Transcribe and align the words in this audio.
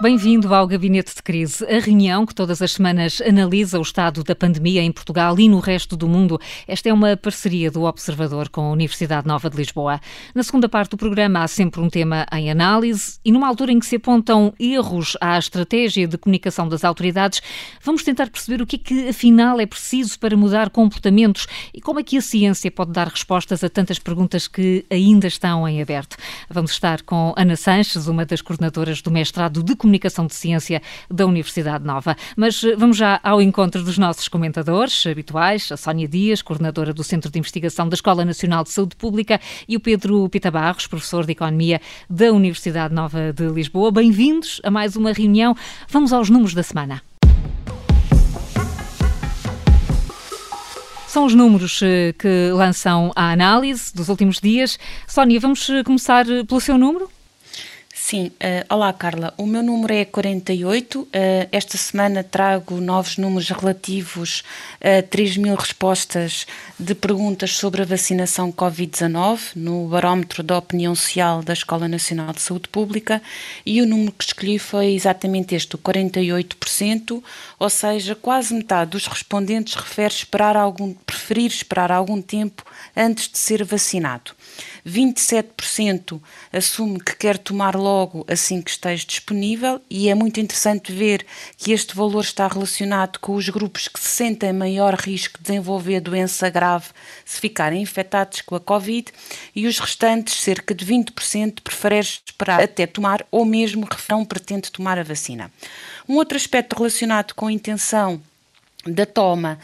Bem-vindo 0.00 0.54
ao 0.54 0.64
Gabinete 0.64 1.12
de 1.12 1.20
Crise, 1.24 1.64
a 1.64 1.80
reunião 1.80 2.24
que 2.24 2.32
todas 2.32 2.62
as 2.62 2.70
semanas 2.70 3.20
analisa 3.20 3.80
o 3.80 3.82
estado 3.82 4.22
da 4.22 4.32
pandemia 4.32 4.80
em 4.80 4.92
Portugal 4.92 5.36
e 5.40 5.48
no 5.48 5.58
resto 5.58 5.96
do 5.96 6.06
mundo. 6.06 6.40
Esta 6.68 6.88
é 6.88 6.92
uma 6.92 7.16
parceria 7.16 7.68
do 7.68 7.82
Observador 7.82 8.48
com 8.48 8.60
a 8.60 8.70
Universidade 8.70 9.26
Nova 9.26 9.50
de 9.50 9.56
Lisboa. 9.56 10.00
Na 10.36 10.44
segunda 10.44 10.68
parte 10.68 10.92
do 10.92 10.96
programa 10.96 11.42
há 11.42 11.48
sempre 11.48 11.80
um 11.80 11.90
tema 11.90 12.24
em 12.32 12.48
análise 12.48 13.18
e 13.24 13.32
numa 13.32 13.48
altura 13.48 13.72
em 13.72 13.80
que 13.80 13.86
se 13.86 13.96
apontam 13.96 14.54
erros 14.60 15.16
à 15.20 15.36
estratégia 15.36 16.06
de 16.06 16.16
comunicação 16.16 16.68
das 16.68 16.84
autoridades, 16.84 17.42
vamos 17.82 18.04
tentar 18.04 18.30
perceber 18.30 18.62
o 18.62 18.66
que 18.66 18.76
é 18.76 18.78
que 18.78 19.08
afinal 19.08 19.58
é 19.58 19.66
preciso 19.66 20.16
para 20.20 20.36
mudar 20.36 20.70
comportamentos 20.70 21.48
e 21.74 21.80
como 21.80 21.98
é 21.98 22.04
que 22.04 22.16
a 22.16 22.22
ciência 22.22 22.70
pode 22.70 22.92
dar 22.92 23.08
respostas 23.08 23.64
a 23.64 23.68
tantas 23.68 23.98
perguntas 23.98 24.46
que 24.46 24.86
ainda 24.88 25.26
estão 25.26 25.66
em 25.66 25.82
aberto. 25.82 26.16
Vamos 26.48 26.70
estar 26.70 27.02
com 27.02 27.34
Ana 27.36 27.56
Sanches, 27.56 28.06
uma 28.06 28.24
das 28.24 28.40
coordenadoras 28.40 29.02
do 29.02 29.10
mestrado 29.10 29.60
de 29.60 29.74
Comunicação 29.74 29.87
Comunicação 29.88 30.26
de 30.26 30.34
Ciência 30.34 30.82
da 31.10 31.24
Universidade 31.24 31.82
Nova. 31.82 32.14
Mas 32.36 32.62
eh, 32.62 32.76
vamos 32.76 32.98
já 32.98 33.18
ao 33.22 33.40
encontro 33.40 33.82
dos 33.82 33.96
nossos 33.96 34.28
comentadores 34.28 35.06
habituais, 35.06 35.72
a 35.72 35.78
Sónia 35.78 36.06
Dias, 36.06 36.42
coordenadora 36.42 36.92
do 36.92 37.02
Centro 37.02 37.30
de 37.30 37.38
Investigação 37.38 37.88
da 37.88 37.94
Escola 37.94 38.22
Nacional 38.22 38.64
de 38.64 38.70
Saúde 38.70 38.94
Pública, 38.96 39.40
e 39.66 39.76
o 39.76 39.80
Pedro 39.80 40.28
Pita 40.28 40.50
Barros, 40.50 40.86
professor 40.86 41.24
de 41.24 41.32
Economia 41.32 41.80
da 42.08 42.30
Universidade 42.30 42.92
Nova 42.92 43.32
de 43.32 43.48
Lisboa. 43.48 43.90
Bem-vindos 43.90 44.60
a 44.62 44.70
mais 44.70 44.94
uma 44.94 45.10
reunião. 45.10 45.56
Vamos 45.88 46.12
aos 46.12 46.28
números 46.28 46.52
da 46.52 46.62
semana. 46.62 47.00
São 51.06 51.24
os 51.24 51.34
números 51.34 51.80
eh, 51.82 52.12
que 52.12 52.50
lançam 52.52 53.10
a 53.16 53.32
análise 53.32 53.94
dos 53.94 54.10
últimos 54.10 54.38
dias. 54.38 54.78
Sónia, 55.06 55.40
vamos 55.40 55.66
eh, 55.70 55.82
começar 55.82 56.26
pelo 56.46 56.60
seu 56.60 56.76
número? 56.76 57.08
Sim, 58.10 58.28
uh, 58.28 58.74
olá 58.74 58.90
Carla, 58.90 59.34
o 59.36 59.44
meu 59.44 59.62
número 59.62 59.92
é 59.92 60.02
48. 60.02 61.00
Uh, 61.00 61.08
eh, 61.12 61.48
esta 61.52 61.76
semana 61.76 62.24
trago 62.24 62.80
novos 62.80 63.18
números 63.18 63.50
relativos 63.50 64.42
a 64.80 65.02
3 65.02 65.36
mil 65.36 65.54
respostas 65.54 66.46
de 66.80 66.94
perguntas 66.94 67.54
sobre 67.54 67.82
a 67.82 67.84
vacinação 67.84 68.50
Covid-19 68.50 69.50
no 69.56 69.88
barómetro 69.88 70.42
da 70.42 70.56
opinião 70.56 70.94
social 70.94 71.42
da 71.42 71.52
Escola 71.52 71.86
Nacional 71.86 72.32
de 72.32 72.40
Saúde 72.40 72.70
Pública 72.70 73.20
e 73.66 73.82
o 73.82 73.86
número 73.86 74.12
que 74.12 74.24
escolhi 74.24 74.58
foi 74.58 74.94
exatamente 74.94 75.54
este, 75.54 75.74
o 75.74 75.78
48%, 75.78 77.22
ou 77.58 77.68
seja, 77.68 78.14
quase 78.14 78.54
metade 78.54 78.92
dos 78.92 79.06
respondentes 79.06 79.74
refere 79.74 80.14
esperar 80.14 80.56
algum, 80.56 80.94
preferir 80.94 81.50
esperar 81.50 81.92
algum 81.92 82.22
tempo 82.22 82.64
antes 82.96 83.28
de 83.28 83.36
ser 83.36 83.62
vacinado. 83.64 84.32
27% 84.86 86.20
assume 86.52 87.00
que 87.00 87.16
quer 87.16 87.38
tomar 87.38 87.76
logo 87.76 88.24
assim 88.28 88.60
que 88.60 88.70
esteja 88.70 89.06
disponível, 89.06 89.80
e 89.88 90.08
é 90.08 90.14
muito 90.14 90.40
interessante 90.40 90.92
ver 90.92 91.24
que 91.56 91.72
este 91.72 91.94
valor 91.94 92.22
está 92.22 92.48
relacionado 92.48 93.18
com 93.18 93.34
os 93.34 93.48
grupos 93.48 93.88
que 93.88 94.00
se 94.00 94.08
sentem 94.08 94.52
maior 94.52 94.94
risco 94.94 95.38
de 95.38 95.44
desenvolver 95.44 96.00
doença 96.00 96.48
grave 96.50 96.86
se 97.24 97.40
ficarem 97.40 97.82
infectados 97.82 98.40
com 98.40 98.54
a 98.54 98.60
Covid, 98.60 99.12
e 99.54 99.66
os 99.66 99.78
restantes, 99.78 100.34
cerca 100.34 100.74
de 100.74 100.84
20%, 100.84 101.60
preferem 101.62 102.00
esperar 102.00 102.62
até 102.62 102.86
tomar 102.86 103.24
ou 103.30 103.44
mesmo 103.44 103.86
não 104.08 104.24
pretende 104.24 104.72
tomar 104.72 104.98
a 104.98 105.02
vacina. 105.02 105.50
Um 106.08 106.16
outro 106.16 106.36
aspecto 106.36 106.76
relacionado 106.76 107.34
com 107.34 107.46
a 107.46 107.52
intenção 107.52 108.20
da 108.86 109.04
toma 109.04 109.58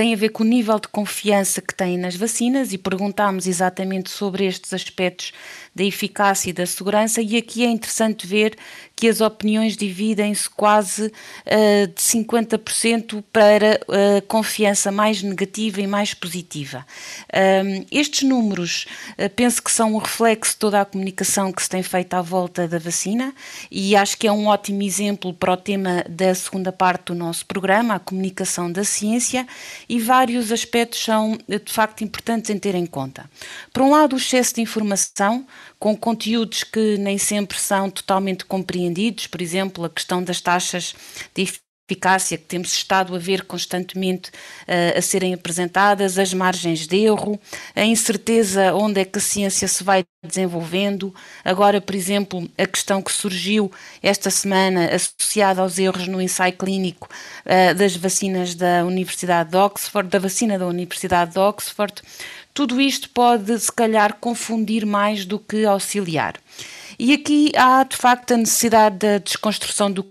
tem 0.00 0.14
a 0.14 0.16
ver 0.16 0.30
com 0.30 0.42
o 0.42 0.46
nível 0.46 0.80
de 0.80 0.88
confiança 0.88 1.60
que 1.60 1.74
têm 1.74 1.98
nas 1.98 2.16
vacinas 2.16 2.72
e 2.72 2.78
perguntámos 2.78 3.46
exatamente 3.46 4.08
sobre 4.08 4.46
estes 4.46 4.72
aspectos 4.72 5.30
da 5.80 5.84
eficácia 5.84 6.50
e 6.50 6.52
da 6.52 6.66
segurança, 6.66 7.22
e 7.22 7.38
aqui 7.38 7.64
é 7.64 7.70
interessante 7.70 8.26
ver 8.26 8.54
que 8.94 9.08
as 9.08 9.22
opiniões 9.22 9.78
dividem-se 9.78 10.50
quase 10.50 11.06
uh, 11.06 11.86
de 11.86 12.02
50% 12.02 13.24
para 13.32 13.80
uh, 13.88 14.20
confiança 14.28 14.92
mais 14.92 15.22
negativa 15.22 15.80
e 15.80 15.86
mais 15.86 16.12
positiva. 16.12 16.84
Um, 17.32 17.86
estes 17.90 18.28
números 18.28 18.86
uh, 19.18 19.30
penso 19.30 19.62
que 19.62 19.72
são 19.72 19.94
um 19.94 19.96
reflexo 19.96 20.52
de 20.52 20.58
toda 20.58 20.82
a 20.82 20.84
comunicação 20.84 21.50
que 21.50 21.62
se 21.62 21.70
tem 21.70 21.82
feito 21.82 22.12
à 22.12 22.20
volta 22.20 22.68
da 22.68 22.78
vacina 22.78 23.34
e 23.70 23.96
acho 23.96 24.18
que 24.18 24.26
é 24.26 24.32
um 24.32 24.48
ótimo 24.48 24.82
exemplo 24.82 25.32
para 25.32 25.54
o 25.54 25.56
tema 25.56 26.04
da 26.06 26.34
segunda 26.34 26.70
parte 26.70 27.04
do 27.06 27.14
nosso 27.14 27.46
programa, 27.46 27.94
a 27.94 27.98
comunicação 27.98 28.70
da 28.70 28.84
ciência, 28.84 29.46
e 29.88 29.98
vários 29.98 30.52
aspectos 30.52 31.02
são 31.02 31.38
de 31.48 31.72
facto 31.72 32.04
importantes 32.04 32.50
em 32.50 32.58
ter 32.58 32.74
em 32.74 32.84
conta. 32.84 33.30
Por 33.72 33.82
um 33.82 33.92
lado, 33.92 34.12
o 34.12 34.18
excesso 34.18 34.56
de 34.56 34.60
informação, 34.60 35.46
com 35.80 35.96
conteúdos 35.96 36.62
que 36.62 36.98
nem 36.98 37.16
sempre 37.16 37.58
são 37.58 37.90
totalmente 37.90 38.44
compreendidos, 38.44 39.26
por 39.26 39.40
exemplo, 39.40 39.82
a 39.84 39.90
questão 39.90 40.22
das 40.22 40.38
taxas 40.40 40.94
de 41.34 41.42
eficácia 41.90 42.38
que 42.38 42.44
temos 42.44 42.72
estado 42.72 43.16
a 43.16 43.18
ver 43.18 43.44
constantemente 43.44 44.30
uh, 44.30 44.98
a 44.98 45.02
serem 45.02 45.34
apresentadas, 45.34 46.18
as 46.18 46.32
margens 46.32 46.86
de 46.86 46.96
erro, 46.98 47.40
a 47.74 47.84
incerteza 47.84 48.74
onde 48.74 49.00
é 49.00 49.04
que 49.04 49.18
a 49.18 49.22
ciência 49.22 49.66
se 49.66 49.82
vai 49.82 50.04
desenvolvendo. 50.22 51.14
Agora, 51.42 51.80
por 51.80 51.94
exemplo, 51.94 52.48
a 52.58 52.66
questão 52.66 53.02
que 53.02 53.10
surgiu 53.10 53.72
esta 54.02 54.30
semana 54.30 54.90
associada 54.94 55.62
aos 55.62 55.78
erros 55.78 56.06
no 56.06 56.20
ensaio 56.20 56.52
clínico 56.52 57.08
uh, 57.46 57.74
das 57.74 57.96
vacinas 57.96 58.54
da 58.54 58.84
Universidade 58.84 59.50
de 59.50 59.56
Oxford, 59.56 60.10
da 60.10 60.18
vacina 60.18 60.58
da 60.58 60.66
Universidade 60.66 61.32
de 61.32 61.38
Oxford, 61.38 62.02
tudo 62.52 62.80
isto 62.80 63.10
pode, 63.10 63.58
se 63.58 63.72
calhar, 63.72 64.14
confundir 64.20 64.84
mais 64.84 65.24
do 65.24 65.38
que 65.38 65.64
auxiliar. 65.64 66.34
E 66.98 67.12
aqui 67.12 67.52
há, 67.56 67.82
de 67.84 67.96
facto, 67.96 68.34
a 68.34 68.36
necessidade 68.36 68.98
da 68.98 69.18
desconstrução 69.18 69.90
do 69.90 70.04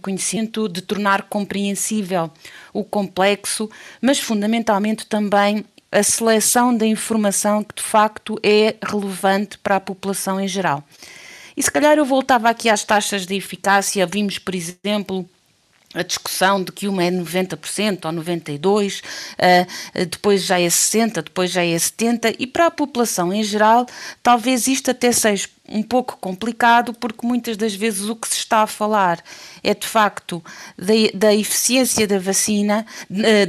conhecimento, 0.00 0.68
de 0.68 0.80
tornar 0.80 1.24
compreensível 1.24 2.30
o 2.72 2.82
complexo, 2.82 3.68
mas 4.00 4.18
fundamentalmente 4.18 5.06
também 5.06 5.64
a 5.92 6.02
seleção 6.02 6.74
da 6.74 6.86
informação 6.86 7.62
que 7.62 7.74
de 7.74 7.82
facto 7.82 8.38
é 8.42 8.76
relevante 8.82 9.58
para 9.58 9.76
a 9.76 9.80
população 9.80 10.40
em 10.40 10.48
geral. 10.48 10.82
E 11.56 11.62
se 11.62 11.70
calhar 11.70 11.98
eu 11.98 12.04
voltava 12.04 12.48
aqui 12.48 12.68
às 12.68 12.84
taxas 12.84 13.26
de 13.26 13.34
eficácia, 13.34 14.06
vimos, 14.06 14.38
por 14.38 14.54
exemplo, 14.54 15.28
a 15.92 16.02
discussão 16.02 16.62
de 16.62 16.70
que 16.70 16.86
uma 16.86 17.02
é 17.02 17.10
90% 17.10 18.04
ou 18.04 18.12
92%, 18.12 19.02
uh, 19.02 20.06
depois 20.06 20.44
já 20.44 20.60
é 20.60 20.66
60%, 20.66 21.22
depois 21.24 21.50
já 21.50 21.64
é 21.64 21.74
70%, 21.74 22.36
e 22.38 22.46
para 22.46 22.66
a 22.66 22.70
população 22.70 23.32
em 23.32 23.42
geral, 23.42 23.86
talvez 24.22 24.68
isto 24.68 24.90
até 24.90 25.10
seja 25.10 25.48
um 25.70 25.82
pouco 25.82 26.16
complicado, 26.20 26.92
porque 26.92 27.24
muitas 27.24 27.56
das 27.56 27.74
vezes 27.74 28.08
o 28.08 28.16
que 28.16 28.28
se 28.28 28.38
está 28.38 28.62
a 28.62 28.66
falar 28.66 29.22
é 29.62 29.72
de 29.72 29.86
facto 29.86 30.42
da, 30.76 30.94
da 31.14 31.34
eficiência 31.34 32.08
da 32.08 32.18
vacina, 32.18 32.84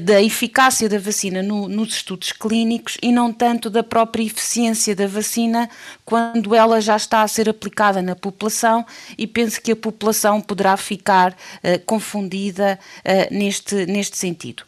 da 0.03 0.21
eficácia 0.21 0.87
da 0.87 0.99
vacina 0.99 1.41
no, 1.41 1.67
nos 1.67 1.95
estudos 1.95 2.31
clínicos 2.31 2.97
e 3.01 3.11
não 3.11 3.33
tanto 3.33 3.71
da 3.71 3.81
própria 3.81 4.23
eficiência 4.23 4.95
da 4.95 5.07
vacina 5.07 5.67
quando 6.11 6.53
ela 6.53 6.81
já 6.81 6.97
está 6.97 7.21
a 7.21 7.27
ser 7.29 7.47
aplicada 7.47 8.01
na 8.01 8.17
população 8.17 8.85
e 9.17 9.25
penso 9.25 9.61
que 9.61 9.71
a 9.71 9.75
população 9.77 10.41
poderá 10.41 10.75
ficar 10.75 11.31
uh, 11.31 11.79
confundida 11.85 12.77
uh, 12.99 13.33
neste, 13.33 13.85
neste 13.85 14.17
sentido. 14.17 14.63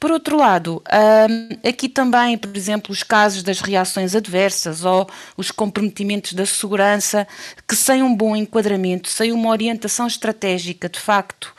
Por 0.00 0.10
outro 0.10 0.36
lado, 0.36 0.82
uh, 0.88 1.68
aqui 1.68 1.88
também, 1.88 2.36
por 2.36 2.56
exemplo, 2.56 2.90
os 2.90 3.04
casos 3.04 3.44
das 3.44 3.60
reações 3.60 4.16
adversas 4.16 4.84
ou 4.84 5.08
os 5.36 5.52
comprometimentos 5.52 6.32
da 6.32 6.44
segurança 6.44 7.28
que 7.68 7.76
sem 7.76 8.02
um 8.02 8.12
bom 8.12 8.34
enquadramento, 8.34 9.08
sem 9.08 9.30
uma 9.30 9.50
orientação 9.50 10.08
estratégica 10.08 10.88
de 10.88 10.98
facto 10.98 11.54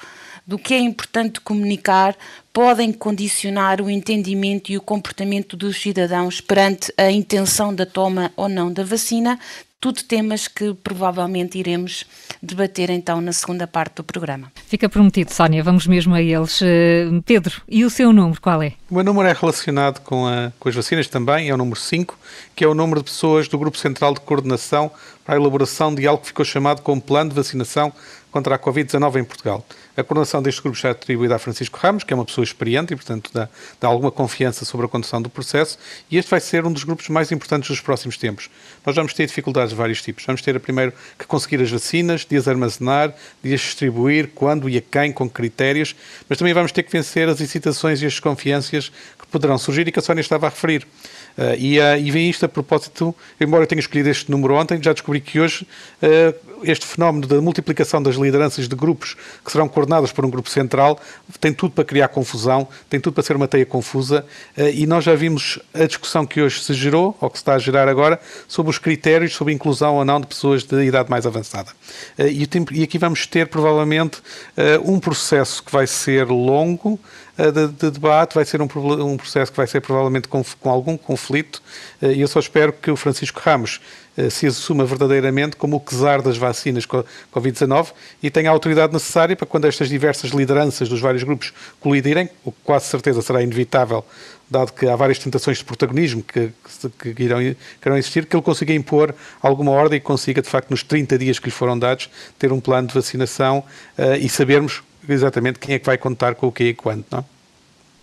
do 0.49 0.57
que 0.57 0.73
é 0.73 0.79
importante 0.79 1.39
comunicar, 1.39 2.15
podem 2.51 2.91
condicionar 2.91 3.79
o 3.81 3.87
entendimento 3.87 4.71
e 4.71 4.77
o 4.77 4.81
comportamento 4.81 5.55
dos 5.55 5.79
cidadãos 5.79 6.41
perante 6.41 6.91
a 6.97 7.11
intenção 7.11 7.71
da 7.73 7.85
toma 7.85 8.31
ou 8.35 8.49
não 8.49 8.73
da 8.73 8.83
vacina, 8.83 9.37
tudo 9.79 10.01
temas 10.03 10.47
que 10.47 10.73
provavelmente 10.73 11.59
iremos 11.59 12.03
debater 12.41 12.89
então 12.89 13.21
na 13.21 13.31
segunda 13.31 13.67
parte 13.67 13.97
do 13.97 14.03
programa. 14.03 14.51
Fica 14.65 14.89
prometido, 14.89 15.31
Sónia, 15.31 15.61
vamos 15.61 15.85
mesmo 15.85 16.15
a 16.15 16.21
eles. 16.21 16.59
Eh, 16.63 17.05
Pedro, 17.23 17.61
e 17.67 17.85
o 17.85 17.89
seu 17.91 18.11
número 18.11 18.41
qual 18.41 18.63
é? 18.63 18.73
O 18.89 18.95
meu 18.95 19.03
número 19.03 19.29
é 19.29 19.33
relacionado 19.33 20.01
com, 20.01 20.25
a, 20.25 20.51
com 20.59 20.67
as 20.67 20.73
vacinas 20.73 21.07
também, 21.07 21.49
é 21.49 21.53
o 21.53 21.57
número 21.57 21.79
5, 21.79 22.17
que 22.55 22.63
é 22.63 22.67
o 22.67 22.73
número 22.73 23.01
de 23.01 23.05
pessoas 23.05 23.47
do 23.47 23.59
Grupo 23.59 23.77
Central 23.77 24.15
de 24.15 24.21
Coordenação 24.21 24.91
para 25.23 25.35
a 25.35 25.37
elaboração 25.37 25.93
de 25.93 26.07
algo 26.07 26.21
que 26.21 26.29
ficou 26.29 26.43
chamado 26.43 26.81
como 26.81 26.99
Plano 26.99 27.29
de 27.29 27.35
Vacinação 27.35 27.93
contra 28.31 28.55
a 28.55 28.59
Covid-19 28.59 29.19
em 29.19 29.23
Portugal. 29.23 29.65
A 29.97 30.03
coordenação 30.03 30.41
deste 30.41 30.61
grupo 30.61 30.77
está 30.77 30.91
atribuída 30.91 31.35
a 31.35 31.39
Francisco 31.39 31.77
Ramos, 31.81 32.03
que 32.03 32.13
é 32.13 32.15
uma 32.15 32.25
pessoa 32.25 32.43
experiente 32.43 32.93
e, 32.93 32.95
portanto, 32.95 33.31
dá, 33.33 33.49
dá 33.79 33.87
alguma 33.87 34.11
confiança 34.11 34.65
sobre 34.65 34.85
a 34.85 34.89
condução 34.89 35.21
do 35.21 35.29
processo, 35.29 35.77
e 36.09 36.17
este 36.17 36.29
vai 36.29 36.39
ser 36.39 36.65
um 36.65 36.71
dos 36.71 36.83
grupos 36.83 37.09
mais 37.09 37.31
importantes 37.31 37.69
dos 37.69 37.81
próximos 37.81 38.17
tempos. 38.17 38.49
Nós 38.85 38.95
vamos 38.95 39.13
ter 39.13 39.25
dificuldades 39.25 39.71
de 39.71 39.75
vários 39.75 40.01
tipos. 40.01 40.23
Vamos 40.25 40.41
ter, 40.41 40.59
primeiro, 40.59 40.93
que 41.17 41.25
conseguir 41.25 41.61
as 41.61 41.69
vacinas, 41.69 42.25
de 42.25 42.37
as 42.37 42.47
armazenar, 42.47 43.13
de 43.43 43.53
as 43.53 43.61
distribuir, 43.61 44.29
quando 44.33 44.69
e 44.69 44.77
a 44.77 44.81
quem, 44.81 45.11
com 45.11 45.29
critérios, 45.29 45.95
mas 46.27 46.37
também 46.37 46.53
vamos 46.53 46.71
ter 46.71 46.83
que 46.83 46.91
vencer 46.91 47.27
as 47.27 47.41
incitações 47.41 48.01
e 48.01 48.05
as 48.05 48.13
desconfianças 48.13 48.89
que 49.17 49.27
poderão 49.27 49.57
surgir 49.57 49.87
e 49.87 49.91
que 49.91 49.99
a 49.99 50.01
Sónia 50.01 50.21
estava 50.21 50.47
a 50.47 50.49
referir. 50.49 50.87
Uh, 51.39 51.55
e, 51.57 51.79
uh, 51.79 51.97
e 51.97 52.11
vem 52.11 52.29
isto 52.29 52.45
a 52.45 52.49
propósito, 52.49 53.15
embora 53.39 53.63
eu 53.63 53.67
tenha 53.67 53.79
escolhido 53.79 54.09
este 54.09 54.29
número 54.29 54.55
ontem, 54.55 54.77
já 54.83 54.91
descobri 54.91 55.21
que 55.21 55.39
hoje 55.39 55.65
uh, 56.03 56.35
este 56.63 56.85
fenómeno 56.85 57.25
da 57.25 57.39
multiplicação 57.39 58.03
das 58.03 58.15
lideranças 58.15 58.67
de 58.67 58.75
grupos 58.75 59.15
que 59.45 59.49
serão 59.49 59.69
coordenadas 59.69 60.11
por 60.11 60.25
um 60.25 60.29
grupo 60.29 60.49
central 60.49 60.99
tem 61.39 61.53
tudo 61.53 61.71
para 61.71 61.85
criar 61.85 62.09
confusão, 62.09 62.67
tem 62.89 62.99
tudo 62.99 63.13
para 63.13 63.23
ser 63.23 63.37
uma 63.37 63.47
teia 63.47 63.65
confusa 63.65 64.25
e 64.57 64.85
nós 64.85 65.05
já 65.05 65.15
vimos 65.15 65.57
a 65.73 65.85
discussão 65.85 66.25
que 66.25 66.41
hoje 66.41 66.61
se 66.61 66.73
gerou, 66.73 67.15
ou 67.21 67.29
que 67.29 67.37
se 67.37 67.43
está 67.43 67.53
a 67.53 67.59
gerar 67.59 67.87
agora, 67.87 68.19
sobre 68.45 68.69
os 68.71 68.77
critérios 68.77 69.33
sobre 69.33 69.53
inclusão 69.53 69.95
ou 69.95 70.03
não 70.03 70.19
de 70.19 70.27
pessoas 70.27 70.63
de 70.63 70.83
idade 70.83 71.09
mais 71.09 71.25
avançada. 71.25 71.71
E 72.17 72.83
aqui 72.83 72.97
vamos 72.97 73.25
ter 73.25 73.47
provavelmente 73.47 74.21
um 74.83 74.99
processo 74.99 75.63
que 75.63 75.71
vai 75.71 75.87
ser 75.87 76.25
longo, 76.27 76.99
de, 77.51 77.67
de, 77.69 77.91
debate, 77.91 78.35
vai 78.35 78.43
ser 78.43 78.61
um, 78.61 78.65
um, 78.65 79.17
processo 79.17 79.51
que 79.51 79.57
vai 79.57 79.65
ser 79.65 79.79
provavelmente 79.79 80.27
com, 80.27 80.43
com 80.59 80.69
algum 80.69 80.97
conflito, 80.97 81.61
eh, 82.01 82.13
e 82.13 82.21
eu 82.21 82.27
só 82.27 82.39
espero 82.39 82.73
que 82.73 82.91
o 82.91 82.95
Francisco 82.97 83.39
Ramos 83.43 83.79
eh, 84.17 84.29
se 84.29 84.45
assuma 84.45 84.83
verdadeiramente 84.83 85.55
como 85.55 85.77
o 85.77 85.79
czar 85.79 86.21
das 86.21 86.37
vacinas 86.37 86.85
Covid-19 86.85 87.93
e 88.21 88.29
tenha 88.29 88.49
a 88.49 88.53
autoridade 88.53 88.91
necessária 88.91 89.35
para 89.35 89.47
quando 89.47 89.65
estas 89.65 89.87
diversas 89.87 90.31
lideranças 90.31 90.89
dos 90.89 90.99
vários 90.99 91.23
grupos 91.23 91.53
colidirem, 91.79 92.29
o 92.43 92.51
que 92.51 92.57
quase 92.63 92.87
certeza 92.87 93.21
será 93.21 93.41
inevitável, 93.41 94.03
dado 94.49 94.73
que 94.73 94.87
há 94.87 94.95
várias 94.95 95.19
tentações 95.19 95.59
de 95.59 95.63
protagonismo 95.63 96.21
que, 96.21 96.51
que, 96.99 97.13
que 97.13 97.23
irão, 97.23 97.39
que 97.39 97.87
irão 97.87 97.97
existir, 97.97 98.25
que 98.25 98.35
ele 98.35 98.43
consiga 98.43 98.73
impor 98.73 99.15
alguma 99.41 99.71
ordem 99.71 99.97
e 99.97 100.01
consiga, 100.01 100.41
de 100.41 100.49
facto, 100.49 100.71
nos 100.71 100.83
30 100.83 101.17
dias 101.17 101.39
que 101.39 101.45
lhe 101.45 101.51
foram 101.51 101.79
dados, 101.79 102.09
ter 102.37 102.51
um 102.51 102.59
plano 102.59 102.89
de 102.89 102.93
vacinação 102.93 103.59
uh, 103.97 104.15
e 104.19 104.27
sabermos 104.27 104.81
exatamente 105.13 105.59
quem 105.59 105.75
é 105.75 105.79
que 105.79 105.85
vai 105.85 105.97
contar 105.97 106.35
com 106.35 106.47
o 106.47 106.51
que 106.51 106.65
e 106.65 106.73
quando, 106.73 107.05
não? 107.11 107.25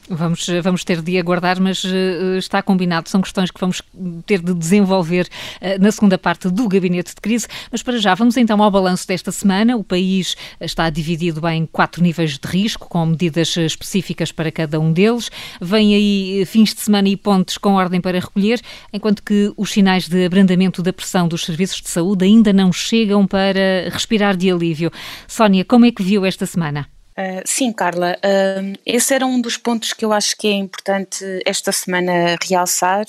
Vamos, 0.09 0.47
vamos 0.63 0.85
ter 0.85 1.03
de 1.03 1.19
aguardar, 1.19 1.61
mas 1.61 1.83
uh, 1.83 2.37
está 2.39 2.63
combinado. 2.63 3.09
São 3.09 3.21
questões 3.21 3.51
que 3.51 3.61
vamos 3.61 3.83
ter 4.25 4.41
de 4.41 4.55
desenvolver 4.55 5.27
uh, 5.61 5.83
na 5.83 5.91
segunda 5.91 6.17
parte 6.17 6.49
do 6.49 6.69
gabinete 6.69 7.15
de 7.15 7.21
crise. 7.21 7.49
Mas 7.73 7.83
para 7.83 7.99
já, 7.99 8.15
vamos 8.15 8.37
então 8.37 8.63
ao 8.63 8.71
balanço 8.71 9.07
desta 9.07 9.33
semana. 9.33 9.77
O 9.77 9.83
país 9.83 10.37
está 10.61 10.89
dividido 10.91 11.47
em 11.49 11.67
quatro 11.67 12.03
níveis 12.03 12.39
de 12.39 12.47
risco, 12.47 12.89
com 12.89 13.05
medidas 13.05 13.57
específicas 13.57 14.31
para 14.31 14.53
cada 14.53 14.79
um 14.79 14.93
deles. 14.93 15.29
Vêm 15.61 15.95
aí 15.95 16.45
fins 16.47 16.73
de 16.73 16.81
semana 16.83 17.09
e 17.09 17.17
pontes 17.17 17.59
com 17.59 17.75
ordem 17.75 18.01
para 18.01 18.21
recolher, 18.21 18.61
enquanto 18.93 19.23
que 19.25 19.53
os 19.57 19.73
sinais 19.73 20.09
de 20.09 20.25
abrandamento 20.25 20.83
da 20.83 20.93
pressão 20.93 21.27
dos 21.27 21.45
serviços 21.45 21.81
de 21.83 21.89
saúde 21.89 22.25
ainda 22.25 22.53
não 22.53 22.73
chegam 22.73 23.27
para 23.27 23.89
respirar 23.91 24.37
de 24.37 24.51
alívio. 24.51 24.93
Sónia, 25.27 25.65
como 25.65 25.85
é 25.85 25.91
que 25.91 26.03
viu 26.03 26.25
esta 26.25 26.47
semana? 26.47 26.87
Uh, 27.19 27.41
sim, 27.47 27.73
Carla, 27.73 28.19
uh, 28.19 28.79
esse 28.85 29.15
era 29.15 29.25
um 29.25 29.41
dos 29.41 29.57
pontos 29.57 29.95
que 29.95 30.05
eu 30.05 30.13
acho 30.13 30.37
que 30.37 30.49
é 30.49 30.53
importante 30.53 31.25
esta 31.47 31.73
semana 31.73 32.37
realçar. 32.47 33.07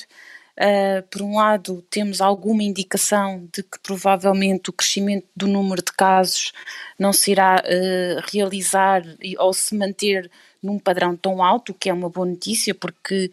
Uh, 0.58 1.04
por 1.12 1.22
um 1.22 1.36
lado, 1.36 1.84
temos 1.90 2.22
alguma 2.22 2.64
indicação 2.64 3.48
de 3.54 3.62
que 3.64 3.78
provavelmente 3.84 4.70
o 4.70 4.74
crescimento 4.74 5.28
do 5.36 5.46
número 5.46 5.84
de 5.84 5.92
casos 5.92 6.54
não 6.98 7.12
se 7.12 7.32
irá 7.32 7.62
realizar 8.32 9.04
ou 9.38 9.54
se 9.54 9.76
manter 9.76 10.32
num 10.62 10.80
padrão 10.80 11.16
tão 11.16 11.44
alto, 11.44 11.72
o 11.72 11.76
que 11.76 11.90
é 11.90 11.94
uma 11.94 12.10
boa 12.10 12.28
notícia, 12.28 12.74
porque 12.74 13.32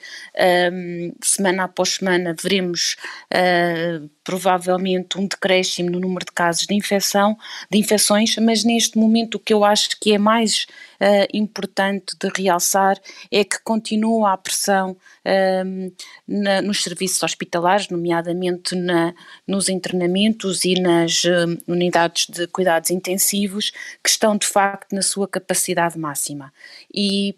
um, 0.72 1.12
semana 1.22 1.64
após 1.64 1.94
semana 1.94 2.34
veremos 2.40 2.96
uh, 3.32 4.08
provavelmente 4.22 5.18
um 5.18 5.26
decréscimo 5.26 5.90
no 5.90 6.00
número 6.00 6.24
de 6.24 6.32
casos 6.32 6.66
de 6.66 6.74
infecção, 6.74 7.36
de 7.70 7.78
infecções, 7.78 8.36
mas 8.36 8.64
neste 8.64 8.98
momento 8.98 9.36
o 9.36 9.40
que 9.40 9.52
eu 9.52 9.64
acho 9.64 9.90
que 10.00 10.14
é 10.14 10.18
mais 10.18 10.66
uh, 11.00 11.26
importante 11.32 12.16
de 12.18 12.28
realçar 12.36 12.98
é 13.30 13.44
que 13.44 13.62
continua 13.62 14.32
a 14.32 14.36
pressão 14.36 14.92
uh, 14.92 15.92
na, 16.26 16.62
nos 16.62 16.82
serviços 16.82 17.22
hospitalares, 17.22 17.88
nomeadamente 17.88 18.74
na, 18.74 19.14
nos 19.46 19.68
internamentos 19.68 20.64
e 20.64 20.74
nas 20.80 21.24
uh, 21.24 21.58
unidades 21.66 22.26
de 22.28 22.46
cuidados 22.46 22.90
intensivos, 22.90 23.70
que 24.02 24.10
estão 24.10 24.36
de 24.36 24.46
facto 24.46 24.94
na 24.94 25.02
sua 25.02 25.28
capacidade 25.28 25.98
máxima. 25.98 26.52
E 26.92 27.36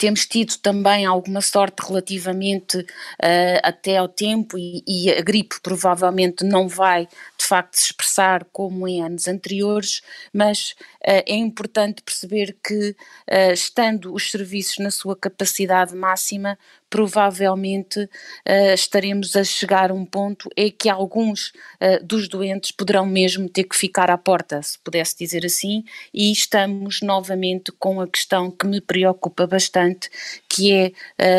temos 0.00 0.24
tido 0.24 0.56
também 0.56 1.04
alguma 1.04 1.42
sorte 1.42 1.86
relativamente 1.86 2.78
uh, 2.78 3.60
até 3.62 3.98
ao 3.98 4.08
tempo 4.08 4.56
e, 4.56 4.82
e, 4.88 5.10
a 5.10 5.20
gripe 5.20 5.60
provavelmente 5.62 6.42
não 6.42 6.66
vai 6.66 7.06
de 7.38 7.44
facto 7.44 7.74
se 7.74 7.84
expressar 7.88 8.46
como 8.50 8.88
em 8.88 9.02
anos 9.02 9.28
anteriores, 9.28 10.00
mas 10.32 10.70
uh, 11.06 11.20
é 11.26 11.34
importante 11.34 12.02
perceber 12.02 12.56
que 12.64 12.96
uh, 13.30 13.52
estando 13.52 14.14
os 14.14 14.30
serviços 14.30 14.78
na 14.78 14.90
sua 14.90 15.14
capacidade 15.14 15.94
máxima, 15.94 16.58
provavelmente 16.90 18.00
uh, 18.00 18.74
estaremos 18.74 19.36
a 19.36 19.44
chegar 19.44 19.92
a 19.92 19.94
um 19.94 20.04
ponto 20.04 20.50
em 20.56 20.70
que 20.70 20.88
alguns 20.88 21.52
uh, 21.80 22.04
dos 22.04 22.28
doentes 22.28 22.72
poderão 22.72 23.06
mesmo 23.06 23.48
ter 23.48 23.64
que 23.64 23.76
ficar 23.76 24.10
à 24.10 24.18
porta, 24.18 24.60
se 24.60 24.76
pudesse 24.80 25.16
dizer 25.16 25.46
assim, 25.46 25.84
e 26.12 26.32
estamos 26.32 27.00
novamente 27.00 27.70
com 27.78 28.00
a 28.00 28.08
questão 28.08 28.50
que 28.50 28.66
me 28.66 28.80
preocupa 28.80 29.46
bastante, 29.46 30.10
que 30.48 30.72
é 30.72 30.88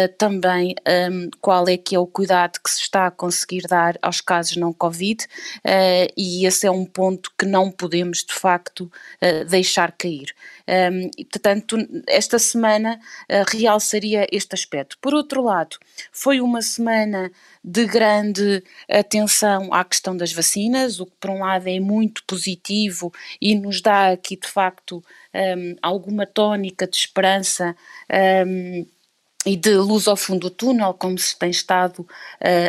uh, 0.07 0.18
também 0.18 0.74
um, 1.12 1.30
qual 1.42 1.68
é 1.68 1.75
que 1.75 1.95
é 1.95 2.00
o 2.00 2.07
cuidado 2.07 2.59
que 2.63 2.71
se 2.71 2.81
está 2.81 3.07
a 3.07 3.12
conseguir 3.12 3.63
dar 3.68 4.00
aos 4.01 4.21
casos 4.21 4.56
não 4.56 4.71
Covid, 4.71 5.25
e 6.15 6.45
esse 6.45 6.65
é 6.65 6.71
um 6.71 6.86
ponto 6.86 7.31
que 7.38 7.45
não 7.45 7.69
podemos 7.69 8.24
de 8.24 8.33
facto 8.33 8.89
deixar 9.50 9.92
cair. 9.92 10.33
Um, 10.68 11.10
e, 11.18 11.25
portanto, 11.25 11.78
esta 12.08 12.40
semana 12.40 13.00
realçaria 13.50 14.28
este 14.31 14.54
aspecto. 14.54 14.98
Por 15.00 15.13
outro 15.13 15.42
lado, 15.42 15.78
foi 16.12 16.42
uma 16.42 16.62
semana 16.62 17.31
de 17.63 17.86
grande 17.86 18.63
atenção 18.90 19.74
à 19.74 19.84
questão 19.84 20.16
das 20.16 20.31
vacinas, 20.31 21.00
o 21.00 21.06
que 21.06 21.13
por 21.19 21.30
um 21.30 21.40
lado 21.40 21.68
é 21.68 21.80
muito 21.80 22.24
positivo 22.25 23.12
e 23.40 23.56
nos 23.56 23.81
dá 23.81 24.12
aqui 24.12 24.36
de 24.36 24.48
facto 24.48 25.04
um, 25.34 25.75
alguma 25.81 26.25
tónica 26.25 26.88
de 26.88 26.96
esperança. 26.98 27.75
Um, 28.48 28.86
e 29.46 29.56
de 29.56 29.74
luz 29.76 30.08
ao 30.08 30.16
fundo 30.16 30.42
do 30.42 30.50
túnel, 30.50 30.94
como 30.94 31.18
se 31.18 31.38
tem 31.38 31.50
estado 31.50 32.00
uh, 32.00 32.08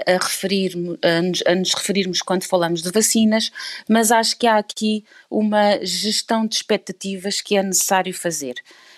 a, 0.07 0.13
referir, 0.13 0.75
a 1.03 1.23
nos, 1.23 1.43
a 1.47 1.55
nos 1.55 1.75
referirmos 1.75 2.23
quando 2.23 2.45
falamos 2.45 2.83
de 2.83 2.91
vacinas, 2.91 3.51
mas 3.89 4.11
acho 4.11 4.39
que 4.39 4.47
há 4.47 4.57
aqui 4.57 5.05
uma 5.31 5.85
gestão 5.85 6.47
de 6.47 6.57
expectativas 6.57 7.41
que 7.41 7.57
é 7.57 7.63
necessário 7.63 8.15
fazer. 8.15 8.55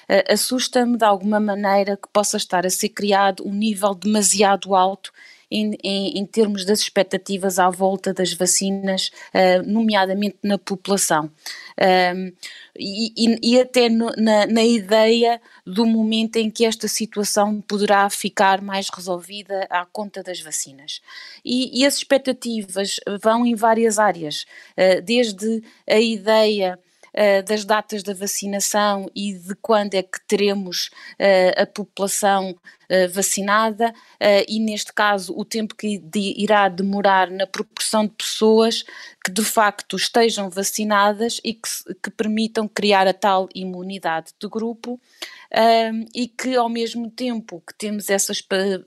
Uh, 0.09 0.33
assusta-me 0.33 0.97
de 0.97 1.05
alguma 1.05 1.41
maneira 1.41 1.97
que 1.97 2.09
possa 2.13 2.37
estar 2.37 2.65
a 2.65 2.71
ser 2.71 2.91
criado 2.91 3.47
um 3.47 3.53
nível 3.53 3.95
demasiado 3.95 4.75
alto 4.75 5.13
em, 5.55 5.79
em, 5.83 6.19
em, 6.19 6.27
termos 6.27 6.65
das 6.65 6.81
expectativas 6.81 7.59
à 7.59 7.71
volta 7.71 8.13
das 8.13 8.33
vacinas, 8.33 9.11
uh, 9.33 9.63
nomeadamente 9.65 10.37
na 10.43 10.59
população. 10.59 11.31
Um, 12.15 12.33
e, 12.77 13.39
e, 13.41 13.61
até 13.61 13.89
no, 13.89 14.11
na, 14.17 14.47
na, 14.47 14.65
ideia 14.65 15.41
do 15.65 15.87
momento 15.87 16.37
em 16.37 16.51
que 16.51 16.65
esta 16.65 16.89
situação 16.89 17.61
poderá 17.61 18.11
ficar 18.11 18.61
mais 18.61 18.89
resolvida 18.89 19.67
à 19.71 19.87
conta 19.87 20.23
das 20.23 20.41
vacinas. 20.41 21.01
E, 21.45 21.81
e 21.81 21.87
as 21.87 21.97
expectativas 21.99 22.99
vão 23.23 23.47
em 23.47 23.55
várias 23.55 23.99
áreas, 23.99 24.45
uh, 24.77 25.01
desde 25.03 25.63
a 25.89 26.01
ideia 26.01 26.79
uh, 27.15 27.43
das 27.45 27.65
datas 27.65 28.03
da 28.03 28.13
vacinação 28.13 29.11
e 29.15 29.35
de 29.35 29.55
quando 29.57 29.95
é 29.95 30.03
que 30.03 30.19
teremos 30.27 30.91
uh, 31.19 31.63
a 31.63 31.67
população 31.67 32.51
uh, 32.51 33.09
vacinada 33.13 33.95
e, 34.49 34.59
neste 34.59 34.93
caso, 34.93 35.35
o 35.37 35.45
tempo 35.45 35.75
que 35.75 35.99
de, 35.99 36.35
irá 36.37 36.69
demorar 36.69 37.31
na 37.31 37.47
proporção 37.47 38.07
de 38.07 38.13
pessoas 38.13 38.85
que 39.25 39.31
de 39.31 39.43
facto 39.43 39.97
estejam 39.97 40.49
vacinadas 40.49 41.41
e 41.45 41.55
que, 41.55 41.69
que 42.03 42.11
permitam 42.11 42.67
criar 42.67 43.07
a 43.07 43.13
tal 43.13 43.49
imunidade 43.55 44.33
de 44.41 44.49
grupo. 44.49 45.01
Um, 45.57 46.07
e 46.13 46.27
que 46.27 46.57
ao 46.57 46.69
mesmo 46.69 47.09
tempo 47.09 47.63
que 47.65 47.73
temos 47.75 48.11
essas 48.11 48.43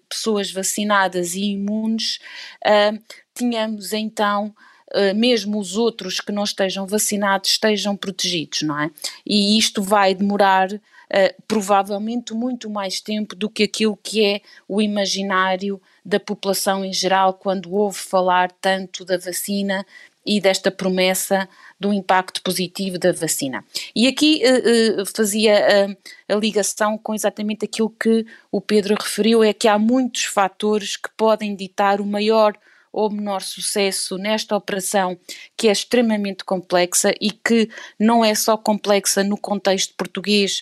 pessoas 0.09 0.51
vacinadas 0.51 1.33
e 1.33 1.51
imunes, 1.51 2.19
uh, 2.65 3.01
tenhamos 3.33 3.93
então 3.93 4.53
eh, 4.53 4.76
mesmo 5.15 5.59
os 5.59 5.75
outros 5.75 6.19
que 6.19 6.31
não 6.31 6.43
estejam 6.43 6.87
vacinados 6.87 7.51
estejam 7.51 7.95
protegidos, 7.95 8.61
não 8.61 8.79
é? 8.79 8.89
E 9.25 9.57
isto 9.57 9.81
vai 9.81 10.15
demorar 10.15 10.71
uh, 11.07 11.41
provavelmente 11.47 12.33
muito 12.33 12.69
mais 12.69 13.01
tempo 13.01 13.35
do 13.35 13.49
que 13.49 13.63
aquilo 13.63 13.97
que 14.01 14.23
é 14.23 14.41
o 14.67 14.81
imaginário 14.81 15.81
da 16.05 16.19
população 16.19 16.85
em 16.85 16.93
geral 16.93 17.33
quando 17.33 17.73
ouve 17.73 17.97
falar 17.97 18.51
tanto 18.51 19.03
da 19.03 19.17
vacina 19.17 19.85
e 20.25 20.41
desta 20.41 20.69
promessa 20.69 21.47
do 21.79 21.93
impacto 21.93 22.41
positivo 22.41 22.97
da 22.97 23.13
vacina. 23.13 23.63
E 23.95 24.07
aqui 24.07 24.41
uh, 24.43 25.01
uh, 25.01 25.05
fazia 25.05 25.97
a 26.27 26.35
ligação 26.35 26.97
com 26.97 27.13
exatamente 27.13 27.63
aquilo 27.63 27.89
que 27.89 28.25
o 28.51 28.59
Pedro 28.59 28.95
referiu, 28.95 29.43
é 29.43 29.53
que 29.53 29.67
há 29.67 29.79
muitos 29.79 30.25
fatores 30.25 30.97
que 30.97 31.09
podem 31.15 31.55
ditar 31.55 32.01
o 32.01 32.05
maior 32.05 32.57
ou 32.91 33.09
menor 33.09 33.41
sucesso 33.41 34.17
nesta 34.17 34.55
operação 34.55 35.17
que 35.55 35.67
é 35.67 35.71
extremamente 35.71 36.43
complexa 36.43 37.13
e 37.19 37.31
que 37.31 37.69
não 37.99 38.23
é 38.23 38.33
só 38.33 38.57
complexa 38.57 39.23
no 39.23 39.37
contexto 39.37 39.93
português 39.95 40.61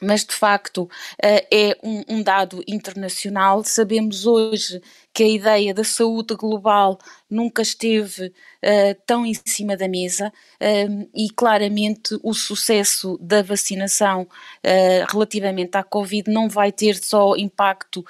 mas 0.00 0.24
de 0.24 0.34
facto 0.34 0.88
eh, 1.22 1.46
é 1.50 1.78
um, 1.82 2.22
dado 2.22 2.62
internacional. 2.66 3.64
Sabemos 3.64 4.26
hoje 4.26 4.80
que 5.12 5.22
a 5.22 5.28
ideia 5.28 5.72
da 5.72 5.84
saúde 5.84 6.34
global 6.34 6.98
nunca 7.30 7.62
esteve 7.62 8.26
uh, 8.26 9.02
tão 9.06 9.24
em 9.24 9.32
cima 9.46 9.76
da 9.76 9.88
mesa 9.88 10.28
uh, 10.28 11.08
e 11.14 11.30
claramente 11.30 12.18
o 12.22 12.34
sucesso 12.34 13.18
da 13.20 13.42
vacinação 13.42 14.22
uh, 14.22 15.10
relativamente 15.10 15.76
à 15.76 15.82
Covid 15.82 16.30
não 16.30 16.48
vai 16.48 16.70
ter 16.70 16.96
só 16.96 17.34
impacto 17.36 18.04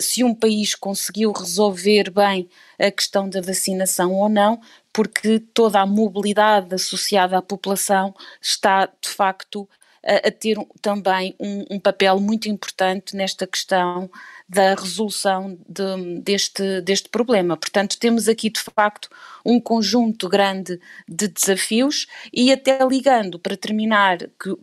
se 0.00 0.24
um 0.24 0.34
país 0.34 0.74
conseguiu 0.74 1.30
resolver 1.32 2.10
bem 2.10 2.48
a 2.78 2.90
questão 2.90 3.28
da 3.28 3.40
vacinação 3.40 4.12
ou 4.12 4.28
não, 4.28 4.60
porque 4.92 5.38
toda 5.38 5.80
a 5.80 5.86
mobilidade 5.86 6.74
associada 6.74 7.38
à 7.38 7.42
população 7.42 8.14
está 8.40 8.86
de 8.86 9.08
facto 9.08 9.68
a, 10.04 10.30
ter 10.30 10.56
também 10.80 11.34
um, 11.38 11.64
um, 11.70 11.80
papel 11.80 12.20
muito 12.20 12.48
importante 12.48 13.16
nesta 13.16 13.46
questão 13.46 14.10
da 14.48 14.74
resolução 14.74 15.58
de, 15.68 16.20
deste, 16.20 16.80
deste 16.80 17.08
problema. 17.08 17.56
Portanto, 17.56 17.98
temos 17.98 18.28
aqui 18.28 18.48
de 18.48 18.60
facto 18.60 19.10
um 19.44 19.60
conjunto 19.60 20.28
grande 20.28 20.80
de 21.06 21.28
desafios 21.28 22.06
e 22.32 22.50
até 22.52 22.78
ligando 22.84 23.38
para 23.38 23.56
terminar 23.56 24.18
que 24.18 24.56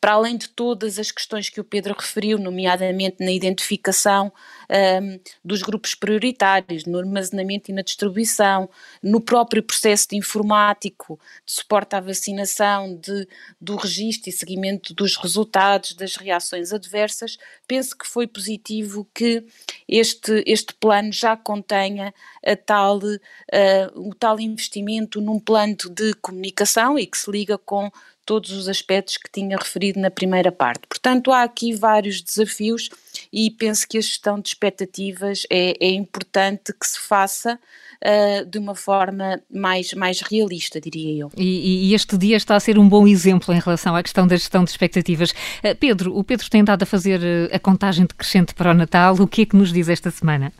para 0.00 0.12
além 0.12 0.36
de 0.36 0.48
todas 0.48 0.98
as 0.98 1.10
questões 1.10 1.48
que 1.48 1.60
o 1.60 1.64
Pedro 1.64 1.94
referiu, 1.98 2.38
nomeadamente 2.38 3.16
na 3.20 3.32
identificação 3.32 4.32
um, 4.70 5.20
dos 5.44 5.62
grupos 5.62 5.94
prioritários, 5.94 6.84
no 6.84 6.98
armazenamento 6.98 7.70
e 7.70 7.74
na 7.74 7.82
distribuição, 7.82 8.68
no 9.02 9.20
próprio 9.20 9.62
processo 9.62 10.08
de 10.10 10.16
informático 10.16 11.18
de 11.44 11.52
suporte 11.52 11.94
à 11.94 12.00
vacinação, 12.00 12.96
de, 12.96 13.28
do 13.60 13.76
registro 13.76 14.30
e 14.30 14.32
seguimento 14.32 14.94
dos 14.94 15.16
resultados, 15.16 15.94
das 15.94 16.16
reações 16.16 16.72
adversas, 16.72 17.38
penso 17.66 17.96
que 17.96 18.06
foi 18.06 18.26
positivo 18.26 19.06
que 19.14 19.44
este, 19.88 20.42
este 20.46 20.74
plano 20.74 21.12
já 21.12 21.36
contenha 21.36 22.12
a 22.44 22.56
tal, 22.56 22.98
uh, 22.98 23.20
o 23.94 24.14
tal 24.14 24.40
investimento 24.40 25.20
num 25.20 25.38
plano 25.38 25.76
de 25.90 26.14
comunicação 26.14 26.98
e 26.98 27.06
que 27.06 27.18
se 27.18 27.30
liga 27.30 27.58
com 27.58 27.90
todos 28.26 28.50
os 28.50 28.68
aspectos 28.68 29.16
que 29.16 29.30
tinha 29.30 29.56
referido 29.56 30.00
na 30.00 30.10
primeira 30.10 30.50
parte. 30.50 30.82
Portanto, 30.88 31.32
há 31.32 31.44
aqui 31.44 31.72
vários 31.72 32.20
desafios 32.20 32.90
e 33.32 33.50
penso 33.50 33.86
que 33.88 33.96
a 33.96 34.00
gestão 34.00 34.40
de 34.40 34.48
expectativas 34.48 35.46
é, 35.50 35.76
é 35.80 35.90
importante 35.90 36.72
que 36.72 36.86
se 36.86 36.98
faça 36.98 37.54
uh, 37.54 38.44
de 38.44 38.58
uma 38.58 38.74
forma 38.74 39.40
mais, 39.50 39.94
mais 39.94 40.20
realista, 40.20 40.80
diria 40.80 41.22
eu. 41.22 41.30
E, 41.36 41.88
e, 41.88 41.94
este 41.94 42.18
dia 42.18 42.36
está 42.36 42.56
a 42.56 42.60
ser 42.60 42.78
um 42.78 42.88
bom 42.88 43.06
exemplo 43.06 43.54
em 43.54 43.60
relação 43.60 43.94
à 43.94 44.02
questão 44.02 44.26
da 44.26 44.36
gestão 44.36 44.64
de 44.64 44.70
expectativas. 44.70 45.30
Uh, 45.30 45.74
Pedro, 45.78 46.16
o 46.16 46.24
Pedro 46.24 46.50
tem 46.50 46.64
dado 46.64 46.82
a 46.82 46.86
fazer 46.86 47.20
eh, 47.22 47.54
a 47.54 47.58
contagem 47.58 48.04
decrescente 48.04 48.54
para 48.54 48.72
o 48.72 48.74
Natal. 48.74 49.14
O 49.14 49.28
que 49.28 49.42
é 49.42 49.46
que 49.46 49.56
nos 49.56 49.72
diz 49.72 49.88
esta 49.88 50.10
semana? 50.10 50.52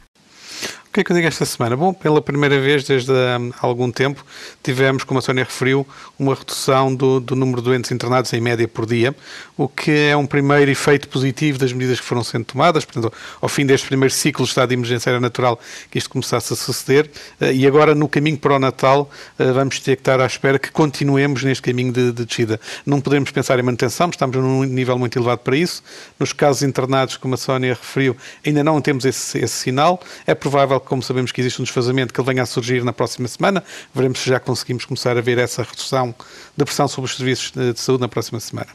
Que 0.97 1.00
é 1.00 1.05
que 1.05 1.12
eu 1.12 1.17
digo 1.17 1.29
esta 1.29 1.45
semana? 1.45 1.76
Bom, 1.76 1.93
pela 1.93 2.23
primeira 2.23 2.59
vez 2.59 2.83
desde 2.83 3.12
hum, 3.12 3.53
algum 3.61 3.93
tempo 3.93 4.25
tivemos, 4.62 5.05
como 5.05 5.19
a 5.19 5.23
Sónia 5.23 5.45
referiu, 5.45 5.87
uma 6.19 6.35
redução 6.35 6.95
do, 6.95 7.21
do, 7.21 7.37
número 7.37 7.61
de 7.61 7.67
doentes 7.67 7.91
internados 7.91 8.33
em 8.33 8.41
média 8.41 8.67
por 8.67 8.87
dia, 8.87 9.15
o 9.59 9.69
que 9.69 9.91
é 9.91 10.17
um 10.17 10.25
primeiro 10.25 10.71
efeito 10.71 11.07
positivo 11.11 11.59
das 11.59 11.71
medidas 11.71 12.00
que 12.00 12.07
foram 12.07 12.25
sendo 12.25 12.47
tomadas. 12.47 12.87
Portanto, 12.87 13.12
ao 13.43 13.49
fim 13.49 13.67
deste 13.67 13.87
primeiro 13.87 14.15
ciclo 14.15 14.43
de 14.47 14.49
estado 14.49 14.71
de 14.71 14.75
emergência 14.75 15.11
era 15.11 15.21
natural 15.21 15.61
que 15.91 15.99
isto 15.99 16.09
começasse 16.09 16.55
a 16.55 16.57
suceder 16.57 17.11
eh, 17.43 17.53
e 17.53 17.67
agora 17.67 17.95
no 17.95 18.09
caminho 18.09 18.38
para 18.38 18.55
o 18.55 18.59
Natal 18.59 19.11
eh, 19.38 19.53
vamos 19.53 19.79
ter 19.81 19.97
que 19.97 20.00
estar 20.00 20.19
à 20.19 20.25
espera 20.25 20.59
que 20.59 20.71
continuemos 20.71 21.43
neste 21.43 21.61
caminho 21.61 21.93
de, 21.93 22.11
de 22.11 22.25
descida. 22.25 22.59
Não 22.87 23.03
podemos 23.03 23.31
pensar 23.31 23.59
em 23.59 23.62
manutenção, 23.62 24.09
estamos 24.09 24.35
num 24.35 24.65
nível 24.65 24.99
muito 24.99 25.19
elevado 25.19 25.41
para 25.41 25.59
isso. 25.59 25.83
Nos 26.19 26.33
casos 26.33 26.62
internados, 26.62 27.19
como 27.19 27.35
a 27.35 27.37
Sónia 27.37 27.75
referiu, 27.75 28.17
ainda 28.47 28.65
não 28.65 28.81
temos 28.81 29.05
esse, 29.05 29.37
esse 29.37 29.55
sinal. 29.55 30.00
É 30.26 30.35
provável 30.35 30.81
como 30.87 31.02
sabemos 31.02 31.33
que 31.33 31.40
existe 31.40 31.61
um 31.61 31.64
desfazamento, 31.64 32.14
que 32.14 32.21
ele 32.21 32.26
venha 32.26 32.43
a 32.43 32.47
surgir 32.47 32.83
na 32.85 32.93
próxima 32.93 33.28
semana. 33.28 33.62
Veremos 33.95 34.21
se 34.21 34.31
já 34.31 34.40
conseguimos 34.40 34.85
começar 34.85 35.16
a 35.16 35.21
ver 35.21 35.38
essa 35.38 35.62
redução 35.62 36.14
da 36.57 36.64
pressão 36.64 36.88
sobre 36.88 37.11
os 37.11 37.16
serviços 37.16 37.52
de 37.52 37.78
saúde 37.78 38.00
na 38.00 38.09
próxima 38.09 38.40
semana. 38.40 38.69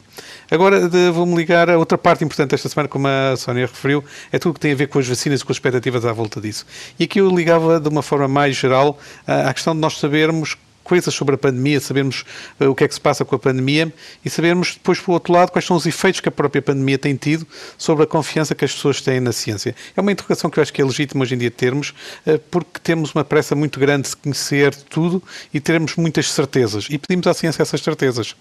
Agora 0.50 0.88
vou-me 1.12 1.34
ligar 1.34 1.68
a 1.68 1.78
outra 1.78 1.98
parte 1.98 2.24
importante 2.24 2.50
desta 2.50 2.68
semana, 2.68 2.88
como 2.88 3.08
a 3.08 3.36
Sónia 3.36 3.66
referiu, 3.66 4.04
é 4.30 4.38
tudo 4.38 4.52
o 4.52 4.54
que 4.54 4.60
tem 4.60 4.72
a 4.72 4.76
ver 4.76 4.86
com 4.86 4.98
as 4.98 5.08
vacinas 5.08 5.40
e 5.40 5.44
com 5.44 5.52
as 5.52 5.56
expectativas 5.56 6.04
à 6.04 6.12
volta 6.12 6.40
disso. 6.40 6.66
E 6.98 7.04
aqui 7.04 7.20
eu 7.20 7.28
ligava 7.34 7.80
de 7.80 7.88
uma 7.88 8.02
forma 8.02 8.28
mais 8.28 8.56
geral 8.56 8.98
à 9.26 9.52
questão 9.52 9.74
de 9.74 9.80
nós 9.80 9.98
sabermos 9.98 10.56
coisas 10.82 11.12
sobre 11.14 11.34
a 11.34 11.38
pandemia, 11.38 11.80
sabermos 11.80 12.24
uh, 12.60 12.68
o 12.68 12.74
que 12.74 12.84
é 12.84 12.88
que 12.88 12.94
se 12.94 13.00
passa 13.00 13.24
com 13.24 13.34
a 13.34 13.38
pandemia 13.38 13.92
e 14.24 14.30
sabermos 14.30 14.74
depois, 14.74 14.98
por 14.98 15.12
outro 15.12 15.32
lado, 15.32 15.50
quais 15.50 15.64
são 15.64 15.76
os 15.76 15.86
efeitos 15.86 16.20
que 16.20 16.28
a 16.28 16.32
própria 16.32 16.62
pandemia 16.62 16.98
tem 16.98 17.16
tido 17.16 17.46
sobre 17.78 18.04
a 18.04 18.06
confiança 18.06 18.54
que 18.54 18.64
as 18.64 18.72
pessoas 18.72 19.00
têm 19.00 19.20
na 19.20 19.32
ciência. 19.32 19.74
É 19.96 20.00
uma 20.00 20.12
interrogação 20.12 20.50
que 20.50 20.58
eu 20.58 20.62
acho 20.62 20.72
que 20.72 20.80
é 20.80 20.84
legítima 20.84 21.22
hoje 21.22 21.34
em 21.34 21.38
dia 21.38 21.50
termos, 21.50 21.90
uh, 22.26 22.38
porque 22.50 22.80
temos 22.82 23.14
uma 23.14 23.24
pressa 23.24 23.54
muito 23.54 23.78
grande 23.78 24.08
de 24.08 24.16
conhecer 24.16 24.74
tudo 24.74 25.22
e 25.52 25.60
termos 25.60 25.96
muitas 25.96 26.30
certezas 26.30 26.86
e 26.90 26.98
pedimos 26.98 27.26
à 27.26 27.34
ciência 27.34 27.62
essas 27.62 27.80
certezas. 27.80 28.32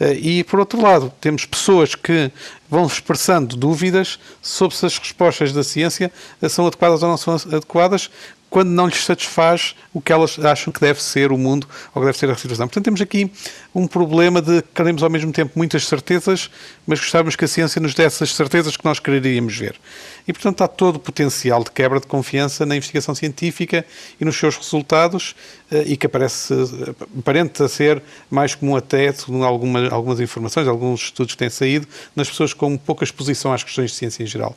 Uh, 0.00 0.12
e, 0.20 0.44
por 0.44 0.60
outro 0.60 0.80
lado, 0.80 1.12
temos 1.20 1.44
pessoas 1.44 1.94
que 1.94 2.30
vão 2.70 2.86
expressando 2.86 3.56
dúvidas 3.56 4.18
sobre 4.40 4.76
se 4.76 4.86
as 4.86 4.96
respostas 4.96 5.52
da 5.52 5.64
ciência 5.64 6.10
são 6.48 6.66
adequadas 6.66 7.02
ou 7.02 7.08
não 7.08 7.16
são 7.16 7.34
adequadas, 7.34 8.08
quando 8.50 8.68
não 8.68 8.86
lhes 8.86 9.04
satisfaz 9.04 9.76
o 9.94 10.00
que 10.00 10.12
elas 10.12 10.38
acham 10.44 10.72
que 10.72 10.80
deve 10.80 11.00
ser 11.00 11.30
o 11.30 11.38
mundo 11.38 11.66
ou 11.94 12.02
que 12.02 12.06
deve 12.06 12.18
ser 12.18 12.28
a 12.28 12.34
situação. 12.34 12.66
Portanto, 12.66 12.84
temos 12.84 13.00
aqui 13.00 13.32
um 13.74 13.86
problema 13.86 14.42
de 14.42 14.62
queremos 14.74 15.02
ao 15.02 15.10
mesmo 15.10 15.32
tempo 15.32 15.52
muitas 15.56 15.86
certezas, 15.86 16.50
mas 16.86 16.98
gostávamos 16.98 17.36
que 17.36 17.44
a 17.44 17.48
ciência 17.48 17.80
nos 17.80 17.94
desse 17.94 18.24
as 18.24 18.34
certezas 18.34 18.76
que 18.76 18.84
nós 18.84 18.98
quereríamos 18.98 19.56
ver. 19.56 19.76
E, 20.26 20.32
portanto, 20.32 20.62
há 20.62 20.68
todo 20.68 20.96
o 20.96 20.98
potencial 20.98 21.62
de 21.64 21.70
quebra 21.70 22.00
de 22.00 22.06
confiança 22.06 22.66
na 22.66 22.76
investigação 22.76 23.14
científica 23.14 23.84
e 24.20 24.24
nos 24.24 24.36
seus 24.36 24.56
resultados 24.56 25.34
eh, 25.70 25.84
e 25.86 25.96
que 25.96 26.06
aparece, 26.06 26.54
aparenta 27.18 27.68
ser 27.68 28.02
mais 28.30 28.54
comum 28.54 28.76
até, 28.76 29.12
segundo 29.12 29.44
algumas, 29.44 29.92
algumas 29.92 30.20
informações, 30.20 30.68
alguns 30.68 31.04
estudos 31.04 31.34
que 31.34 31.38
têm 31.38 31.50
saído, 31.50 31.86
nas 32.14 32.28
pessoas 32.28 32.52
com 32.52 32.76
pouca 32.76 33.04
exposição 33.04 33.52
às 33.52 33.62
questões 33.62 33.90
de 33.90 33.96
ciência 33.96 34.22
em 34.22 34.26
geral. 34.26 34.56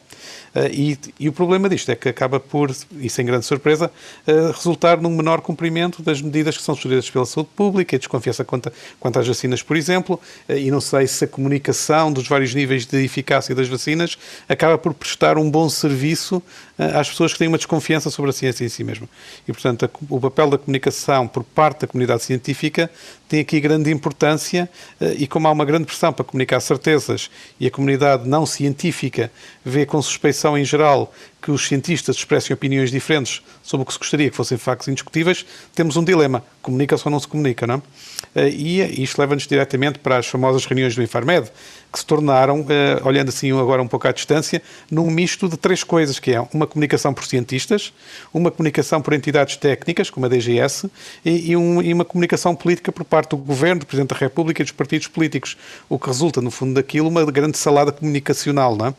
Eh, 0.56 0.72
e, 0.74 1.00
e 1.22 1.30
o 1.30 1.34
problema 1.34 1.70
disto 1.70 1.90
é 1.90 1.96
que 1.96 2.10
acaba 2.10 2.40
por, 2.40 2.76
e 3.00 3.10
sem 3.10 3.26
grande 3.26 3.46
surpresa, 3.46 3.92
eh, 4.28 4.52
resultar 4.54 5.02
num 5.02 5.16
menor 5.16 5.42
cumprimento 5.42 6.02
das 6.02 6.22
medidas 6.22 6.58
que 6.58 6.64
são 6.64 6.76
sugeridas 6.76 7.10
pela 7.10 7.26
saúde 7.26 7.50
pública, 7.56 7.96
e 7.96 8.00
desconfiança 8.00 8.44
quanto, 8.44 8.72
quanto 9.04 9.20
às 9.20 9.28
vacinas, 9.28 9.62
por 9.62 9.76
exemplo, 9.76 10.18
e 10.48 10.72
não 10.72 10.80
sei 10.80 11.08
se 11.08 11.26
a 11.26 11.28
comunicação 11.28 12.10
dos 12.10 12.26
vários 12.26 12.56
níveis 12.56 12.86
de 12.86 13.04
eficácia 13.04 13.54
das 13.54 13.68
vacinas 13.68 14.18
acaba 14.48 14.78
por 14.78 14.94
prestar 14.94 15.38
um 15.38 15.52
bom 15.52 15.68
serviço 15.68 16.42
eh, 16.80 16.86
às 16.98 17.10
pessoas 17.10 17.34
que 17.34 17.40
têm 17.40 17.50
uma 17.50 17.58
desconfiança 17.58 18.10
sobre 18.10 18.30
a 18.30 18.34
ciência 18.34 18.64
em 18.64 18.70
si 18.70 18.82
mesma. 18.82 19.10
E, 19.46 19.52
portanto, 19.52 19.90
o 20.10 20.22
papel 20.22 20.52
da 20.52 20.58
comunicação 20.58 21.28
por 21.28 21.44
parte 21.44 21.82
da 21.82 21.88
comunidade 21.88 22.24
científica 22.24 22.90
tem 23.28 23.42
aqui 23.42 23.60
grande 23.60 23.92
importância 23.92 24.70
eh, 25.02 25.16
e 25.18 25.28
como 25.28 25.50
há 25.50 25.52
uma 25.52 25.66
grande 25.66 25.84
pressão 25.84 26.14
para 26.14 26.24
comunicar 26.24 26.62
certezas 26.62 27.30
e 27.60 27.68
a 27.68 27.72
comunidade 27.72 28.26
não 28.26 28.46
científica 28.46 29.30
vê 29.66 29.86
com 29.86 30.02
suspeição 30.02 30.58
em 30.58 30.64
geral 30.64 31.14
que 31.44 31.52
os 31.52 31.68
cientistas 31.68 32.16
expressem 32.16 32.54
opiniões 32.54 32.90
diferentes 32.90 33.42
sobre 33.62 33.84
o 33.84 33.86
que 33.86 33.92
se 33.92 34.00
gostaria 34.00 34.30
que 34.30 34.36
fossem 34.36 34.58
factos 34.58 34.88
indiscutíveis, 34.88 35.46
temos 35.76 35.98
um 35.98 36.04
dilema. 36.04 36.42
Comunica-se 36.62 37.06
ou 37.06 37.12
não 37.12 37.20
se 37.20 37.28
comunica, 37.28 37.68
não 37.68 37.84
é? 38.34 38.50
E 38.50 39.04
isto 39.04 39.20
leva-nos 39.20 39.46
diretamente 39.46 40.00
para 40.00 40.18
as 40.18 40.26
famosas 40.26 40.66
reuniões 40.66 40.96
do 40.96 41.04
Infarmed, 41.04 41.52
que 41.94 42.00
se 42.00 42.06
tornaram, 42.08 42.66
eh, 42.68 43.00
olhando 43.04 43.30
assim 43.30 43.52
agora 43.52 43.80
um 43.80 43.88
pouco 43.88 44.08
à 44.08 44.12
distância, 44.12 44.60
num 44.90 45.12
misto 45.12 45.48
de 45.48 45.56
três 45.56 45.84
coisas, 45.84 46.18
que 46.18 46.32
é 46.32 46.42
uma 46.52 46.66
comunicação 46.66 47.14
por 47.14 47.24
cientistas, 47.24 47.94
uma 48.34 48.50
comunicação 48.50 49.00
por 49.00 49.14
entidades 49.14 49.58
técnicas, 49.58 50.10
como 50.10 50.26
a 50.26 50.30
DGS, 50.30 50.90
e, 51.24 51.52
e, 51.52 51.56
um, 51.56 51.84
e 51.84 51.94
uma 51.94 52.04
comunicação 52.04 52.56
política 52.56 52.92
por 52.92 53.06
parte 53.06 53.30
do 53.30 53.38
Governo, 53.38 53.82
do 53.82 53.86
Presidente 53.86 54.10
da 54.10 54.16
República 54.16 54.64
e 54.64 54.66
dos 54.66 54.72
partidos 54.72 55.08
políticos, 55.08 55.56
o 55.88 56.00
que 56.00 56.08
resulta, 56.08 56.42
no 56.42 56.50
fundo 56.50 56.74
daquilo, 56.74 57.08
uma 57.08 57.24
grande 57.32 57.60
salada 57.60 57.92
comunicacional, 57.92 58.76
não 58.76 58.88
é? 58.88 58.94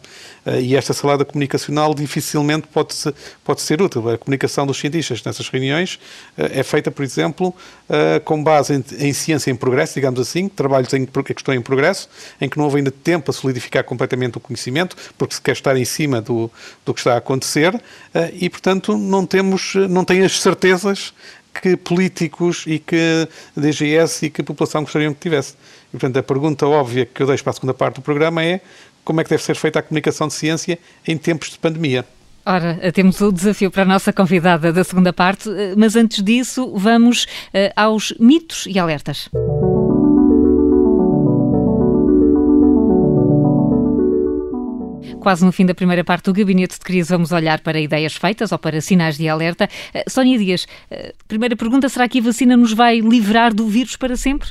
Eh, 0.46 0.60
e 0.60 0.76
esta 0.76 0.92
salada 0.92 1.24
comunicacional 1.24 1.96
dificilmente 1.96 2.68
pode, 2.68 2.94
-se, 2.94 3.12
pode 3.42 3.60
ser 3.60 3.82
útil. 3.82 4.08
A 4.08 4.16
comunicação 4.16 4.64
dos 4.68 4.78
cientistas 4.78 5.20
nessas 5.24 5.48
reuniões 5.48 5.98
eh, 6.38 6.60
é 6.60 6.62
feita, 6.62 6.92
por 6.92 7.02
exemplo, 7.02 7.52
com 8.24 8.42
base 8.42 8.74
em, 8.74 9.08
em 9.08 9.12
ciência 9.12 9.50
em 9.50 9.56
progresso, 9.56 9.94
digamos 9.94 10.18
assim, 10.18 10.48
trabalhos 10.48 10.92
em, 10.94 11.04
que 11.04 11.32
estão 11.36 11.54
em 11.54 11.60
progresso, 11.60 12.08
em 12.40 12.48
que 12.48 12.56
não 12.56 12.64
houve 12.64 12.83
ainda 12.84 12.90
tempo 12.90 13.30
a 13.30 13.34
solidificar 13.34 13.84
completamente 13.84 14.36
o 14.36 14.40
conhecimento, 14.40 14.96
porque 15.16 15.34
se 15.34 15.40
quer 15.40 15.52
estar 15.52 15.76
em 15.76 15.84
cima 15.84 16.20
do, 16.20 16.50
do 16.84 16.92
que 16.92 17.00
está 17.00 17.14
a 17.14 17.16
acontecer, 17.16 17.80
e, 18.34 18.48
portanto, 18.50 18.96
não 18.96 19.26
temos, 19.26 19.74
não 19.88 20.04
tem 20.04 20.22
as 20.22 20.40
certezas 20.40 21.14
que 21.60 21.76
políticos 21.76 22.64
e 22.66 22.78
que 22.78 23.28
DGS 23.56 24.26
e 24.26 24.30
que 24.30 24.40
a 24.40 24.44
população 24.44 24.82
gostariam 24.82 25.14
que 25.14 25.20
tivesse. 25.20 25.54
E, 25.88 25.92
portanto, 25.92 26.16
a 26.18 26.22
pergunta 26.22 26.66
óbvia 26.66 27.06
que 27.06 27.22
eu 27.22 27.26
deixo 27.26 27.42
para 27.42 27.52
a 27.52 27.54
segunda 27.54 27.74
parte 27.74 27.96
do 27.96 28.02
programa 28.02 28.42
é 28.42 28.60
como 29.04 29.20
é 29.20 29.24
que 29.24 29.30
deve 29.30 29.42
ser 29.42 29.54
feita 29.54 29.78
a 29.78 29.82
comunicação 29.82 30.28
de 30.28 30.34
ciência 30.34 30.78
em 31.06 31.16
tempos 31.16 31.50
de 31.50 31.58
pandemia. 31.58 32.04
Ora, 32.46 32.92
temos 32.92 33.20
o 33.20 33.32
desafio 33.32 33.70
para 33.70 33.82
a 33.82 33.86
nossa 33.86 34.12
convidada 34.12 34.72
da 34.72 34.84
segunda 34.84 35.12
parte, 35.12 35.48
eh, 35.48 35.74
mas 35.76 35.96
antes 35.96 36.22
disso, 36.22 36.74
vamos 36.76 37.26
aos 37.74 38.12
mitos 38.18 38.66
e 38.66 38.78
alertas. 38.78 39.30
Quase 45.24 45.42
no 45.42 45.50
fim 45.52 45.64
da 45.64 45.74
primeira 45.74 46.04
parte 46.04 46.26
do 46.26 46.34
Gabinete 46.34 46.74
de 46.74 46.80
Crise, 46.80 47.08
vamos 47.08 47.32
olhar 47.32 47.60
para 47.60 47.80
ideias 47.80 48.14
feitas 48.14 48.52
ou 48.52 48.58
para 48.58 48.78
sinais 48.82 49.16
de 49.16 49.26
alerta. 49.26 49.70
Uh, 49.94 50.10
Sónia 50.10 50.36
Dias, 50.36 50.66
uh, 50.92 51.14
primeira 51.26 51.56
pergunta: 51.56 51.88
será 51.88 52.06
que 52.06 52.18
a 52.18 52.22
vacina 52.22 52.58
nos 52.58 52.74
vai 52.74 53.00
livrar 53.00 53.54
do 53.54 53.66
vírus 53.66 53.96
para 53.96 54.18
sempre? 54.18 54.50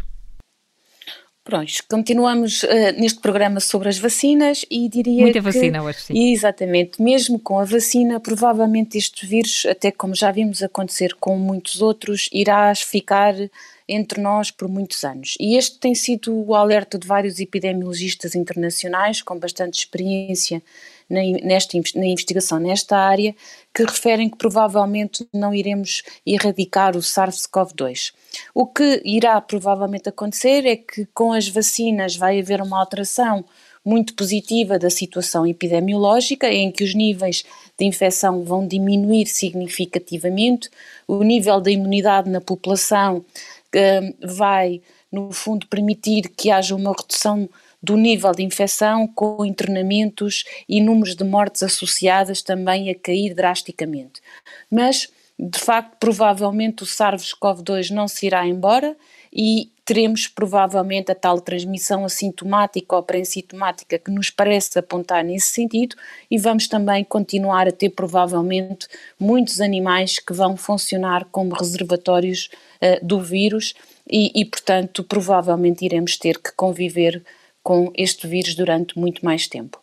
Pronto, 1.43 1.71
continuamos 1.87 2.63
uh, 2.63 2.67
neste 2.97 3.19
programa 3.19 3.59
sobre 3.59 3.87
as 3.87 3.99
vacinas 3.99 4.65
e 4.71 4.89
diria 4.89 5.21
Muita 5.21 5.39
que, 5.39 5.45
vacina 5.45 5.83
hoje, 5.83 5.99
sim. 6.05 6.31
Exatamente, 6.33 6.99
mesmo 6.99 7.37
com 7.37 7.59
a 7.59 7.65
vacina, 7.65 8.19
provavelmente 8.19 8.97
este 8.97 9.27
vírus, 9.27 9.67
até 9.69 9.91
como 9.91 10.15
já 10.15 10.31
vimos 10.31 10.63
acontecer 10.63 11.13
com 11.19 11.37
muitos 11.37 11.83
outros, 11.83 12.29
irá 12.33 12.73
ficar 12.73 13.35
entre 13.87 14.21
nós 14.21 14.51
por 14.51 14.67
muitos 14.67 15.03
anos. 15.03 15.35
E 15.39 15.55
este 15.57 15.79
tem 15.79 15.93
sido 15.93 16.33
o 16.33 16.55
alerta 16.55 16.97
de 16.97 17.07
vários 17.07 17.39
epidemiologistas 17.39 18.35
internacionais 18.35 19.21
com 19.21 19.37
bastante 19.37 19.79
experiência 19.79 20.61
na, 21.09 21.21
nesta, 21.43 21.77
na 21.95 22.05
investigação 22.05 22.59
nesta 22.59 22.97
área, 22.97 23.35
que 23.73 23.83
referem 23.83 24.29
que 24.29 24.37
provavelmente 24.37 25.27
não 25.33 25.53
iremos 25.53 26.01
erradicar 26.25 26.95
o 26.95 27.01
SARS-CoV-2. 27.01 28.13
O 28.53 28.65
que 28.65 29.01
irá 29.03 29.39
provavelmente 29.41 30.09
acontecer 30.09 30.65
é 30.65 30.75
que 30.75 31.05
com 31.13 31.33
as 31.33 31.47
vacinas 31.47 32.15
vai 32.15 32.39
haver 32.39 32.61
uma 32.61 32.79
alteração 32.79 33.45
muito 33.85 34.13
positiva 34.13 34.79
da 34.79 34.89
situação 34.89 35.45
epidemiológica, 35.45 36.47
em 36.47 36.71
que 36.71 36.83
os 36.83 36.95
níveis 36.95 37.43
de 37.77 37.85
infecção 37.85 38.43
vão 38.43 38.65
diminuir 38.65 39.27
significativamente, 39.27 40.69
o 41.05 41.21
nível 41.21 41.59
da 41.59 41.69
imunidade 41.69 42.29
na 42.29 42.39
população 42.39 43.25
Hum, 43.75 44.13
vai, 44.23 44.81
no 45.11 45.31
fundo, 45.31 45.67
permitir 45.67 46.29
que 46.29 46.51
haja 46.51 46.75
uma 46.75 46.93
redução 46.93 47.49
do 47.81 47.97
nível 47.97 48.31
de 48.31 48.43
infecção, 48.43 49.07
com 49.07 49.43
internamentos 49.45 50.43
e 50.69 50.79
números 50.79 51.15
de 51.15 51.23
mortes 51.23 51.63
associadas 51.63 52.41
também 52.41 52.89
a 52.89 52.95
cair 52.95 53.33
drasticamente. 53.33 54.21
Mas, 54.71 55.09
de 55.39 55.59
facto, 55.59 55.97
provavelmente 55.99 56.83
o 56.83 56.85
SARS-CoV-2 56.85 57.89
não 57.89 58.07
se 58.07 58.27
irá 58.27 58.45
embora 58.47 58.95
e 59.33 59.71
teremos 59.85 60.27
provavelmente 60.27 61.11
a 61.11 61.15
tal 61.15 61.41
transmissão 61.41 62.05
assintomática 62.05 62.95
ou 62.95 63.03
pré-sintomática 63.03 63.99
que 63.99 64.11
nos 64.11 64.29
parece 64.29 64.79
apontar 64.79 65.23
nesse 65.23 65.47
sentido 65.47 65.95
e 66.31 66.37
vamos 66.37 66.67
também 66.67 67.03
continuar 67.03 67.67
a 67.67 67.71
ter 67.71 67.89
provavelmente 67.89 68.87
muitos 69.19 69.59
animais 69.59 70.19
que 70.19 70.33
vão 70.33 70.55
funcionar 70.55 71.25
como 71.31 71.53
reservatórios 71.53 72.49
uh, 72.81 73.05
do 73.05 73.19
vírus 73.19 73.73
e, 74.09 74.31
e, 74.39 74.45
portanto, 74.45 75.03
provavelmente 75.03 75.85
iremos 75.85 76.17
ter 76.17 76.37
que 76.37 76.51
conviver 76.55 77.23
com 77.61 77.91
este 77.95 78.27
vírus 78.27 78.55
durante 78.55 78.97
muito 78.97 79.23
mais 79.23 79.47
tempo. 79.47 79.81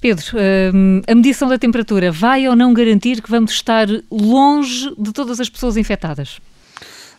Pedro, 0.00 0.36
hum, 0.74 1.00
a 1.06 1.14
medição 1.14 1.48
da 1.48 1.58
temperatura 1.58 2.10
vai 2.12 2.46
ou 2.46 2.54
não 2.54 2.74
garantir 2.74 3.22
que 3.22 3.30
vamos 3.30 3.52
estar 3.52 3.86
longe 4.10 4.94
de 4.98 5.12
todas 5.12 5.40
as 5.40 5.48
pessoas 5.48 5.76
infectadas? 5.76 6.40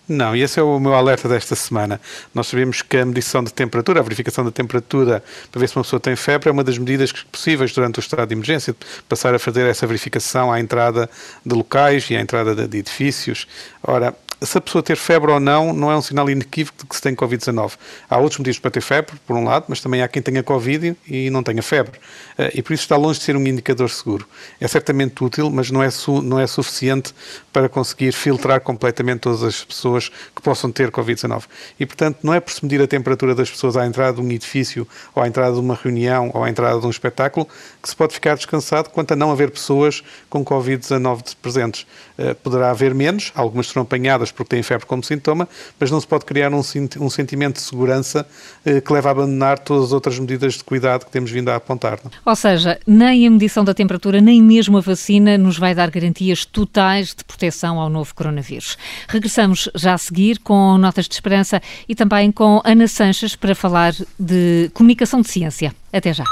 Não, 0.08 0.36
e 0.36 0.44
esse 0.44 0.60
é 0.60 0.64
o 0.64 0.80
meu 0.80 0.94
alerta 0.94 1.28
desta 1.28 1.56
semana. 1.56 2.00
Nós 2.34 2.46
sabemos 2.48 2.84
que 2.84 2.96
a 2.96 3.06
medição 3.06 3.44
de 3.44 3.52
temperatura, 3.52 4.00
a 4.00 4.04
verificação 4.04 4.46
da 4.46 4.52
temperatura 4.52 5.24
para 5.52 5.60
ver 5.60 5.68
se 5.68 5.76
uma 5.76 5.84
pessoa 5.84 6.00
tem 6.00 6.16
febre, 6.16 6.48
é 6.48 6.52
uma 6.52 6.64
das 6.64 6.78
medidas 6.78 7.12
possíveis 7.12 7.74
durante 7.74 7.98
o 7.98 8.02
estado 8.02 8.28
de 8.28 8.36
emergência, 8.36 8.76
passar 9.10 9.34
a 9.34 9.40
fazer 9.40 9.66
essa 9.66 9.88
verificação 9.88 10.52
à 10.52 10.60
entrada 10.60 11.10
de 11.44 11.56
locais 11.56 12.08
e 12.12 12.16
à 12.16 12.22
entrada 12.22 12.68
de 12.68 12.78
edifícios. 12.78 13.48
Ora, 13.82 14.16
se 14.42 14.58
a 14.58 14.62
pessoa 14.62 14.84
ter 14.84 14.98
febre 14.98 15.32
ou 15.32 15.40
não, 15.40 15.74
não 15.74 15.92
é 15.92 15.96
um 15.96 16.02
sinal 16.02 16.30
inequívoco 16.30 16.80
de 16.80 16.86
que 16.86 16.96
se 16.96 17.02
tem 17.02 17.16
Covid-19. 17.16 17.74
Há 18.10 18.18
outros 18.18 18.40
motivos 18.40 18.60
para 18.60 18.72
ter 18.72 18.82
febre, 18.82 19.16
por 19.26 19.36
um 19.36 19.44
lado, 19.44 19.66
mas 19.68 19.80
também 19.82 20.02
há 20.02 20.08
quem 20.08 20.22
tenha 20.22 20.44
Covid 20.44 20.96
e 21.08 21.30
não 21.30 21.42
tenha 21.42 21.62
febre. 21.64 22.00
Eh, 22.38 22.54
e 22.56 22.62
por 22.62 22.74
isso 22.74 22.84
está 22.84 22.98
longe 22.98 23.20
de 23.20 23.26
ser 23.26 23.36
um 23.36 23.48
indicador 23.48 23.90
seguro. 23.90 24.28
É 24.60 24.68
certamente 24.68 25.24
útil, 25.24 25.50
mas 25.50 25.72
não 25.72 25.82
é, 25.82 25.90
não 26.24 26.40
é 26.40 26.48
suficiente 26.48 27.14
para 27.54 27.70
conseguir 27.70 28.12
filtrar 28.12 28.60
completamente 28.62 29.22
todas 29.22 29.44
as 29.44 29.64
pessoas 29.64 30.10
que 30.36 30.42
possam 30.42 30.72
ter 30.72 30.92
Covid-19. 30.92 31.44
E, 31.80 31.86
portanto, 31.86 32.20
não 32.24 32.34
é 32.34 32.40
por 32.40 32.52
se 32.52 32.64
medir 32.64 32.82
a 32.82 32.88
temperatura 32.88 33.34
das 33.34 33.50
pessoas 33.50 33.78
à 33.78 33.86
entrada 33.86 34.18
de 34.18 34.22
um 34.22 34.32
edifício, 34.32 34.88
ou 35.14 35.24
à 35.24 35.28
entrada 35.28 35.54
de 35.54 35.60
uma 35.60 35.76
reunião, 35.76 36.32
ou 36.34 36.44
à 36.44 36.50
entrada 36.50 36.80
de 36.80 36.86
um 36.86 36.90
espetáculo, 36.90 37.48
que 37.82 37.90
se 37.90 37.96
pode 37.96 38.14
ficar 38.14 38.36
descansado 38.36 38.90
quanto 38.90 39.14
a 39.14 39.16
não 39.16 39.32
haver 39.32 39.52
pessoas 39.52 40.04
com 40.30 40.44
Covid-19 40.44 41.36
presentes. 41.42 41.86
Uh, 42.18 42.34
poderá 42.36 42.72
haver 42.72 42.94
menos, 42.94 43.32
algumas 43.36 43.68
serão 43.68 43.84
apanhadas 43.84 44.32
porque 44.32 44.56
têm 44.56 44.64
febre 44.64 44.86
como 44.86 45.04
sintoma, 45.04 45.48
mas 45.80 45.92
não 45.92 46.00
se 46.00 46.08
pode 46.08 46.24
criar 46.26 46.54
um, 46.54 46.62
um 47.00 47.10
sentimento 47.10 47.56
de 47.56 47.62
segurança 47.62 48.26
uh, 48.66 48.82
que 48.82 48.94
leva 48.94 49.10
a 49.10 49.12
abandonar 49.12 49.60
todas 49.60 49.86
as 49.86 49.92
outras 49.92 50.18
medidas 50.18 50.54
de 50.54 50.64
cuidado 50.64 51.06
que 51.06 51.12
temos 51.12 51.30
vindo 51.30 51.50
a 51.50 51.56
apontar. 51.56 52.00
Não? 52.04 52.12
Ou 52.26 52.36
seja, 52.36 52.80
nem 52.88 53.28
a 53.28 53.32
medição 53.32 53.64
da 53.64 53.74
temperatura, 53.74 54.22
nem 54.22 54.42
mesmo 54.42 54.78
a 54.78 54.82
vacina 54.82 55.38
nos 55.38 55.58
vai 55.58 55.76
dar 55.76 55.90
garantias 55.92 56.46
totais 56.46 57.14
de 57.14 57.24
proteção 57.24 57.80
ao 57.80 57.90
novo 57.90 58.14
coronavírus. 58.16 58.78
Regressamos 59.08 59.70
já 59.76 59.94
a 59.94 59.98
seguir 59.98 60.40
com 60.40 60.78
notas 60.78 61.08
de 61.08 61.14
esperança 61.14 61.62
e 61.88 61.96
também 61.96 62.32
com 62.32 62.62
Ana 62.64 62.88
Sanches 62.88 63.36
para 63.36 63.54
falar 63.54 63.94
de 64.20 64.70
comunicação 64.74 65.22
de 65.22 65.30
ciência. 65.30 65.76
Até 65.92 66.14
já. 66.14 66.24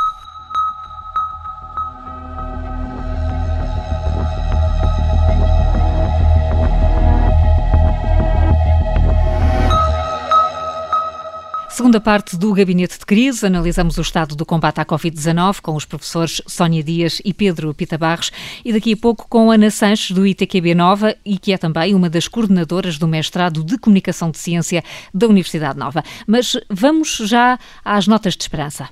Segunda 11.93 12.05
parte 12.05 12.35
do 12.37 12.51
Gabinete 12.51 12.97
de 12.97 13.05
Crise, 13.05 13.45
analisamos 13.45 13.99
o 13.99 14.01
estado 14.01 14.35
do 14.35 14.43
combate 14.43 14.81
à 14.81 14.85
Covid-19 14.85 15.61
com 15.61 15.75
os 15.75 15.85
professores 15.85 16.41
Sónia 16.47 16.81
Dias 16.81 17.21
e 17.23 17.35
Pedro 17.35 17.71
Pita 17.71 17.99
Barros 17.99 18.31
e 18.65 18.73
daqui 18.73 18.93
a 18.93 18.97
pouco 18.97 19.27
com 19.29 19.51
Ana 19.51 19.69
Sanches 19.69 20.09
do 20.09 20.25
ITQB 20.25 20.73
Nova 20.73 21.15
e 21.23 21.37
que 21.37 21.53
é 21.53 21.57
também 21.57 21.93
uma 21.93 22.09
das 22.09 22.27
coordenadoras 22.27 22.97
do 22.97 23.07
mestrado 23.07 23.63
de 23.63 23.77
Comunicação 23.77 24.31
de 24.31 24.39
Ciência 24.39 24.83
da 25.13 25.27
Universidade 25.27 25.77
Nova. 25.77 26.03
Mas 26.25 26.59
vamos 26.67 27.17
já 27.25 27.59
às 27.85 28.07
notas 28.07 28.35
de 28.35 28.41
esperança. 28.41 28.89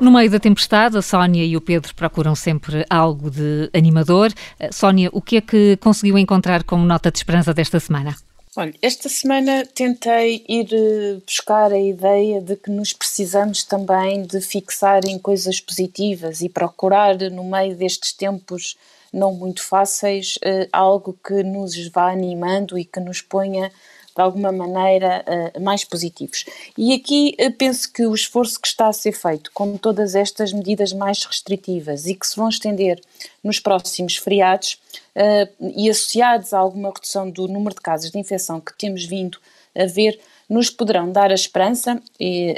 No 0.00 0.10
meio 0.10 0.30
da 0.30 0.40
tempestade, 0.40 0.98
a 0.98 1.02
Sónia 1.02 1.44
e 1.44 1.56
o 1.56 1.60
Pedro 1.60 1.94
procuram 1.94 2.34
sempre 2.34 2.84
algo 2.90 3.30
de 3.30 3.70
animador. 3.72 4.32
Eh, 4.58 4.70
Sónia, 4.72 5.08
o 5.12 5.22
que 5.22 5.36
é 5.36 5.40
que 5.40 5.76
conseguiu 5.76 6.18
encontrar 6.18 6.64
como 6.64 6.84
nota 6.84 7.10
de 7.10 7.18
esperança 7.18 7.54
desta 7.54 7.78
semana? 7.78 8.16
Olha, 8.56 8.74
esta 8.82 9.08
semana 9.08 9.64
tentei 9.66 10.44
ir 10.48 10.68
eh, 10.72 11.20
buscar 11.24 11.72
a 11.72 11.78
ideia 11.78 12.40
de 12.40 12.56
que 12.56 12.70
nos 12.70 12.92
precisamos 12.92 13.64
também 13.64 14.22
de 14.22 14.40
fixar 14.40 15.04
em 15.06 15.18
coisas 15.18 15.60
positivas 15.60 16.40
e 16.40 16.48
procurar, 16.48 17.16
no 17.30 17.44
meio 17.44 17.76
destes 17.76 18.12
tempos 18.12 18.76
não 19.12 19.32
muito 19.32 19.62
fáceis, 19.62 20.38
eh, 20.42 20.68
algo 20.72 21.16
que 21.24 21.42
nos 21.42 21.76
vá 21.88 22.10
animando 22.10 22.76
e 22.76 22.84
que 22.84 22.98
nos 23.00 23.20
ponha 23.20 23.70
de 24.14 24.22
alguma 24.22 24.52
maneira 24.52 25.24
uh, 25.56 25.60
mais 25.60 25.84
positivos. 25.84 26.44
E 26.78 26.94
aqui 26.94 27.34
uh, 27.40 27.50
penso 27.52 27.92
que 27.92 28.06
o 28.06 28.14
esforço 28.14 28.60
que 28.60 28.68
está 28.68 28.88
a 28.88 28.92
ser 28.92 29.12
feito 29.12 29.50
com 29.52 29.76
todas 29.76 30.14
estas 30.14 30.52
medidas 30.52 30.92
mais 30.92 31.24
restritivas 31.24 32.06
e 32.06 32.14
que 32.14 32.26
se 32.26 32.36
vão 32.36 32.48
estender 32.48 33.00
nos 33.42 33.58
próximos 33.58 34.16
feriados 34.16 34.78
uh, 35.16 35.72
e 35.76 35.90
associados 35.90 36.52
a 36.52 36.58
alguma 36.58 36.90
redução 36.90 37.28
do 37.28 37.48
número 37.48 37.74
de 37.74 37.80
casos 37.80 38.10
de 38.10 38.18
infecção 38.18 38.60
que 38.60 38.76
temos 38.78 39.04
vindo 39.04 39.38
a 39.76 39.86
ver, 39.86 40.20
nos 40.48 40.70
poderão 40.70 41.10
dar 41.10 41.32
a 41.32 41.34
esperança, 41.34 42.00
e, 42.20 42.54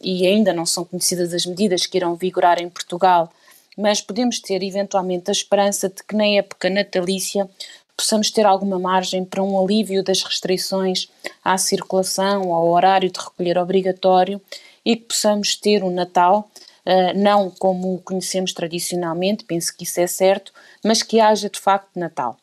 e 0.00 0.26
ainda 0.26 0.52
não 0.52 0.64
são 0.64 0.84
conhecidas 0.84 1.34
as 1.34 1.44
medidas 1.44 1.84
que 1.84 1.98
irão 1.98 2.14
vigorar 2.14 2.58
em 2.58 2.70
Portugal, 2.70 3.30
mas 3.76 4.00
podemos 4.00 4.38
ter 4.38 4.62
eventualmente 4.62 5.30
a 5.30 5.32
esperança 5.32 5.88
de 5.88 6.02
que 6.02 6.16
na 6.16 6.26
época 6.26 6.70
natalícia 6.70 7.48
possamos 7.96 8.30
ter 8.30 8.44
alguma 8.44 8.78
margem 8.78 9.24
para 9.24 9.42
um 9.42 9.62
alívio 9.62 10.02
das 10.02 10.22
restrições 10.22 11.08
à 11.44 11.56
circulação, 11.56 12.52
ao 12.52 12.68
horário 12.68 13.10
de 13.10 13.18
recolher 13.18 13.58
obrigatório 13.58 14.40
e 14.84 14.96
que 14.96 15.04
possamos 15.04 15.56
ter 15.56 15.82
um 15.82 15.90
Natal, 15.90 16.50
uh, 16.86 17.18
não 17.18 17.50
como 17.50 17.94
o 17.94 18.00
conhecemos 18.00 18.52
tradicionalmente, 18.52 19.44
penso 19.44 19.74
que 19.76 19.84
isso 19.84 20.00
é 20.00 20.06
certo, 20.06 20.52
mas 20.84 21.02
que 21.02 21.20
haja 21.20 21.48
de 21.48 21.58
facto 21.58 21.98
Natal. 21.98 22.36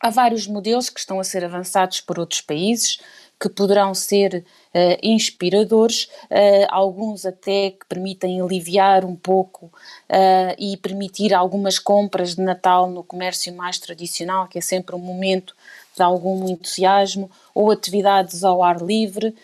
Há 0.00 0.08
vários 0.08 0.46
modelos 0.46 0.88
que 0.88 0.98
estão 0.98 1.20
a 1.20 1.24
ser 1.24 1.44
avançados 1.44 2.00
por 2.00 2.18
outros 2.18 2.40
países, 2.40 2.98
que 3.40 3.48
poderão 3.48 3.94
ser 3.94 4.44
uh, 4.74 4.98
inspiradores, 5.02 6.10
uh, 6.24 6.66
alguns 6.68 7.24
até 7.24 7.70
que 7.70 7.86
permitem 7.88 8.38
aliviar 8.38 9.02
um 9.02 9.16
pouco 9.16 9.66
uh, 9.66 10.54
e 10.58 10.76
permitir 10.76 11.32
algumas 11.32 11.78
compras 11.78 12.34
de 12.34 12.42
Natal 12.42 12.90
no 12.90 13.02
comércio 13.02 13.54
mais 13.54 13.78
tradicional, 13.78 14.46
que 14.46 14.58
é 14.58 14.60
sempre 14.60 14.94
um 14.94 14.98
momento 14.98 15.56
de 15.96 16.02
algum 16.02 16.46
entusiasmo, 16.50 17.30
ou 17.54 17.70
atividades 17.70 18.44
ao 18.44 18.62
ar 18.62 18.80
livre, 18.80 19.34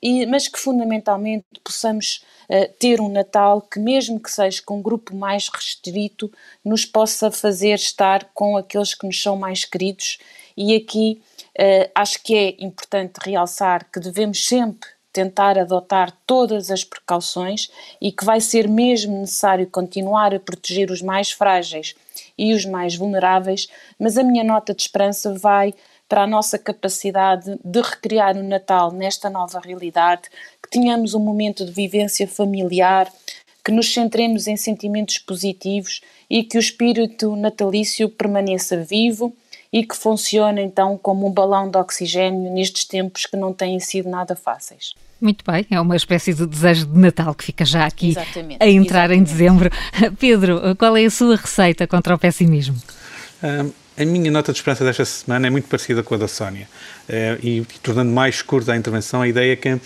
e, 0.00 0.24
mas 0.26 0.46
que 0.46 0.58
fundamentalmente 0.58 1.44
possamos 1.62 2.24
ter 2.78 3.00
um 3.00 3.08
Natal 3.08 3.60
que, 3.60 3.80
mesmo 3.80 4.18
que 4.20 4.30
seja 4.30 4.62
com 4.64 4.78
um 4.78 4.82
grupo 4.82 5.14
mais 5.14 5.48
restrito, 5.48 6.32
nos 6.64 6.86
possa 6.86 7.30
fazer 7.32 7.74
estar 7.74 8.30
com 8.32 8.56
aqueles 8.56 8.94
que 8.94 9.06
nos 9.06 9.20
são 9.20 9.36
mais 9.36 9.64
queridos. 9.64 10.18
E 10.56 10.74
aqui 10.76 11.20
Uh, 11.58 11.90
acho 11.94 12.22
que 12.22 12.34
é 12.34 12.64
importante 12.64 13.18
realçar 13.22 13.86
que 13.92 14.00
devemos 14.00 14.46
sempre 14.46 14.88
tentar 15.12 15.58
adotar 15.58 16.16
todas 16.26 16.70
as 16.70 16.82
precauções 16.82 17.70
e 18.00 18.10
que 18.10 18.24
vai 18.24 18.40
ser 18.40 18.66
mesmo 18.66 19.20
necessário 19.20 19.66
continuar 19.66 20.34
a 20.34 20.40
proteger 20.40 20.90
os 20.90 21.02
mais 21.02 21.30
frágeis 21.30 21.94
e 22.38 22.54
os 22.54 22.64
mais 22.64 22.96
vulneráveis, 22.96 23.68
mas 23.98 24.16
a 24.16 24.22
minha 24.22 24.42
nota 24.42 24.74
de 24.74 24.82
esperança 24.82 25.34
vai 25.34 25.74
para 26.08 26.22
a 26.22 26.26
nossa 26.26 26.58
capacidade 26.58 27.58
de 27.62 27.80
recriar 27.80 28.36
o 28.36 28.42
Natal 28.42 28.90
nesta 28.90 29.30
nova 29.30 29.60
realidade, 29.60 30.22
que 30.62 30.70
tenhamos 30.70 31.14
um 31.14 31.20
momento 31.20 31.64
de 31.64 31.72
vivência 31.72 32.26
familiar, 32.26 33.10
que 33.64 33.72
nos 33.72 33.92
centremos 33.92 34.46
em 34.46 34.56
sentimentos 34.56 35.18
positivos 35.18 36.00
e 36.28 36.42
que 36.42 36.56
o 36.56 36.60
espírito 36.60 37.36
natalício 37.36 38.08
permaneça 38.08 38.76
vivo 38.78 39.34
e 39.72 39.84
que 39.84 39.96
funciona 39.96 40.60
então 40.60 40.98
como 40.98 41.26
um 41.26 41.30
balão 41.30 41.70
de 41.70 41.78
oxigênio 41.78 42.52
nestes 42.52 42.84
tempos 42.84 43.24
que 43.26 43.36
não 43.36 43.52
têm 43.52 43.80
sido 43.80 44.08
nada 44.08 44.36
fáceis. 44.36 44.94
Muito 45.20 45.44
bem, 45.50 45.64
é 45.70 45.80
uma 45.80 45.96
espécie 45.96 46.34
de 46.34 46.44
desejo 46.46 46.86
de 46.86 46.98
Natal 46.98 47.34
que 47.34 47.44
fica 47.44 47.64
já 47.64 47.86
aqui 47.86 48.10
exatamente, 48.10 48.58
a 48.60 48.68
entrar 48.68 49.10
exatamente. 49.10 49.20
em 49.20 49.22
dezembro. 49.22 49.70
Pedro, 50.18 50.76
qual 50.76 50.96
é 50.96 51.04
a 51.04 51.10
sua 51.10 51.36
receita 51.36 51.86
contra 51.86 52.14
o 52.14 52.18
pessimismo? 52.18 52.76
Um, 53.42 53.70
a 53.96 54.04
minha 54.04 54.30
nota 54.30 54.52
de 54.52 54.58
esperança 54.58 54.84
desta 54.84 55.04
semana 55.04 55.46
é 55.46 55.50
muito 55.50 55.68
parecida 55.68 56.02
com 56.02 56.14
a 56.14 56.18
da 56.18 56.28
Sónia. 56.28 56.68
Uh, 57.08 57.38
e, 57.40 57.58
e 57.58 57.64
tornando 57.82 58.10
mais 58.10 58.42
curta 58.42 58.72
a 58.72 58.76
intervenção, 58.76 59.22
a 59.22 59.28
ideia 59.28 59.52
é 59.52 59.56
que 59.56 59.80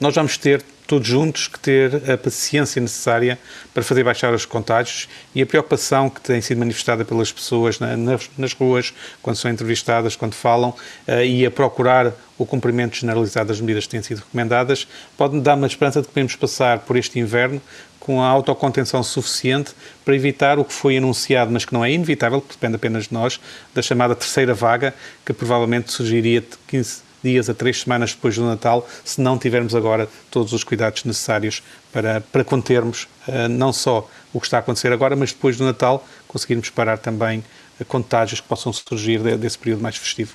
nós 0.00 0.14
vamos 0.14 0.38
ter 0.38 0.64
todos 0.88 1.06
juntos 1.06 1.46
que 1.46 1.60
ter 1.60 2.10
a 2.10 2.16
paciência 2.16 2.80
necessária 2.80 3.38
para 3.74 3.82
fazer 3.82 4.02
baixar 4.02 4.32
os 4.32 4.46
contágios 4.46 5.06
e 5.34 5.42
a 5.42 5.46
preocupação 5.46 6.08
que 6.08 6.18
tem 6.18 6.40
sido 6.40 6.58
manifestada 6.58 7.04
pelas 7.04 7.30
pessoas 7.30 7.78
na, 7.78 7.94
nas, 7.94 8.30
nas, 8.38 8.54
ruas, 8.54 8.94
quando 9.22 9.36
são 9.36 9.50
entrevistadas, 9.50 10.16
quando 10.16 10.32
falam, 10.32 10.70
uh, 10.70 11.22
e 11.22 11.44
a 11.44 11.50
procurar 11.50 12.14
o 12.38 12.46
cumprimento 12.46 12.96
generalizado 12.96 13.48
das 13.48 13.60
medidas 13.60 13.84
que 13.84 13.90
têm 13.90 14.02
sido 14.02 14.20
recomendadas, 14.20 14.88
pode 15.14 15.38
dar 15.40 15.56
uma 15.56 15.66
esperança 15.66 16.00
de 16.00 16.08
que 16.08 16.14
podemos 16.14 16.34
passar 16.36 16.78
por 16.78 16.96
este 16.96 17.18
inverno 17.18 17.60
com 18.00 18.22
a 18.22 18.26
autocontenção 18.26 19.02
suficiente 19.02 19.72
para 20.06 20.16
evitar 20.16 20.58
o 20.58 20.64
que 20.64 20.72
foi 20.72 20.96
anunciado, 20.96 21.52
mas 21.52 21.66
que 21.66 21.74
não 21.74 21.84
é 21.84 21.92
inevitável, 21.92 22.42
depende 22.48 22.76
apenas 22.76 23.08
de 23.08 23.12
nós, 23.12 23.38
da 23.74 23.82
chamada 23.82 24.14
terceira 24.14 24.54
vaga, 24.54 24.94
que 25.26 25.34
provavelmente 25.34 25.92
surgiria 25.92 26.40
de 26.40 26.56
15 26.66 27.07
dias 27.22 27.48
a 27.48 27.54
três 27.54 27.80
semanas 27.80 28.12
depois 28.14 28.36
do 28.36 28.44
Natal, 28.44 28.88
se 29.04 29.20
não 29.20 29.38
tivermos 29.38 29.74
agora 29.74 30.08
todos 30.30 30.52
os 30.52 30.64
cuidados 30.64 31.04
necessários 31.04 31.62
para, 31.92 32.20
para 32.20 32.44
contermos 32.44 33.08
uh, 33.26 33.48
não 33.48 33.72
só 33.72 34.08
o 34.32 34.40
que 34.40 34.46
está 34.46 34.58
a 34.58 34.60
acontecer 34.60 34.92
agora, 34.92 35.16
mas 35.16 35.32
depois 35.32 35.56
do 35.56 35.64
Natal 35.64 36.06
conseguirmos 36.26 36.70
parar 36.70 36.98
também 36.98 37.42
uh, 37.80 37.84
contágios 37.84 38.40
que 38.40 38.48
possam 38.48 38.72
surgir 38.72 39.20
de, 39.20 39.36
desse 39.36 39.58
período 39.58 39.82
mais 39.82 39.96
festivo. 39.96 40.34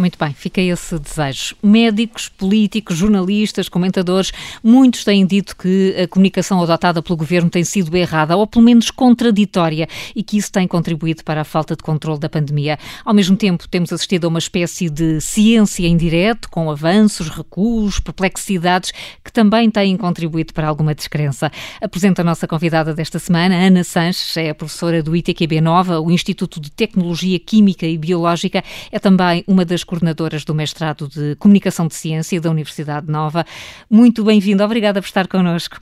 Muito 0.00 0.18
bem, 0.18 0.32
fica 0.32 0.62
esse 0.62 0.98
desejo. 0.98 1.54
Médicos, 1.62 2.26
políticos, 2.26 2.96
jornalistas, 2.96 3.68
comentadores, 3.68 4.32
muitos 4.64 5.04
têm 5.04 5.26
dito 5.26 5.54
que 5.54 5.94
a 6.02 6.08
comunicação 6.08 6.62
adotada 6.62 7.02
pelo 7.02 7.18
governo 7.18 7.50
tem 7.50 7.62
sido 7.64 7.94
errada 7.94 8.34
ou 8.34 8.46
pelo 8.46 8.64
menos 8.64 8.90
contraditória 8.90 9.86
e 10.16 10.22
que 10.22 10.38
isso 10.38 10.50
tem 10.50 10.66
contribuído 10.66 11.22
para 11.22 11.42
a 11.42 11.44
falta 11.44 11.76
de 11.76 11.82
controle 11.82 12.18
da 12.18 12.30
pandemia. 12.30 12.78
Ao 13.04 13.12
mesmo 13.12 13.36
tempo, 13.36 13.68
temos 13.68 13.92
assistido 13.92 14.24
a 14.24 14.28
uma 14.28 14.38
espécie 14.38 14.88
de 14.88 15.20
ciência 15.20 15.86
em 15.86 15.98
direto, 15.98 16.48
com 16.48 16.70
avanços, 16.70 17.28
recuos, 17.28 18.00
perplexidades 18.00 18.92
que 19.22 19.30
também 19.30 19.70
têm 19.70 19.98
contribuído 19.98 20.54
para 20.54 20.66
alguma 20.66 20.94
descrença. 20.94 21.52
Apresento 21.78 22.22
a 22.22 22.24
nossa 22.24 22.48
convidada 22.48 22.94
desta 22.94 23.18
semana, 23.18 23.54
Ana 23.54 23.84
Sanches, 23.84 24.34
é 24.38 24.54
professora 24.54 25.02
do 25.02 25.14
ITQB 25.14 25.60
Nova, 25.60 26.00
o 26.00 26.10
Instituto 26.10 26.58
de 26.58 26.70
Tecnologia 26.70 27.38
Química 27.38 27.84
e 27.84 27.98
Biológica, 27.98 28.64
é 28.90 28.98
também 28.98 29.44
uma 29.46 29.62
das 29.62 29.84
coordenadoras 29.90 30.44
do 30.44 30.54
mestrado 30.54 31.08
de 31.08 31.34
Comunicação 31.34 31.88
de 31.88 31.94
Ciência 31.96 32.40
da 32.40 32.48
Universidade 32.48 33.10
Nova. 33.10 33.44
Muito 33.90 34.22
bem-vinda, 34.22 34.64
obrigada 34.64 35.02
por 35.02 35.06
estar 35.08 35.26
connosco. 35.26 35.78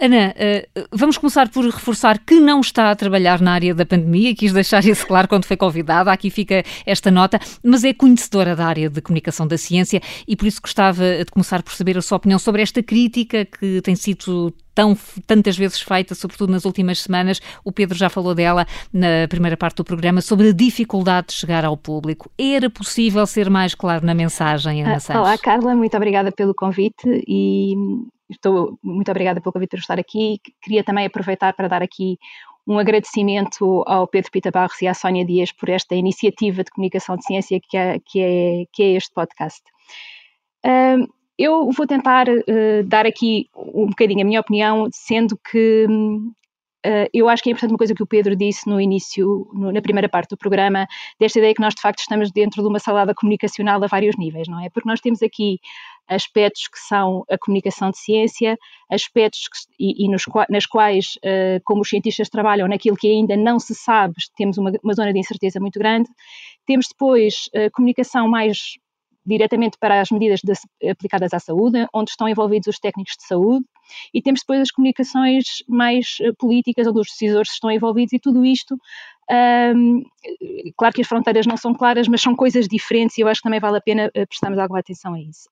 Ana, 0.00 0.34
eh, 0.36 0.66
vamos 0.90 1.18
começar 1.18 1.50
por 1.50 1.62
reforçar 1.66 2.18
que 2.18 2.40
não 2.40 2.60
está 2.60 2.90
a 2.90 2.96
trabalhar 2.96 3.42
na 3.42 3.52
área 3.52 3.74
da 3.74 3.84
pandemia, 3.84 4.34
quis 4.34 4.54
deixar 4.54 4.82
isso 4.86 5.06
claro 5.06 5.28
quando 5.28 5.44
foi 5.44 5.56
convidada, 5.56 6.10
aqui 6.10 6.30
fica 6.30 6.64
esta 6.86 7.10
nota, 7.10 7.38
mas 7.62 7.84
é 7.84 7.92
conhecedora 7.92 8.56
da 8.56 8.66
área 8.66 8.88
de 8.88 9.02
comunicação 9.02 9.46
da 9.46 9.58
ciência 9.58 10.00
e 10.26 10.34
por 10.34 10.46
isso 10.46 10.60
gostava 10.62 11.04
de 11.18 11.30
começar 11.30 11.62
por 11.62 11.74
saber 11.74 11.98
a 11.98 12.02
sua 12.02 12.16
opinião 12.16 12.38
sobre 12.38 12.62
esta 12.62 12.82
crítica 12.82 13.44
que 13.44 13.82
tem 13.82 13.94
sido 13.94 14.52
tão, 14.74 14.96
tantas 15.26 15.56
vezes 15.56 15.80
feita, 15.80 16.14
sobretudo 16.14 16.52
nas 16.52 16.64
últimas 16.64 17.00
semanas. 17.00 17.40
O 17.64 17.72
Pedro 17.72 17.96
já 17.96 18.08
falou 18.08 18.34
dela 18.34 18.66
na 18.92 19.28
primeira 19.28 19.56
parte 19.56 19.76
do 19.76 19.84
programa, 19.84 20.20
sobre 20.20 20.48
a 20.48 20.52
dificuldade 20.52 21.28
de 21.28 21.34
chegar 21.34 21.64
ao 21.64 21.76
público. 21.76 22.30
Era 22.38 22.68
possível 22.70 23.26
ser 23.26 23.50
mais 23.50 23.74
claro 23.74 24.04
na 24.04 24.14
mensagem, 24.14 24.82
Ana 24.82 24.96
ah, 24.96 25.00
Santos? 25.00 25.22
Olá, 25.22 25.38
Carla, 25.38 25.74
muito 25.74 25.96
obrigada 25.96 26.32
pelo 26.32 26.54
convite 26.54 27.24
e 27.26 27.74
estou 28.30 28.78
muito 28.82 29.10
obrigada 29.10 29.40
pelo 29.40 29.52
convite 29.52 29.76
de 29.76 29.82
estar 29.82 29.98
aqui. 29.98 30.38
Queria 30.62 30.82
também 30.82 31.06
aproveitar 31.06 31.52
para 31.54 31.68
dar 31.68 31.82
aqui 31.82 32.18
um 32.66 32.78
agradecimento 32.78 33.82
ao 33.86 34.06
Pedro 34.06 34.30
Pita 34.30 34.50
Barros 34.50 34.80
e 34.82 34.86
à 34.86 34.94
Sónia 34.94 35.24
Dias 35.24 35.50
por 35.50 35.68
esta 35.68 35.94
iniciativa 35.94 36.62
de 36.62 36.70
comunicação 36.70 37.16
de 37.16 37.24
ciência 37.24 37.60
que 37.60 37.76
é, 37.76 37.98
que 37.98 38.20
é, 38.20 38.64
que 38.72 38.82
é 38.82 38.92
este 38.92 39.12
podcast. 39.12 39.62
Eu 41.42 41.70
vou 41.72 41.86
tentar 41.86 42.28
uh, 42.28 42.84
dar 42.84 43.06
aqui 43.06 43.48
um 43.56 43.86
bocadinho 43.86 44.22
a 44.22 44.24
minha 44.24 44.40
opinião, 44.40 44.88
sendo 44.92 45.36
que 45.50 45.86
Uh, 46.84 47.06
eu 47.14 47.28
acho 47.28 47.40
que 47.44 47.48
é 47.48 47.52
importante 47.52 47.70
uma 47.70 47.78
coisa 47.78 47.94
que 47.94 48.02
o 48.02 48.06
Pedro 48.06 48.34
disse 48.34 48.68
no 48.68 48.80
início, 48.80 49.48
no, 49.52 49.70
na 49.70 49.80
primeira 49.80 50.08
parte 50.08 50.30
do 50.30 50.36
programa, 50.36 50.84
desta 51.18 51.38
ideia 51.38 51.54
que 51.54 51.60
nós 51.60 51.76
de 51.76 51.80
facto 51.80 52.00
estamos 52.00 52.32
dentro 52.32 52.60
de 52.60 52.68
uma 52.68 52.80
salada 52.80 53.14
comunicacional 53.14 53.82
a 53.84 53.86
vários 53.86 54.16
níveis, 54.16 54.48
não 54.48 54.60
é? 54.60 54.68
Porque 54.68 54.88
nós 54.88 55.00
temos 55.00 55.22
aqui 55.22 55.60
aspectos 56.08 56.66
que 56.66 56.80
são 56.80 57.24
a 57.30 57.38
comunicação 57.38 57.92
de 57.92 57.98
ciência, 57.98 58.58
aspectos 58.90 59.42
que, 59.42 59.58
e, 59.78 60.04
e 60.04 60.10
nos, 60.10 60.24
nas 60.50 60.66
quais, 60.66 61.12
uh, 61.24 61.62
como 61.64 61.82
os 61.82 61.88
cientistas 61.88 62.28
trabalham 62.28 62.66
naquilo 62.66 62.96
que 62.96 63.06
ainda 63.06 63.36
não 63.36 63.60
se 63.60 63.76
sabe, 63.76 64.14
temos 64.36 64.58
uma, 64.58 64.72
uma 64.82 64.94
zona 64.94 65.12
de 65.12 65.20
incerteza 65.20 65.60
muito 65.60 65.78
grande. 65.78 66.10
Temos 66.66 66.88
depois 66.88 67.48
uh, 67.54 67.70
comunicação 67.72 68.26
mais 68.26 68.72
diretamente 69.24 69.76
para 69.78 70.00
as 70.00 70.10
medidas 70.10 70.40
de, 70.42 70.52
aplicadas 70.90 71.32
à 71.32 71.38
saúde, 71.38 71.86
onde 71.94 72.10
estão 72.10 72.28
envolvidos 72.28 72.68
os 72.68 72.78
técnicos 72.78 73.14
de 73.16 73.26
saúde, 73.26 73.64
e 74.12 74.22
temos 74.22 74.40
depois 74.40 74.60
as 74.60 74.70
comunicações 74.70 75.44
mais 75.68 76.16
uh, 76.20 76.34
políticas, 76.38 76.86
onde 76.86 77.00
os 77.00 77.08
decisores 77.08 77.50
estão 77.52 77.70
envolvidos, 77.70 78.12
e 78.12 78.18
tudo 78.18 78.44
isto 78.44 78.76
um, 79.30 80.02
claro 80.76 80.94
que 80.94 81.00
as 81.00 81.06
fronteiras 81.06 81.46
não 81.46 81.56
são 81.56 81.72
claras, 81.72 82.08
mas 82.08 82.20
são 82.20 82.34
coisas 82.34 82.66
diferentes 82.66 83.16
e 83.16 83.22
eu 83.22 83.28
acho 83.28 83.40
que 83.40 83.44
também 83.44 83.60
vale 83.60 83.78
a 83.78 83.80
pena 83.80 84.10
prestarmos 84.28 84.58
alguma 84.58 84.80
atenção 84.80 85.14
a 85.14 85.20
isso. 85.20 85.48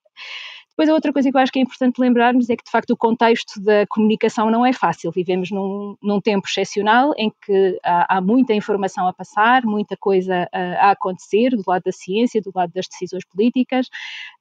Depois, 0.81 0.89
a 0.89 0.95
outra 0.95 1.13
coisa 1.13 1.31
que 1.31 1.37
eu 1.37 1.41
acho 1.43 1.53
que 1.53 1.59
é 1.59 1.63
importante 1.63 1.99
lembrarmos 1.99 2.49
é 2.49 2.57
que, 2.57 2.65
de 2.65 2.71
facto, 2.71 2.93
o 2.93 2.97
contexto 2.97 3.61
da 3.61 3.87
comunicação 3.87 4.51
não 4.51 4.65
é 4.65 4.73
fácil. 4.73 5.13
Vivemos 5.13 5.51
num, 5.51 5.95
num 6.03 6.23
tempo 6.23 6.49
excepcional 6.49 7.13
em 7.19 7.31
que 7.45 7.79
há, 7.85 8.17
há, 8.17 8.21
muita 8.23 8.55
informação 8.55 9.07
a 9.07 9.13
passar, 9.13 9.63
muita 9.63 9.95
coisa 9.95 10.49
a, 10.51 10.89
a, 10.89 10.91
acontecer 10.93 11.51
do 11.51 11.63
lado 11.67 11.83
da 11.83 11.93
ciência, 11.93 12.41
do 12.41 12.51
lado 12.55 12.73
das 12.73 12.89
decisões 12.89 13.27
políticas, 13.27 13.89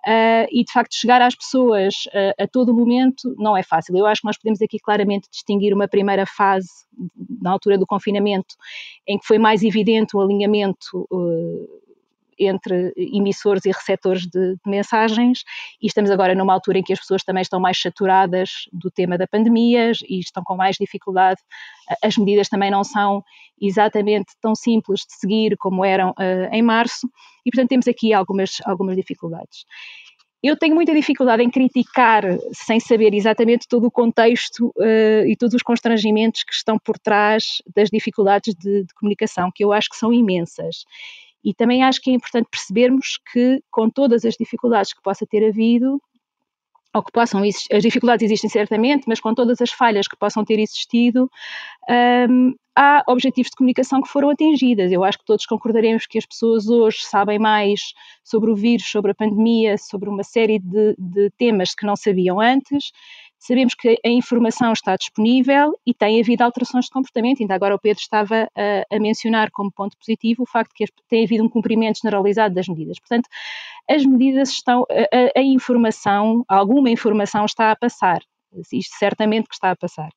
uh, 0.08 0.47
e, 0.49 0.63
de 0.63 0.71
facto, 0.71 0.95
chegar 0.95 1.21
às 1.21 1.36
pessoas 1.36 1.93
uh, 2.08 2.41
a 2.41 2.47
todo 2.47 2.73
momento 2.73 3.36
não 3.38 3.58
é 3.58 3.62
fácil. 3.62 3.97
Eu 3.97 4.06
acho 4.06 4.21
que 4.21 4.28
nós 4.28 4.38
podemos 4.38 4.62
aqui 4.62 4.80
claramente 4.80 5.28
distinguir 5.30 5.73
uma 5.73 5.89
primeira 5.89 6.25
fase, 6.25 6.69
na 7.41 7.52
altura 7.52 7.78
do 7.78 7.86
confinamento, 7.86 8.56
em 9.06 9.19
que 9.19 9.28
foi 9.28 9.38
mais 9.38 9.62
evidente 9.62 10.15
o 10.15 10.21
alinhamento. 10.21 11.06
Uh, 11.12 11.88
entre 12.39 12.93
emissores 12.95 13.65
e 13.65 13.71
receptores 13.71 14.23
de, 14.23 14.54
de, 14.54 14.60
mensagens, 14.65 15.43
e 15.82 15.88
estamos 15.88 16.10
agora 16.10 16.34
numa 16.34 16.54
altura 16.54 16.80
em 16.80 16.84
que 16.84 16.93
as 16.93 16.99
pessoas 16.99 17.23
também 17.23 17.41
estão 17.41 17.60
mais 17.60 17.80
saturadas 17.80 18.49
do 18.71 18.89
tema 18.89 19.17
da 19.17 19.28
pandemia 19.28 19.91
e 20.08 20.19
estão 20.19 20.43
com 20.43 20.56
mais 20.56 20.78
dificuldade. 20.80 21.41
As 22.04 22.17
medidas 22.17 22.47
também 22.47 22.71
não 22.71 22.84
são 22.84 23.23
exatamente 23.62 24.34
tão 24.41 24.56
simples 24.56 25.02
de 25.02 25.13
seguir 25.19 25.58
como 25.58 25.84
eram 25.84 26.12
uh, 26.12 26.54
em 26.54 26.62
março, 26.62 27.08
e 27.45 27.52
portanto 27.52 27.69
temos 27.69 27.88
aqui 27.88 28.13
algumas, 28.13 28.58
algumas 28.65 28.95
dificuldades. 28.95 29.65
Eu 30.41 30.58
tenho 30.58 30.73
muita 30.73 30.93
dificuldade 30.93 31.43
em 31.43 31.49
criticar 31.49 32.23
sem 32.54 32.80
saber 32.80 33.13
exatamente 33.13 33.67
todo 33.67 33.88
o 33.88 33.91
contexto 33.91 34.67
uh, 34.78 35.28
e 35.28 35.36
todos 35.38 35.54
os 35.54 35.62
constrangimentos 35.62 36.43
que 36.43 36.54
estão 36.54 36.80
por 36.80 36.97
trás 36.97 37.62
das 37.75 37.89
dificuldades 37.89 38.56
de, 38.56 38.86
de, 38.86 38.93
comunicação, 38.93 39.52
que 39.54 39.65
eu 39.65 39.73
acho 39.73 39.89
que 39.89 39.97
são 39.97 40.13
imensas 40.13 40.86
E 41.43 41.54
também 41.54 41.84
acho 41.84 42.02
que 42.02 42.12
é 42.12 42.13
importante 42.13 42.47
percebermos 42.52 43.19
que, 43.32 43.62
com 43.71 43.89
todas 43.89 44.25
as 44.25 44.36
dificuldades 44.36 44.93
que 44.93 45.02
possa 45.02 45.25
ter 45.25 45.47
havido, 45.47 46.02
ou 46.93 47.04
que 47.04 47.12
possam 47.12 47.45
existir, 47.45 47.73
as 47.75 47.84
dificuldades 47.84 48.25
existem 48.25 48.49
certamente, 48.49 49.06
mas 49.08 49.19
com 49.19 49.34
todas 49.34 49.62
as 49.62 49.71
falhas 49.71 50.08
que 50.08 50.17
possam 50.17 50.43
ter 50.43 50.60
existido, 50.60 51.30
um, 52.30 52.56
há 52.75 53.04
objetivos 53.08 53.52
de 53.52 53.58
comunicação 53.58 54.02
que 54.02 54.10
foram 54.10 54.30
atingidas. 54.30 54.91
Eu 54.91 55.04
acho 55.04 55.19
que 55.19 55.25
todos 55.25 55.45
concordaremos 55.45 56.08
que 56.08 56.17
as 56.17 56.25
pessoas 56.25 56.67
hoje 56.67 56.99
sabem 57.02 57.38
mais 57.38 57.93
sobre 58.23 58.49
o 58.49 58.56
vírus, 58.56 58.89
sobre 58.89 59.12
a 59.12 59.15
pandemia, 59.15 59.78
sobre 59.78 60.10
uma 60.10 60.23
série 60.23 60.60
de, 60.60 60.95
de 60.97 61.30
temas 61.38 61.75
que 61.75 61.86
não 61.86 61.95
sabiam 61.95 62.39
antes. 62.39 62.91
Sabemos 63.39 63.73
que 63.73 63.97
a 64.06 64.10
informação 64.10 64.73
está 64.73 64.97
disponível 64.97 65.73
e 65.86 65.93
tem 65.93 66.19
havido 66.19 66.43
alterações 66.43 66.86
de 66.86 66.91
comportamento. 66.91 67.41
Ainda 67.41 67.56
agora 67.56 67.73
o 67.73 67.80
Pedro 67.80 68.02
estava 68.02 68.49
a, 68.54 68.95
a 68.95 68.99
mencionar 68.99 69.49
como 69.52 69.71
ponto 69.71 69.97
positivo 69.97 70.43
o 70.43 70.45
facto 70.45 70.71
de 70.78 70.86
que 70.86 70.93
tem 71.08 71.23
havido 71.23 71.45
um 71.45 71.49
cumprimento 71.49 71.99
generalizado 72.02 72.54
das 72.54 72.67
medidas. 72.67 72.99
Portanto, 72.99 73.30
as 73.89 74.06
medidas 74.06 74.49
estão, 74.49 74.86
a, 74.91 75.39
a 75.39 75.41
informação, 75.41 76.43
alguma 76.49 76.89
informação 76.89 77.45
está 77.45 77.71
a 77.71 77.75
passar. 77.75 78.21
Isto 78.73 78.97
certamente 78.97 79.47
que 79.47 79.56
está 79.56 79.71
a 79.71 79.75
passar. 79.75 80.10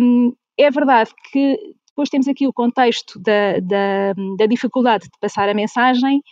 Um, 0.00 0.34
é 0.58 0.70
verdade 0.70 1.10
que 1.30 1.74
depois 1.86 2.08
temos 2.08 2.28
aqui 2.28 2.46
o 2.46 2.52
contexto 2.52 3.18
da, 3.20 3.60
da, 3.60 4.12
da 4.36 4.46
dificuldade 4.46 5.04
de 5.04 5.18
passar 5.20 5.48
a 5.48 5.54
mensagem 5.54 6.22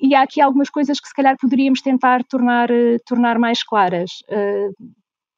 e 0.00 0.14
há 0.14 0.22
aqui 0.22 0.40
algumas 0.40 0.70
coisas 0.70 1.00
que 1.00 1.08
se 1.08 1.14
calhar 1.14 1.36
poderíamos 1.38 1.80
tentar 1.82 2.24
tornar, 2.24 2.70
eh, 2.70 2.98
tornar 3.06 3.38
mais 3.38 3.62
claras. 3.62 4.22
Eh, 4.28 4.68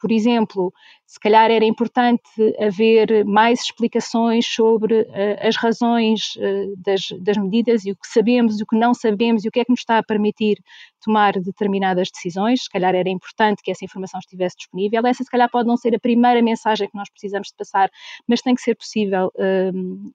por 0.00 0.12
exemplo, 0.12 0.72
se 1.06 1.18
calhar 1.18 1.50
era 1.50 1.64
importante 1.64 2.22
haver 2.60 3.24
mais 3.24 3.62
explicações 3.62 4.46
sobre 4.46 5.00
uh, 5.00 5.06
as 5.42 5.56
razões 5.56 6.38
das, 6.76 7.00
das, 7.20 7.36
medidas 7.36 7.84
e 7.84 7.90
o 7.90 7.96
que 7.96 8.06
sabemos 8.06 8.60
e 8.60 8.62
o 8.62 8.66
que 8.66 8.78
não 8.78 8.94
sabemos 8.94 9.44
e 9.44 9.48
o 9.48 9.50
que 9.50 9.58
é 9.58 9.64
que 9.64 9.72
nos 9.72 9.80
está 9.80 9.98
a 9.98 10.02
permitir 10.04 10.58
tomar 11.02 11.32
determinadas 11.32 12.10
decisões. 12.12 12.62
Se 12.62 12.70
calhar 12.70 12.94
era 12.94 13.08
importante 13.08 13.60
que 13.60 13.72
essa 13.72 13.84
informação 13.84 14.20
estivesse 14.20 14.58
disponível. 14.58 15.04
Essa, 15.04 15.24
se 15.24 15.30
calhar, 15.30 15.50
pode 15.50 15.66
não 15.66 15.76
ser 15.76 15.92
a 15.96 15.98
primeira 15.98 16.40
mensagem 16.42 16.88
que 16.88 16.96
nós 16.96 17.10
precisamos 17.10 17.48
de 17.48 17.56
passar, 17.56 17.90
mas 18.28 18.40
tem 18.40 18.54
que 18.54 18.62
ser 18.62 18.76
possível 18.76 19.32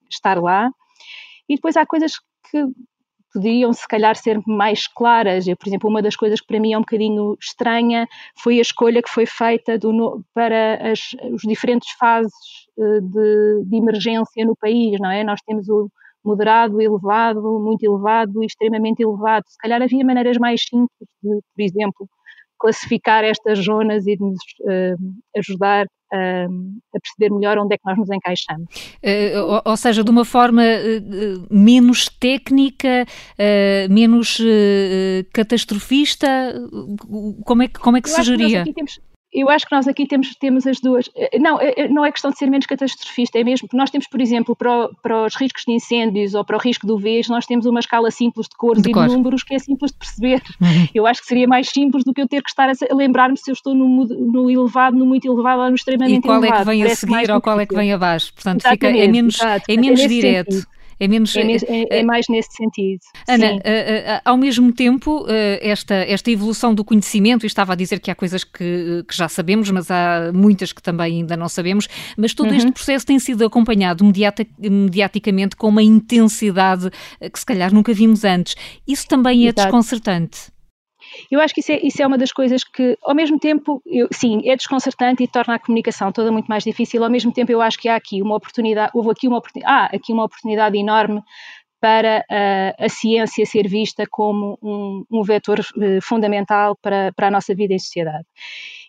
estar 0.09 0.41
lá. 0.41 0.71
E 1.49 1.55
depois 1.55 1.75
há 1.75 1.85
coisas 1.85 2.13
que 2.49 2.65
podiam 3.33 3.73
se 3.73 3.87
calhar 3.87 4.15
ser 4.15 4.39
mais 4.45 4.87
claras. 4.87 5.47
Eu, 5.47 5.57
por 5.57 5.67
exemplo, 5.67 5.89
uma 5.89 6.01
das 6.01 6.15
coisas 6.15 6.39
que 6.39 6.47
para 6.47 6.59
mim 6.59 6.73
é 6.73 6.77
um 6.77 6.81
bocadinho 6.81 7.35
estranha 7.41 8.07
foi 8.37 8.59
a 8.59 8.61
escolha 8.61 9.01
que 9.01 9.09
foi 9.09 9.25
feita 9.25 9.77
do, 9.77 10.23
para 10.33 10.91
as 10.91 10.99
os 11.31 11.41
diferentes 11.41 11.91
fases 11.99 12.33
uh, 12.77 13.01
de, 13.01 13.65
de, 13.65 13.77
emergência 13.77 14.45
no 14.45 14.55
país, 14.55 14.99
não 14.99 15.09
é? 15.09 15.23
Nós 15.23 15.39
temos 15.45 15.67
o 15.69 15.89
moderado, 16.23 16.81
elevado, 16.81 17.59
muito 17.59 17.83
elevado 17.83 18.41
e 18.43 18.45
extremamente 18.45 19.01
elevado. 19.03 19.43
Se 19.47 19.57
calhar 19.57 19.81
havia 19.81 20.05
maneiras 20.05 20.37
mais 20.37 20.61
simples 20.63 21.09
de, 21.21 21.41
por 21.55 21.61
exemplo, 21.61 22.09
classificar 22.57 23.25
estas 23.25 23.59
zonas 23.59 24.07
e 24.07 24.15
de 24.15 24.23
nos 24.23 24.39
uh, 24.61 25.13
ajudar 25.37 25.85
a 26.13 26.99
perceber 26.99 27.33
melhor 27.33 27.57
onde 27.57 27.75
é 27.75 27.77
que 27.77 27.85
nós 27.85 27.97
nos 27.97 28.09
encaixamos. 28.09 28.67
Uh, 29.03 29.61
ou, 29.65 29.77
seja, 29.77 30.03
de 30.03 30.11
uma 30.11 30.23
forma 30.25 30.61
uh, 30.61 31.47
menos 31.49 32.07
técnica, 32.07 33.05
menos 33.89 34.39
catastrofista, 35.33 36.27
como 37.45 37.63
é 37.63 37.67
que, 37.67 37.79
como 37.79 37.97
é 37.97 38.01
que 38.01 38.09
Eu 38.09 38.13
se 38.13 38.23
geria? 38.23 38.63
Eu 39.33 39.49
acho 39.49 39.65
que 39.65 39.75
nós 39.75 39.87
aqui 39.87 40.05
temos, 40.05 40.35
temos 40.35 40.67
as 40.67 40.79
duas. 40.79 41.09
Eh, 41.15 41.39
não, 41.39 41.59
eh, 41.59 41.73
eh, 41.75 41.87
não 41.87 42.05
é 42.05 42.11
questão 42.11 42.29
de 42.29 42.37
ser 42.37 42.49
menos 42.49 42.65
catastrofista, 42.65 43.39
é 43.39 43.43
mesmo 43.43 43.67
nós 43.73 43.89
temos, 43.89 44.07
por 44.07 44.21
exemplo, 44.21 44.55
para, 44.55 44.89
para 45.01 45.25
os 45.25 45.35
riscos 45.35 45.63
de 45.65 45.73
incêndios 45.73 46.35
ou 46.35 46.45
para 46.45 46.55
o 46.55 46.59
risco 46.59 46.85
do 46.85 46.97
vez, 46.97 47.27
nós 47.27 47.45
temos 47.45 47.65
uma 47.65 47.79
escala 47.79 48.11
simples 48.11 48.47
de 48.47 48.55
cores 48.55 48.83
de 48.83 48.89
e 48.89 48.93
cor. 48.93 49.07
de 49.07 49.15
números 49.15 49.43
que 49.43 49.55
é 49.55 49.59
simples 49.59 49.91
de 49.91 49.97
perceber. 49.97 50.41
Uhum. 50.61 50.87
Eu 50.93 51.07
acho 51.07 51.21
que 51.21 51.27
seria 51.27 51.47
mais 51.47 51.69
simples 51.69 52.03
do 52.03 52.13
que 52.13 52.21
eu 52.21 52.27
ter 52.27 52.43
que 52.43 52.49
estar 52.49 52.69
a 52.69 52.95
lembrar-me 52.95 53.37
se 53.37 53.49
eu 53.49 53.53
estou 53.53 53.73
no, 53.73 54.05
no, 54.05 54.51
elevado, 54.51 54.95
no 54.95 55.05
muito 55.05 55.25
elevado 55.25 55.61
ou 55.63 55.69
no 55.69 55.75
extremamente 55.75 56.25
elevado. 56.25 56.45
E 56.45 56.49
qual 56.49 56.53
elevado. 56.53 56.61
é 56.61 56.63
que 56.63 56.69
vem 56.69 56.83
Parece 56.83 57.05
a 57.05 57.09
seguir 57.09 57.31
ou 57.31 57.41
qual 57.41 57.59
é 57.59 57.65
que 57.65 57.75
vem 57.75 57.93
abaixo. 57.93 58.33
Portanto, 58.33 58.67
fica, 58.67 58.87
é 58.87 59.07
menos, 59.07 59.39
é 59.41 59.77
menos 59.77 59.99
é 59.99 60.07
direto. 60.07 60.53
Sentido. 60.53 60.73
É, 61.03 61.07
menos, 61.07 61.35
é, 61.35 61.41
é, 61.41 61.99
é, 61.99 62.03
mais 62.03 62.25
nesse 62.29 62.49
sentido. 62.53 63.01
Ana, 63.27 63.59
ao 64.23 64.37
mesmo 64.37 64.71
tempo, 64.71 65.25
esta, 65.61 65.95
esta 65.95 66.31
evolução 66.31 66.73
do 66.73 66.83
conhecimento, 66.83 67.45
e 67.45 67.47
estava 67.47 67.73
a 67.73 67.75
dizer 67.75 67.99
que 67.99 68.09
há 68.09 68.15
coisas 68.15 68.43
que, 68.43 69.03
que 69.07 69.15
já 69.15 69.27
sabemos, 69.27 69.69
mas 69.71 69.89
há 69.91 70.31
muitas 70.33 70.71
que 70.71 70.81
também 70.81 71.17
ainda 71.17 71.35
não 71.35 71.49
sabemos, 71.49 71.87
mas 72.17 72.33
todo 72.33 72.49
uhum. 72.49 72.55
este 72.55 72.71
processo 72.71 73.05
tem 73.05 73.19
sido 73.19 73.45
acompanhado 73.45 74.03
mediata, 74.03 74.45
mediaticamente 74.59 75.55
com 75.55 75.67
uma 75.67 75.83
intensidade 75.83 76.89
que 77.19 77.39
se 77.39 77.45
calhar 77.45 77.73
nunca 77.73 77.93
vimos 77.93 78.23
antes. 78.23 78.55
Isso 78.87 79.07
também 79.07 79.45
é 79.45 79.49
Exato. 79.49 79.63
desconcertante. 79.63 80.52
Eu 81.31 81.39
acho 81.39 81.53
que 81.53 81.59
isso 81.59 81.71
é, 81.71 81.79
isso 81.83 82.01
é 82.01 82.07
uma 82.07 82.17
das 82.17 82.31
coisas 82.31 82.63
que, 82.63 82.97
ao 83.03 83.15
mesmo 83.15 83.39
tempo, 83.39 83.81
eu, 83.85 84.07
sim, 84.11 84.41
é 84.45 84.55
desconcertante 84.55 85.23
e 85.23 85.27
torna 85.27 85.55
a 85.55 85.59
comunicação 85.59 86.11
toda 86.11 86.31
muito 86.31 86.47
mais 86.47 86.63
difícil. 86.63 87.03
Ao 87.03 87.09
mesmo 87.09 87.31
tempo, 87.31 87.51
eu 87.51 87.61
acho 87.61 87.77
que 87.77 87.89
há 87.89 87.95
aqui 87.95 88.21
uma 88.21 88.35
oportunidade, 88.35 88.91
houve 88.93 89.11
aqui 89.11 89.27
uma, 89.27 89.41
ah, 89.65 89.89
aqui 89.93 90.13
uma 90.13 90.25
oportunidade 90.25 90.77
enorme 90.77 91.21
para 91.83 92.23
a, 92.31 92.85
a 92.85 92.87
ciência 92.87 93.45
ser 93.45 93.67
vista 93.67 94.05
como 94.09 94.57
um, 94.63 95.03
um 95.11 95.21
vetor 95.21 95.59
uh, 95.59 96.01
fundamental 96.01 96.77
para, 96.81 97.11
para 97.11 97.27
a 97.27 97.31
nossa 97.31 97.53
vida 97.53 97.73
em 97.73 97.79
sociedade. 97.79 98.25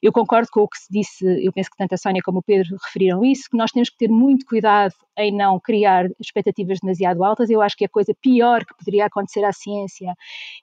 Eu 0.04 0.12
concordo 0.12 0.48
com 0.52 0.60
o 0.60 0.68
que 0.68 0.76
se 0.76 0.92
disse, 0.92 1.24
eu 1.42 1.50
penso 1.50 1.70
que 1.70 1.78
tanto 1.78 1.94
a 1.94 1.96
Sónia 1.96 2.20
como 2.22 2.40
o 2.40 2.42
Pedro 2.42 2.76
referiram 2.84 3.24
isso, 3.24 3.48
que 3.50 3.56
nós 3.56 3.70
temos 3.70 3.88
que 3.88 3.96
ter 3.96 4.10
muito 4.10 4.44
cuidado 4.44 4.92
em 5.16 5.34
não 5.34 5.58
criar 5.58 6.04
expectativas 6.20 6.78
demasiado 6.78 7.24
altas. 7.24 7.48
Eu 7.48 7.62
acho 7.62 7.74
que 7.74 7.86
a 7.86 7.88
coisa 7.88 8.12
pior 8.20 8.66
que 8.66 8.76
poderia 8.76 9.06
acontecer 9.06 9.42
à 9.44 9.50
ciência 9.50 10.14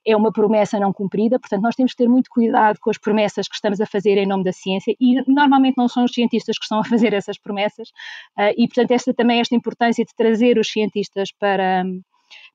é 0.06 0.16
uma 0.16 0.32
promessa 0.32 0.80
não 0.80 0.94
cumprida, 0.94 1.40
portanto, 1.40 1.64
nós 1.64 1.74
temos 1.74 1.94
que 1.94 1.98
ter 1.98 2.08
muito 2.08 2.30
cuidado 2.30 2.78
com 2.80 2.92
as 2.92 3.00
promessas 3.00 3.48
que 3.48 3.56
estamos 3.56 3.82
a 3.82 3.88
fazer 3.88 4.16
em 4.20 4.28
nome 4.28 4.44
da 4.44 4.52
ciência. 4.52 4.96
E 5.00 5.24
normalmente 5.28 5.76
não 5.76 5.88
são 5.88 6.04
os 6.04 6.14
cientistas 6.14 6.60
que 6.60 6.66
estão 6.66 6.78
a 6.78 6.84
fazer 6.86 7.12
essas 7.12 7.40
promessas, 7.40 7.90
uh, 8.38 8.54
e 8.56 8.68
portanto, 8.68 8.92
esta 8.92 9.12
também 9.12 9.40
esta 9.40 9.56
importância 9.56 10.06
de 10.06 10.14
trazer 10.16 10.60
os 10.60 10.72
cientistas 10.72 11.32
para 11.32 11.84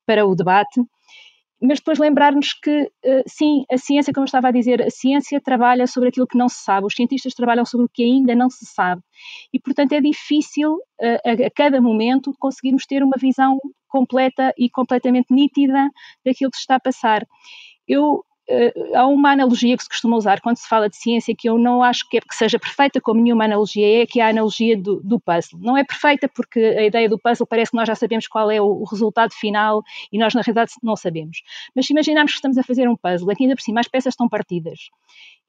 para 0.07 0.25
o 0.25 0.37
debate, 0.37 0.81
mas 1.61 1.79
depois 1.79 1.99
lembrar-nos 1.99 2.53
que, 2.53 2.91
eh, 3.05 3.23
sim, 3.27 3.65
a 3.71 3.79
ciência, 3.79 4.13
como 4.13 4.25
eu 4.25 4.27
estava 4.27 4.49
a 4.49 4.51
dizer, 4.51 4.83
a 4.83 4.91
ciência 4.91 5.41
trabalha 5.41 5.87
sobre 5.87 6.11
aquilo 6.11 6.27
que 6.27 6.37
não 6.37 6.49
se 6.49 6.63
sabe, 6.63 6.87
os 6.87 6.95
cientistas 6.95 7.35
trabalham 7.35 7.65
sobre 7.65 7.87
o 7.87 7.89
que 7.89 8.03
ainda 8.03 8.35
não 8.35 8.51
se 8.51 8.67
sabe. 8.67 9.01
E, 9.53 9.59
portanto, 9.59 9.93
é 9.93 10.01
difícil 10.01 10.79
eh, 11.01 11.21
a, 11.25 11.51
cada 11.51 11.81
momento 11.81 12.35
conseguirmos 12.39 12.85
ter 12.87 13.03
uma 13.03 13.17
visão 13.19 13.59
completa 13.89 14.53
e 14.59 14.69
completamente 14.69 15.33
nítida 15.33 15.89
daquilo 16.25 16.51
que 16.51 16.59
se 16.59 16.63
está 16.63 16.77
a 16.77 16.81
passar. 16.81 17.27
Eu 17.89 18.25
Há 18.95 19.07
uma 19.07 19.33
analogia 19.33 19.77
que 19.77 19.83
se 19.83 19.89
costuma 19.89 20.17
usar 20.17 20.41
quando 20.41 20.57
se 20.57 20.69
fala 20.69 20.89
de 20.89 20.97
ciência 20.97 21.35
que 21.37 21.49
eu 21.49 21.59
não 21.59 21.83
acho 21.83 22.09
que, 22.09 22.19
é, 22.19 22.21
que 22.21 22.35
seja 22.35 22.59
perfeita, 22.59 23.01
como 23.01 23.21
nenhuma 23.21 23.45
analogia 23.45 24.03
é, 24.03 24.07
que 24.07 24.21
é 24.21 24.25
a 24.25 24.29
analogia 24.29 24.77
do, 24.81 25.01
do, 25.03 25.19
puzzle. 25.19 25.59
Não 25.61 25.77
é 25.77 25.83
perfeita 25.83 26.29
porque 26.29 26.61
a 26.61 26.85
ideia 26.85 27.09
do 27.09 27.19
puzzle 27.19 27.47
parece 27.47 27.73
que 27.73 27.77
nós 27.77 27.89
já 27.89 27.97
sabemos 27.97 28.29
qual 28.29 28.49
é 28.51 28.61
o, 28.61 28.67
o, 28.67 28.85
resultado 28.85 29.33
final 29.35 29.83
e 30.13 30.19
nós, 30.19 30.33
na 30.33 30.43
realidade, 30.43 30.73
não 30.81 30.95
sabemos. 30.95 31.43
Mas 31.75 31.87
se 31.87 31.93
imaginarmos 31.93 32.33
que 32.33 32.37
estamos 32.37 32.57
a 32.57 32.63
fazer 32.63 32.89
um 32.89 32.97
puzzle, 32.97 33.31
aqui 33.31 33.43
ainda 33.43 33.57
por 33.57 33.63
cima 33.63 33.81
as 33.81 33.89
peças 33.89 34.13
estão 34.13 34.29
partidas, 34.29 34.79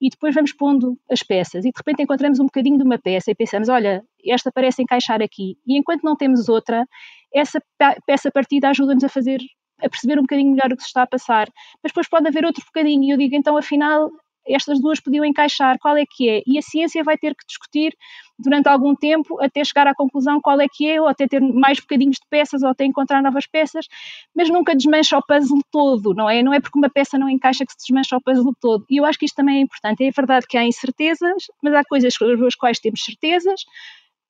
e 0.02 0.10
depois 0.10 0.34
vamos 0.34 0.54
pondo 0.54 0.98
as 1.10 1.22
peças, 1.22 1.66
e 1.66 1.72
de 1.72 1.78
repente 1.78 2.02
encontramos 2.02 2.40
um 2.40 2.46
bocadinho 2.46 2.78
de 2.78 2.84
uma 2.84 2.98
peça 2.98 3.30
e 3.30 3.36
pensamos: 3.36 3.70
olha, 3.70 4.04
esta 4.26 4.52
parece 4.52 4.82
encaixar 4.82 5.22
aqui, 5.22 5.58
e 5.68 5.78
enquanto 5.78 6.04
não 6.04 6.16
temos 6.16 6.50
outra, 6.50 6.88
essa 7.34 7.62
peça 8.06 8.32
partida 8.32 8.70
ajuda-nos 8.70 9.04
a 9.04 9.10
fazer 9.10 9.40
a 9.82 9.90
perceber 9.90 10.18
um 10.20 10.24
bocadinho 10.24 10.52
melhor 10.52 10.72
o 10.72 10.78
que 10.78 10.84
se 10.84 10.90
está 10.90 11.04
a 11.04 11.08
passar. 11.08 11.48
Mas 11.84 11.92
depois 11.92 12.08
pode 12.10 12.28
haver 12.28 12.46
outro 12.46 12.63
bocadinho, 12.66 13.04
e 13.04 13.10
eu 13.12 13.18
digo, 13.18 13.36
então, 13.36 13.58
afinal, 13.58 14.10
estas 14.48 14.80
duas 14.80 15.00
podiam 15.00 15.26
encaixar, 15.26 15.78
qual 15.80 15.98
é 15.98 16.04
que 16.10 16.30
é? 16.30 16.42
E 16.48 16.58
a 16.58 16.62
ciência 16.62 17.04
vai 17.04 17.18
ter 17.18 17.36
que 17.36 17.46
discutir 17.46 17.96
durante 18.40 18.68
algum 18.70 18.96
tempo 18.96 19.42
até 19.42 19.63
chegar 19.63 19.88
à 19.88 19.94
conclusão 19.94 20.40
qual 20.42 20.60
é 20.62 20.68
que 20.72 20.90
é, 20.90 21.02
ou 21.02 21.08
até 21.08 21.28
ter 21.28 21.42
mais 21.42 21.80
bocadinhos 21.80 22.16
de 22.16 22.28
peças, 22.30 22.63
ou 22.63 22.70
até 22.70 22.86
encontrar 22.86 23.22
novas 23.22 23.46
peças, 23.48 23.88
mas 24.36 24.50
nunca 24.50 24.76
desmancha 24.76 25.18
o 25.18 25.22
puzzle 25.26 25.60
todo, 25.72 26.13
não 26.13 26.30
é? 26.30 26.42
Não 26.42 26.54
é 26.54 26.60
porque 26.60 26.78
uma 26.78 26.90
peça 26.90 27.18
não 27.18 27.30
encaixa 27.30 27.66
que 27.66 27.72
se 27.74 27.88
desmancha 27.88 28.16
o 28.16 28.22
puzzle 28.22 28.54
todo. 28.62 28.86
E 28.90 28.98
eu 28.98 29.06
acho 29.06 29.20
que 29.20 29.26
isto 29.26 29.36
também 29.36 29.58
é 29.58 29.62
importante. 29.62 30.04
É 30.04 30.12
verdade 30.12 30.46
que 30.48 30.58
há 30.58 30.63
incertezas, 30.63 31.44
mas 31.62 31.74
há 31.74 31.84
coisas 31.84 32.13
sobre 32.13 32.46
as 32.46 32.56
quais 32.56 32.80
temos 32.80 33.04
certezas, 33.04 33.62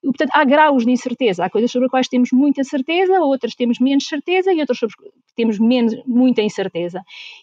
portanto, 0.04 0.32
há 0.34 0.44
graus 0.44 0.86
de 0.86 0.92
incerteza. 0.92 1.46
Há 1.46 1.50
coisas 1.50 1.72
sobre 1.72 1.86
as 1.86 1.92
quais 1.92 2.08
temos 2.08 2.30
muita 2.32 2.64
certeza, 2.64 3.20
outras 3.20 3.56
temos 3.56 3.80
menos 3.80 4.06
certeza 4.06 4.54
e 4.54 4.60
outras 4.60 4.78
sobre 4.78 4.96
que 4.96 5.12
temos 5.36 5.60
menos, 5.60 5.94
muita 6.06 6.42
incerteza. 6.42 7.02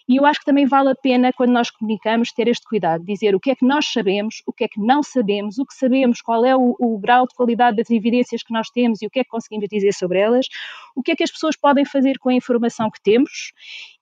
E 0.08 0.16
eu 0.16 0.26
acho 0.26 0.40
que 0.40 0.46
também 0.46 0.66
vale 0.66 0.90
a 0.90 0.94
pena, 0.94 1.32
quando 1.32 1.50
nós 1.50 1.70
comunicamos, 1.70 2.32
ter 2.32 2.48
este 2.48 2.66
cuidado, 2.66 3.04
dizer 3.04 3.34
o 3.34 3.40
que 3.40 3.50
é 3.50 3.54
que 3.54 3.64
nós 3.66 3.86
sabemos, 3.86 4.42
o 4.46 4.52
que 4.52 4.64
é 4.64 4.68
que 4.68 4.80
não 4.80 5.02
sabemos, 5.02 5.58
o 5.58 5.66
que 5.66 5.74
sabemos, 5.74 6.20
qual 6.20 6.44
é 6.44 6.56
o, 6.56 6.74
o 6.78 6.98
grau 6.98 7.26
de 7.26 7.34
qualidade 7.34 7.76
das 7.76 7.90
evidências 7.90 8.42
que 8.42 8.52
nós 8.52 8.68
temos 8.70 9.02
e 9.02 9.06
o 9.06 9.10
que 9.10 9.20
é 9.20 9.24
que 9.24 9.30
conseguimos 9.30 9.68
dizer 9.68 9.92
sobre 9.92 10.18
elas, 10.18 10.46
o 10.94 11.02
que 11.02 11.12
é 11.12 11.16
que 11.16 11.24
as 11.24 11.30
pessoas 11.30 11.56
podem 11.56 11.84
fazer 11.84 12.18
com 12.18 12.28
a 12.28 12.34
informação 12.34 12.90
que 12.90 13.02
temos 13.02 13.52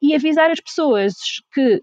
e 0.01 0.15
avisar 0.15 0.51
as 0.51 0.61
pessoas 0.61 1.15
que 1.53 1.83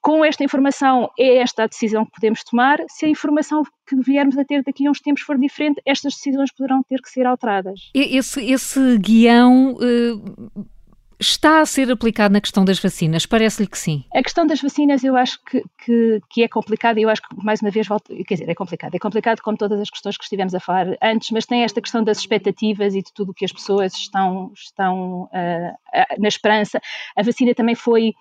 com 0.00 0.24
esta 0.24 0.44
informação 0.44 1.10
é 1.18 1.38
esta 1.38 1.64
a 1.64 1.66
decisão 1.66 2.04
que 2.04 2.12
podemos 2.12 2.42
tomar. 2.44 2.78
Se 2.88 3.06
a 3.06 3.08
informação 3.08 3.62
que 3.86 3.96
viermos 3.96 4.38
a 4.38 4.44
ter 4.44 4.62
daqui 4.62 4.86
a 4.86 4.90
uns 4.90 5.00
tempos 5.00 5.22
for 5.22 5.38
diferente, 5.38 5.80
estas 5.84 6.14
decisões 6.14 6.52
poderão 6.52 6.82
ter 6.82 7.00
que 7.00 7.10
ser 7.10 7.26
alteradas. 7.26 7.90
Esse, 7.94 8.44
esse 8.44 8.98
guião. 8.98 9.74
Uh 9.74 10.80
está 11.20 11.60
a 11.60 11.66
ser 11.66 11.90
aplicado 11.92 12.32
na 12.32 12.40
questão 12.40 12.64
das 12.64 12.78
vacinas? 12.78 13.26
Parece-lhe 13.26 13.68
que 13.68 13.78
sim. 13.78 14.04
A 14.14 14.22
questão 14.22 14.46
das 14.46 14.60
vacinas 14.60 15.04
eu 15.04 15.14
acho 15.16 15.38
que, 15.44 15.62
que, 15.84 16.20
que 16.30 16.42
é 16.42 16.48
complicada 16.48 16.98
e 16.98 17.02
eu 17.02 17.10
acho 17.10 17.20
que, 17.22 17.36
mais 17.44 17.60
uma 17.60 17.70
vez, 17.70 17.86
volto, 17.86 18.14
quer 18.24 18.34
dizer, 18.34 18.48
é 18.48 18.54
complicado. 18.54 18.94
É 18.94 18.98
complicado 18.98 19.40
como 19.42 19.56
todas 19.56 19.78
as 19.78 19.90
questões 19.90 20.16
que 20.16 20.24
estivemos 20.24 20.54
a 20.54 20.60
falar 20.60 20.96
antes, 21.02 21.30
mas 21.30 21.44
tem 21.44 21.62
esta 21.62 21.80
questão 21.80 22.02
das 22.02 22.18
expectativas 22.18 22.94
e 22.94 23.02
de 23.02 23.12
tudo 23.14 23.30
o 23.30 23.34
que 23.34 23.44
as 23.44 23.52
pessoas 23.52 23.92
estão, 23.92 24.50
estão 24.54 25.24
uh, 25.24 26.18
na 26.18 26.28
esperança. 26.28 26.80
A 27.14 27.22
vacina 27.22 27.54
também 27.54 27.74
foi 27.74 28.14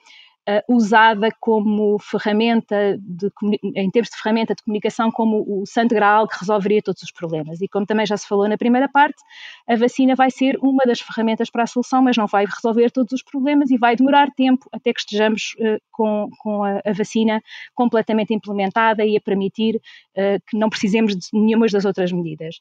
uh, 0.49 0.75
usada 0.75 1.29
como 1.39 1.99
ferramenta, 1.99 2.97
de, 2.99 3.31
em 3.75 3.89
termos 3.91 4.09
de 4.09 4.17
ferramenta 4.17 4.55
de 4.55 4.63
comunicação, 4.63 5.11
como 5.11 5.45
o 5.47 5.65
santo 5.65 5.93
graal 5.93 6.27
que 6.27 6.39
resolveria 6.39 6.81
todos 6.81 7.03
os 7.03 7.11
problemas. 7.11 7.61
E 7.61 7.67
como 7.67 7.85
também 7.85 8.05
já 8.05 8.17
se 8.17 8.27
falou 8.27 8.47
na 8.47 8.57
primeira 8.57 8.89
parte, 8.89 9.21
a 9.67 9.75
vacina 9.75 10.15
vai 10.15 10.31
ser 10.31 10.57
uma 10.61 10.83
das 10.85 10.99
ferramentas 10.99 11.49
para 11.49 11.63
a 11.63 11.67
solução, 11.67 12.01
mas 12.01 12.17
não 12.17 12.27
vai 12.27 12.45
resolver 12.45 12.89
todos 12.91 13.13
os 13.13 13.23
problemas 13.23 13.69
e 13.69 13.77
vai 13.77 13.95
demorar 13.95 14.31
tempo 14.31 14.67
até 14.71 14.93
que 14.93 14.99
estejamos 14.99 15.55
uh, 15.59 15.79
com, 15.91 16.29
com 16.39 16.63
a, 16.63 16.81
a, 16.85 16.93
vacina 16.93 17.41
completamente 17.75 18.33
implementada 18.33 19.05
e 19.05 19.15
a 19.17 19.21
permitir 19.21 19.75
uh, 19.75 20.41
que 20.47 20.57
não 20.57 20.69
precisemos 20.69 21.15
de 21.15 21.27
nenhuma 21.33 21.67
das 21.67 21.85
outras 21.85 22.11
medidas. 22.11 22.59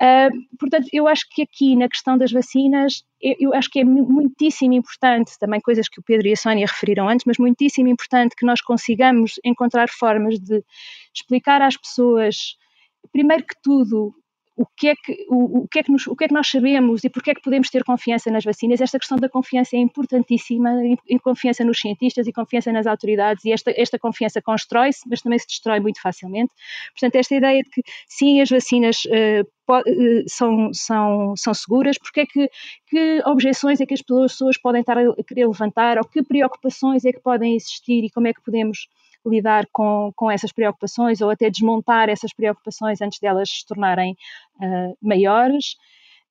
Uh, 0.00 0.56
portanto, 0.58 0.86
eu 0.92 1.08
acho 1.08 1.24
que 1.28 1.42
aqui 1.42 1.74
na 1.74 1.88
questão 1.88 2.16
das 2.16 2.30
vacinas, 2.30 3.02
eu, 3.20 3.34
eu, 3.40 3.54
acho 3.54 3.68
que 3.68 3.80
é 3.80 3.84
muitíssimo 3.84 4.74
importante, 4.74 5.36
também 5.40 5.60
coisas 5.60 5.88
que 5.88 5.98
o 5.98 6.02
Pedro 6.02 6.28
e 6.28 6.32
a 6.32 6.36
Sónia 6.36 6.66
referiram 6.66 7.08
antes, 7.08 7.26
mas 7.26 7.36
muitíssimo 7.36 7.88
importante 7.88 8.36
que 8.36 8.46
nós 8.46 8.60
consigamos 8.60 9.40
encontrar 9.44 9.88
formas 9.88 10.38
de 10.38 10.62
explicar 11.12 11.60
às 11.62 11.76
pessoas, 11.76 12.56
primeiro 13.12 13.44
que 13.44 13.54
tudo, 13.60 14.14
o 14.58 14.66
que, 14.76 14.88
é 14.88 14.94
que, 14.96 15.24
o, 15.28 15.60
o, 15.60 15.68
que 15.68 15.78
é 15.78 15.82
que 15.84 15.92
nos, 15.92 16.06
o 16.08 16.16
que 16.16 16.24
é 16.24 16.28
que 16.28 16.34
nós 16.34 16.48
sabemos 16.48 17.04
e 17.04 17.08
porque 17.08 17.30
é 17.30 17.34
que 17.34 17.40
podemos 17.40 17.70
ter 17.70 17.84
confiança 17.84 18.28
nas 18.28 18.44
vacinas. 18.44 18.80
Esta 18.80 18.98
questão 18.98 19.16
da 19.16 19.28
confiança 19.28 19.76
é 19.76 19.78
importantíssima, 19.78 20.70
e 21.08 21.18
confiança 21.20 21.64
nos 21.64 21.78
cientistas 21.78 22.26
e 22.26 22.32
confiança 22.32 22.72
nas 22.72 22.86
autoridades, 22.86 23.44
e 23.44 23.52
esta, 23.52 23.72
esta 23.76 24.00
confiança 24.00 24.42
constrói-se, 24.42 25.08
mas 25.08 25.22
também 25.22 25.38
se 25.38 25.46
destrói 25.46 25.78
muito 25.78 26.02
facilmente. 26.02 26.52
Portanto, 26.92 27.14
esta 27.14 27.36
ideia 27.36 27.62
de 27.62 27.70
que 27.70 27.82
sim, 28.08 28.40
as 28.40 28.48
vacinas 28.48 29.04
uh, 29.04 29.46
são, 30.26 30.70
são, 30.72 31.34
são 31.36 31.54
seguras, 31.54 31.96
porque 31.96 32.20
é 32.20 32.26
que, 32.26 32.50
que 32.88 33.22
objeções 33.26 33.80
é 33.80 33.86
que 33.86 33.94
as 33.94 34.02
pessoas 34.02 34.58
podem 34.60 34.80
estar 34.80 34.98
a 34.98 35.24
querer 35.24 35.46
levantar, 35.46 35.98
ou 35.98 36.04
que 36.04 36.20
preocupações 36.22 37.04
é 37.04 37.12
que 37.12 37.20
podem 37.20 37.54
existir 37.54 38.04
e 38.04 38.10
como 38.10 38.26
é 38.26 38.32
que 38.32 38.42
podemos 38.42 38.88
lidar 39.26 39.66
com, 39.72 40.12
com 40.14 40.30
essas 40.30 40.52
preocupações 40.52 41.20
ou 41.20 41.30
até 41.30 41.50
desmontar 41.50 42.08
essas 42.08 42.32
preocupações 42.32 43.00
antes 43.00 43.18
delas 43.18 43.50
se 43.50 43.66
tornarem 43.66 44.12
uh, 44.56 44.96
maiores. 45.02 45.74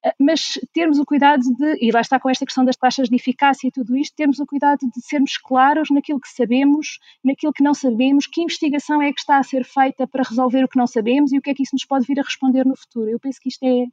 Uh, 0.05 0.13
mas 0.19 0.59
termos 0.73 0.99
o 0.99 1.05
cuidado 1.05 1.41
de, 1.41 1.77
e 1.85 1.91
lá 1.91 2.01
está 2.01 2.19
com 2.19 2.29
esta 2.29 2.45
questão 2.45 2.63
das 2.63 2.75
taxas 2.75 3.09
de 3.09 3.15
eficácia 3.15 3.67
e 3.67 3.71
tudo 3.71 3.97
isto, 3.97 4.15
termos 4.15 4.39
o 4.39 4.45
cuidado 4.45 4.79
de 4.79 5.01
sermos 5.01 5.37
claros 5.37 5.89
naquilo 5.89 6.19
que 6.19 6.29
sabemos, 6.29 6.99
naquilo 7.23 7.53
que 7.53 7.63
não 7.63 7.73
sabemos, 7.73 8.27
que 8.27 8.41
investigação 8.41 9.01
é 9.01 9.11
que 9.11 9.19
está 9.19 9.37
a 9.37 9.43
ser 9.43 9.65
feita 9.65 10.07
para 10.07 10.23
resolver 10.23 10.63
o 10.63 10.67
que 10.67 10.77
não 10.77 10.87
sabemos 10.87 11.31
e 11.31 11.37
o 11.37 11.41
que 11.41 11.49
é 11.49 11.53
que 11.53 11.63
isso 11.63 11.75
nos 11.75 11.85
pode 11.85 12.05
vir 12.05 12.19
a 12.19 12.23
responder 12.23 12.65
no 12.65 12.77
futuro. 12.77 13.09
Eu 13.09 13.19
penso 13.19 13.39
que 13.41 13.49
isto 13.49 13.63
é, 13.63 13.85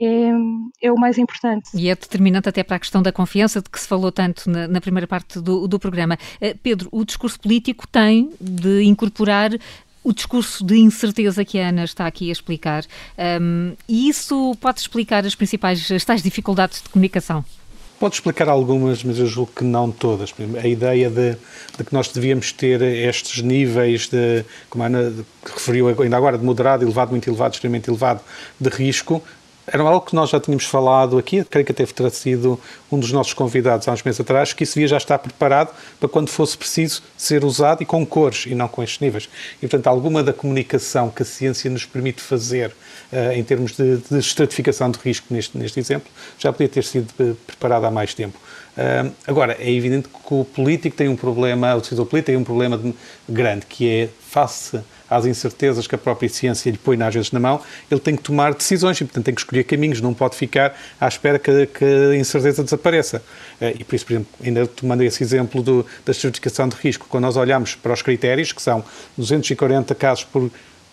é, 0.00 0.30
é, 0.82 0.92
o 0.92 0.96
mais 0.96 1.18
importante. 1.18 1.70
E 1.74 1.88
é 1.88 1.94
determinante 1.94 2.48
até 2.48 2.62
para 2.62 2.76
a 2.76 2.78
questão 2.78 3.02
da 3.02 3.12
confiança 3.12 3.60
de 3.60 3.70
que 3.70 3.78
se 3.78 3.86
falou 3.86 4.10
tanto 4.10 4.50
na, 4.50 4.66
na 4.66 4.80
primeira 4.80 5.06
parte 5.06 5.40
do, 5.40 5.68
do 5.68 5.78
programa. 5.78 6.18
Uh, 6.40 6.56
Pedro, 6.62 6.88
o 6.90 7.04
discurso 7.04 7.38
político 7.38 7.86
tem 7.86 8.30
de 8.40 8.82
incorporar 8.82 9.50
o 10.02 10.12
discurso 10.12 10.62
de 10.64 10.76
incerteza 10.76 11.44
que 11.44 11.58
a 11.58 11.68
Ana 11.68 11.84
está 11.84 12.06
aqui 12.06 12.28
a 12.28 12.32
explicar. 12.32 12.84
Um, 13.40 13.72
e 13.88 14.08
isso 14.08 14.54
pode 14.60 14.80
explicar 14.80 15.24
as 15.24 15.34
principais, 15.34 15.90
as 15.90 16.04
tais 16.04 16.22
dificuldades 16.22 16.82
de 16.82 16.90
comunicação? 16.90 17.42
Pode 17.98 18.16
explicar 18.16 18.48
algumas, 18.48 19.02
mas 19.02 19.18
eu 19.18 19.26
julgo 19.26 19.52
que 19.56 19.64
não 19.64 19.90
todas. 19.90 20.34
A 20.62 20.68
ideia 20.68 21.08
de, 21.08 21.36
de, 21.78 21.84
que 21.84 21.94
nós 21.94 22.08
devíamos 22.08 22.52
ter 22.52 22.82
estes 22.82 23.40
níveis 23.40 24.08
de, 24.08 24.44
como 24.68 24.84
a 24.84 24.88
Ana 24.88 25.12
referiu 25.42 25.88
ainda 25.88 26.16
agora, 26.16 26.36
de 26.36 26.44
moderado, 26.44 26.84
elevado, 26.84 27.12
muito 27.12 27.30
elevado, 27.30 27.54
extremamente 27.54 27.88
elevado 27.88 28.20
de 28.60 28.68
risco, 28.68 29.22
era 29.66 29.82
algo 29.82 30.04
que 30.04 30.14
nós 30.14 30.30
já 30.30 30.38
tínhamos 30.38 30.66
falado 30.66 31.16
aqui, 31.16 31.42
creio 31.44 31.64
que 31.64 31.72
até 31.72 31.86
terá 31.86 32.10
sido 32.10 32.60
um 32.92 32.98
dos 32.98 33.12
nossos 33.12 33.32
convidados 33.32 33.88
há 33.88 33.92
uns 33.92 34.02
meses 34.02 34.20
atrás, 34.20 34.52
que 34.52 34.62
isso 34.62 34.74
devia 34.74 34.88
já 34.88 34.96
estar 34.96 35.18
preparado 35.18 35.74
para 35.98 36.08
quando 36.08 36.28
fosse 36.28 36.56
preciso 36.56 37.02
ser 37.16 37.44
usado 37.44 37.82
e 37.82 37.86
com 37.86 38.04
cores 38.04 38.44
e 38.46 38.54
não 38.54 38.68
com 38.68 38.82
estes 38.82 39.00
níveis. 39.00 39.28
E, 39.58 39.66
portanto, 39.66 39.86
alguma 39.86 40.22
da 40.22 40.32
comunicação 40.32 41.08
que 41.08 41.22
a 41.22 41.24
ciência 41.24 41.70
nos 41.70 41.86
permite 41.86 42.20
fazer 42.20 42.72
uh, 43.12 43.32
em 43.32 43.42
termos 43.42 43.72
de, 43.72 43.96
de, 43.96 44.18
estratificação 44.18 44.90
de 44.90 44.98
risco, 44.98 45.26
neste, 45.30 45.56
neste 45.56 45.80
exemplo, 45.80 46.10
já 46.38 46.52
podia 46.52 46.68
ter 46.68 46.84
sido 46.84 47.08
eh, 47.18 47.32
preparada 47.46 47.86
há 47.86 47.90
mais 47.90 48.12
tempo. 48.12 48.38
Uh, 48.76 49.12
agora, 49.26 49.56
é 49.58 49.70
evidente 49.70 50.08
que 50.08 50.34
o 50.34 50.44
político 50.44 50.96
tem 50.96 51.08
um 51.08 51.16
problema, 51.16 51.74
o 51.74 51.80
decisor 51.80 52.04
político 52.04 52.26
tem 52.26 52.36
um 52.36 52.44
problema 52.44 52.76
de, 52.76 52.94
grande, 53.28 53.64
que 53.66 53.88
é 53.88 54.08
face 54.28 54.80
às 55.08 55.26
incertezas 55.26 55.86
que 55.86 55.94
a 55.94 55.98
própria 55.98 56.28
ciência 56.28 56.70
lhe 56.70 56.78
põe 56.78 57.00
às 57.02 57.14
vezes 57.14 57.32
na 57.32 57.40
mão, 57.40 57.60
ele 57.90 58.00
tem 58.00 58.16
que 58.16 58.22
tomar 58.22 58.54
decisões 58.54 59.00
e, 59.00 59.04
portanto, 59.04 59.24
tem 59.24 59.34
que 59.34 59.40
escolher 59.40 59.64
caminhos, 59.64 60.00
não 60.00 60.14
pode 60.14 60.36
ficar 60.36 60.76
à 61.00 61.06
espera 61.08 61.38
que, 61.38 61.66
que 61.66 61.84
a 61.84 62.16
incerteza 62.16 62.62
desapareça. 62.62 63.22
Uh, 63.60 63.76
e 63.78 63.84
por 63.84 63.94
isso, 63.94 64.06
por 64.06 64.12
exemplo, 64.12 64.32
ainda 64.42 64.66
tomando 64.66 65.02
esse 65.02 65.22
exemplo 65.22 65.62
do, 65.62 65.86
da 66.04 66.12
certificação 66.14 66.68
de 66.68 66.76
risco, 66.76 67.06
quando 67.08 67.24
nós 67.24 67.36
olhamos 67.36 67.74
para 67.74 67.92
os 67.92 68.02
critérios, 68.02 68.52
que 68.52 68.62
são 68.62 68.84
240 69.16 69.94
casos 69.94 70.24
por 70.24 70.50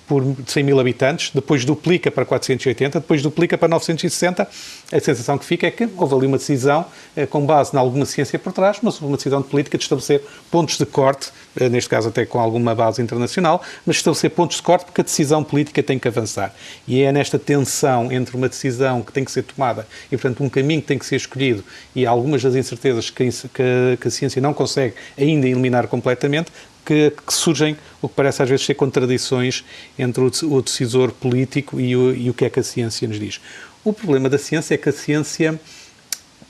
por 0.07 0.23
100 0.45 0.63
mil 0.63 0.79
habitantes, 0.79 1.31
depois 1.33 1.63
duplica 1.63 2.11
para 2.11 2.25
480, 2.25 2.99
depois 2.99 3.21
duplica 3.21 3.57
para 3.57 3.69
960. 3.69 4.43
A 4.43 4.99
sensação 4.99 5.37
que 5.37 5.45
fica 5.45 5.67
é 5.67 5.71
que 5.71 5.87
houve 5.97 6.15
ali 6.15 6.27
uma 6.27 6.37
decisão 6.37 6.85
eh, 7.15 7.25
com 7.25 7.45
base 7.45 7.75
em 7.75 7.79
alguma 7.79 8.05
ciência 8.05 8.37
por 8.37 8.51
trás, 8.51 8.77
mas 8.81 8.99
uma 8.99 9.15
decisão 9.15 9.41
de 9.41 9.47
política 9.47 9.77
de 9.77 9.83
estabelecer 9.83 10.21
pontos 10.49 10.77
de 10.77 10.85
corte, 10.85 11.29
eh, 11.55 11.69
neste 11.69 11.89
caso 11.89 12.09
até 12.09 12.25
com 12.25 12.39
alguma 12.39 12.75
base 12.75 13.01
internacional, 13.01 13.61
mas 13.85 13.97
estabelecer 13.97 14.31
pontos 14.31 14.57
de 14.57 14.63
corte 14.63 14.85
porque 14.85 15.01
a 15.01 15.03
decisão 15.03 15.43
política 15.43 15.81
tem 15.81 15.97
que 15.97 16.07
avançar. 16.07 16.53
E 16.87 17.01
é 17.01 17.11
nesta 17.11 17.39
tensão 17.39 18.11
entre 18.11 18.35
uma 18.35 18.49
decisão 18.49 19.01
que 19.01 19.13
tem 19.13 19.23
que 19.23 19.31
ser 19.31 19.43
tomada 19.43 19.87
e, 20.11 20.17
portanto, 20.17 20.43
um 20.43 20.49
caminho 20.49 20.81
que 20.81 20.87
tem 20.87 20.99
que 20.99 21.05
ser 21.05 21.15
escolhido 21.15 21.63
e 21.95 22.05
algumas 22.05 22.43
das 22.43 22.55
incertezas 22.55 23.09
que, 23.09 23.29
que, 23.29 23.97
que 23.99 24.07
a 24.07 24.11
ciência 24.11 24.41
não 24.41 24.53
consegue 24.53 24.95
ainda 25.17 25.47
eliminar 25.47 25.87
completamente, 25.87 26.51
que, 26.85 27.11
que, 27.25 27.33
surgem 27.33 27.77
o 28.01 28.09
que 28.09 28.15
parece 28.15 28.41
às 28.41 28.49
vezes 28.49 28.65
ser 28.65 28.75
contradições 28.75 29.63
entre 29.97 30.23
o, 30.23 30.31
o 30.55 30.61
decisor 30.61 31.11
político 31.11 31.79
e 31.79 31.95
o, 31.95 32.13
e 32.13 32.29
o 32.29 32.33
que 32.33 32.45
é 32.45 32.49
que 32.49 32.59
a 32.59 32.63
ciência 32.63 33.07
nos 33.07 33.19
diz. 33.19 33.39
O 33.83 33.93
problema 33.93 34.29
da 34.29 34.37
ciência 34.37 34.75
é 34.75 34.77
que 34.77 34.89
a 34.89 34.91
ciência, 34.91 35.59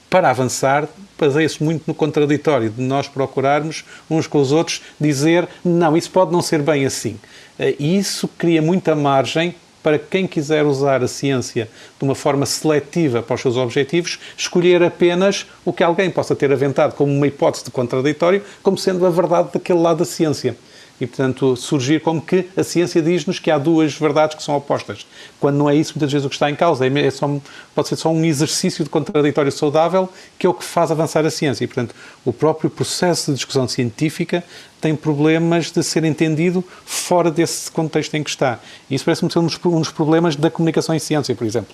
para 0.09 0.29
avançar, 0.29 0.87
baseia-se 1.17 1.63
muito 1.63 1.83
no 1.87 1.93
contraditório, 1.93 2.69
de 2.69 2.81
nós 2.81 3.07
procurarmos 3.07 3.85
uns 4.09 4.27
com 4.27 4.39
os 4.39 4.51
outros 4.51 4.81
dizer 4.99 5.47
não, 5.63 5.95
isso 5.95 6.11
pode 6.11 6.31
não 6.31 6.41
ser 6.41 6.61
bem 6.61 6.85
assim. 6.85 7.17
Eh, 7.57 7.75
e 7.79 7.97
isso 7.97 8.27
cria 8.27 8.61
muita 8.61 8.95
margem 8.95 9.55
para 9.83 9.97
quem 9.99 10.27
quiser 10.27 10.65
usar 10.65 11.03
a 11.03 11.07
ciência 11.07 11.69
de 11.97 12.05
uma 12.05 12.15
forma 12.15 12.45
seletiva 12.45 13.21
para 13.21 13.35
os 13.35 13.41
seus 13.41 13.57
objetivos, 13.57 14.19
escolher 14.37 14.83
apenas 14.83 15.45
o 15.65 15.73
que 15.73 15.83
alguém 15.83 16.09
possa 16.09 16.35
ter 16.35 16.51
aventado 16.51 16.95
como 16.95 17.11
uma 17.11 17.27
hipótese 17.27 17.65
de 17.65 17.71
contraditório, 17.71 18.43
como 18.61 18.77
sendo 18.77 19.05
a 19.05 19.09
verdade 19.09 19.49
daquele 19.53 19.79
lado 19.79 19.99
da 19.99 20.05
ciência 20.05 20.55
e, 21.01 21.07
portanto, 21.07 21.55
surgir 21.57 21.99
como 21.99 22.21
que 22.21 22.47
a 22.55 22.63
ciência 22.63 23.01
diz-nos 23.01 23.39
que 23.39 23.49
há 23.49 23.57
duas 23.57 23.91
verdades 23.95 24.35
que 24.35 24.43
são 24.43 24.55
opostas. 24.55 25.07
Quando 25.39 25.57
não 25.57 25.67
é 25.67 25.75
isso, 25.75 25.93
muitas 25.95 26.11
vezes, 26.11 26.23
o 26.27 26.29
que 26.29 26.35
está 26.35 26.47
em 26.47 26.55
causa. 26.55 26.85
É 26.85 27.09
só, 27.09 27.27
pode 27.73 27.87
ser 27.87 27.95
só 27.95 28.09
um 28.09 28.23
exercício 28.23 28.83
de 28.83 28.89
contraditório 28.89 29.51
saudável 29.51 30.07
que 30.37 30.45
é 30.45 30.49
o 30.49 30.53
que 30.53 30.63
faz 30.63 30.91
avançar 30.91 31.25
a 31.25 31.31
ciência. 31.31 31.63
E, 31.63 31.67
portanto, 31.67 31.95
o 32.23 32.31
próprio 32.31 32.69
processo 32.69 33.31
de 33.31 33.37
discussão 33.37 33.67
científica 33.67 34.43
tem 34.79 34.95
problemas 34.95 35.71
de 35.71 35.81
ser 35.81 36.03
entendido 36.03 36.63
fora 36.85 37.31
desse 37.31 37.71
contexto 37.71 38.13
em 38.13 38.23
que 38.23 38.29
está. 38.29 38.59
E 38.87 38.93
isso 38.93 39.03
parece-me 39.03 39.31
ser 39.31 39.39
um 39.39 39.47
dos 39.79 39.91
problemas 39.91 40.35
da 40.35 40.51
comunicação 40.51 40.93
em 40.93 40.99
ciência, 40.99 41.33
por 41.33 41.47
exemplo. 41.47 41.73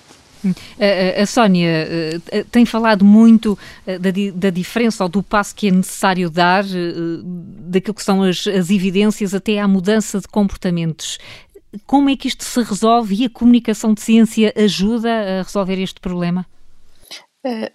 A, 0.78 1.22
a, 1.22 1.26
Sónia 1.26 1.88
uh, 2.32 2.44
tem 2.50 2.64
falado 2.64 3.04
muito 3.04 3.58
da, 3.86 4.10
da, 4.34 4.50
diferença 4.50 5.04
ou 5.04 5.08
do 5.08 5.22
passo 5.22 5.54
que 5.54 5.68
é 5.68 5.70
necessário 5.70 6.30
dar, 6.30 6.64
daquilo 7.60 7.94
que 7.94 8.02
são 8.02 8.22
as, 8.22 8.46
as, 8.46 8.70
evidências 8.70 9.34
até 9.34 9.58
à 9.58 9.68
mudança 9.68 10.20
de 10.20 10.28
comportamentos. 10.28 11.18
Como 11.86 12.08
é 12.08 12.16
que 12.16 12.28
isto 12.28 12.44
se 12.44 12.62
resolve 12.62 13.14
e 13.14 13.24
a 13.24 13.30
comunicação 13.30 13.92
de 13.92 14.00
ciência 14.00 14.52
ajuda 14.56 15.40
a 15.40 15.42
resolver 15.42 15.80
este 15.80 16.00
problema? 16.00 16.46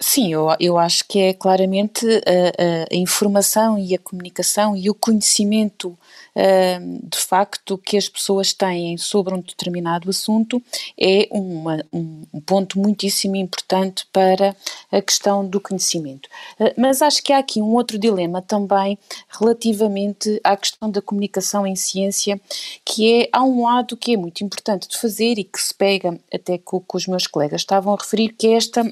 Sim, 0.00 0.32
eu, 0.32 0.48
eu 0.60 0.78
acho 0.78 1.06
que 1.08 1.18
é 1.18 1.32
claramente 1.32 2.06
a, 2.06 2.92
a, 2.92 2.96
informação 2.96 3.78
e 3.78 3.94
a 3.94 3.98
comunicação 3.98 4.76
e 4.76 4.90
o 4.90 4.94
conhecimento 4.94 5.96
de 6.34 7.18
facto, 7.18 7.78
que 7.78 7.96
as 7.96 8.08
pessoas 8.08 8.52
têm 8.52 8.96
sobre 8.96 9.32
um 9.34 9.40
determinado 9.40 10.10
assunto 10.10 10.60
é 10.98 11.28
uma, 11.30 11.84
um 11.92 12.40
ponto 12.44 12.78
muitíssimo 12.78 13.36
importante 13.36 14.04
para 14.12 14.56
a 14.90 15.00
questão 15.00 15.46
do 15.46 15.60
conhecimento. 15.60 16.28
Ah, 16.58 16.74
mas 16.76 17.02
acho 17.02 17.22
que 17.22 17.32
há 17.32 17.38
aqui 17.38 17.62
um 17.62 17.74
outro 17.74 17.98
dilema 17.98 18.42
também 18.42 18.98
relativamente 19.28 20.40
à 20.42 20.56
questão 20.56 20.90
da 20.90 21.00
comunicação 21.00 21.64
em 21.64 21.76
ciência, 21.76 22.40
que 22.84 23.22
é, 23.22 23.28
há 23.32 23.44
um 23.44 23.64
lado 23.64 23.96
que 23.96 24.14
é 24.14 24.16
muito 24.16 24.42
importante 24.42 24.88
de 24.88 24.98
fazer 24.98 25.38
e 25.38 25.44
que 25.44 25.60
se 25.60 25.72
pega 25.72 26.18
até 26.32 26.58
com 26.58 26.78
o 26.78 26.80
que 26.80 26.96
os 26.96 27.06
meus 27.06 27.28
colegas 27.28 27.60
estavam 27.60 27.94
a 27.94 27.96
referir, 27.96 28.30
que 28.30 28.48
é 28.48 28.54
esta 28.54 28.84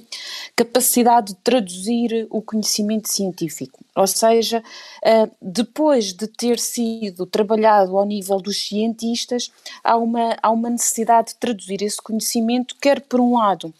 capacidade 0.65 1.29
de 1.29 1.39
traduzir 1.41 2.27
o 2.31 2.41
conhecimento 2.41 3.09
científico. 3.09 3.81
Ou 3.95 4.07
seja, 4.07 4.63
uh, 5.05 5.31
depois 5.41 6.13
de 6.13 6.27
ter 6.27 6.59
sido 6.59 7.27
trabalhado 7.27 7.99
ao 7.99 8.07
nível 8.07 8.41
dos 8.41 8.67
cientistas, 8.67 9.51
há 9.83 9.97
uma, 9.97 10.37
há 10.43 10.51
uma 10.51 10.71
necessidade 10.71 11.29
de 11.29 11.37
traduzir 11.37 11.83
esse 11.83 12.01
conhecimento, 12.01 12.77
quer 12.81 13.01
por 13.01 13.21
um 13.21 13.37
lado, 13.37 13.73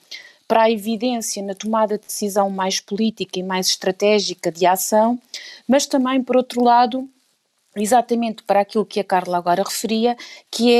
para 0.47 0.65
a 0.65 0.71
evidência 0.71 1.43
na 1.43 1.55
tomada 1.55 1.97
de 1.97 2.05
decisão 2.05 2.51
mais 2.51 2.79
política 2.79 3.39
e 3.39 3.43
mais 3.43 3.69
estratégica 3.69 4.53
de 4.53 4.67
ação, 4.67 5.19
mas 5.67 5.87
também, 5.87 6.23
por 6.23 6.37
outro 6.37 6.63
lado, 6.63 7.09
exatamente 7.77 8.43
para 8.43 8.61
aquilo 8.61 8.85
que 8.85 9.01
a 9.01 9.05
Carla 9.05 9.39
agora 9.39 9.63
referia, 9.63 10.17
que 10.51 10.73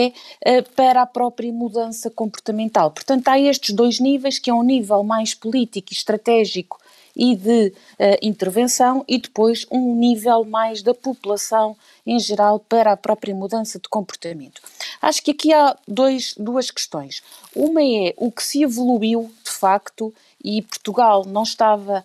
é 0.45 0.59
uh, 0.59 0.71
para 0.75 1.03
a 1.03 1.07
própria 1.07 1.53
mudança 1.53 2.11
comportamental. 2.11 2.91
Portanto, 2.91 3.29
há 3.29 3.39
estes 3.39 3.75
dois 3.75 3.99
níveis, 3.99 4.39
que 4.39 4.51
é 4.51 4.55
um 4.55 4.63
nível 4.63 5.03
mais 5.03 5.35
político 5.35 5.93
e 5.93 5.97
estratégico 5.97 6.81
e 7.15 7.37
de 7.37 7.69
uh, 7.69 8.17
intervenção, 8.23 9.05
e 9.07 9.19
depois 9.19 9.67
um 9.71 9.95
nível 9.95 10.45
mais 10.45 10.83
da 10.83 10.95
população 10.95 11.77
em 12.07 12.19
geral 12.19 12.59
para 12.59 12.93
a 12.93 12.97
própria 12.97 13.35
mudança 13.35 13.79
de 13.79 13.89
comportamento. 13.89 14.61
Acho 15.01 15.23
que 15.23 15.31
aqui 15.31 15.53
há 15.53 15.77
dois, 15.87 16.35
duas 16.39 16.71
questões. 16.71 17.23
Uma 17.55 17.83
é 17.83 18.15
o 18.17 18.31
que 18.31 18.43
se 18.43 18.63
evoluiu 18.63 19.31
de 19.45 19.51
facto 19.51 20.13
e 20.43 20.63
Portugal 20.63 21.25
não 21.25 21.43
estava 21.43 22.05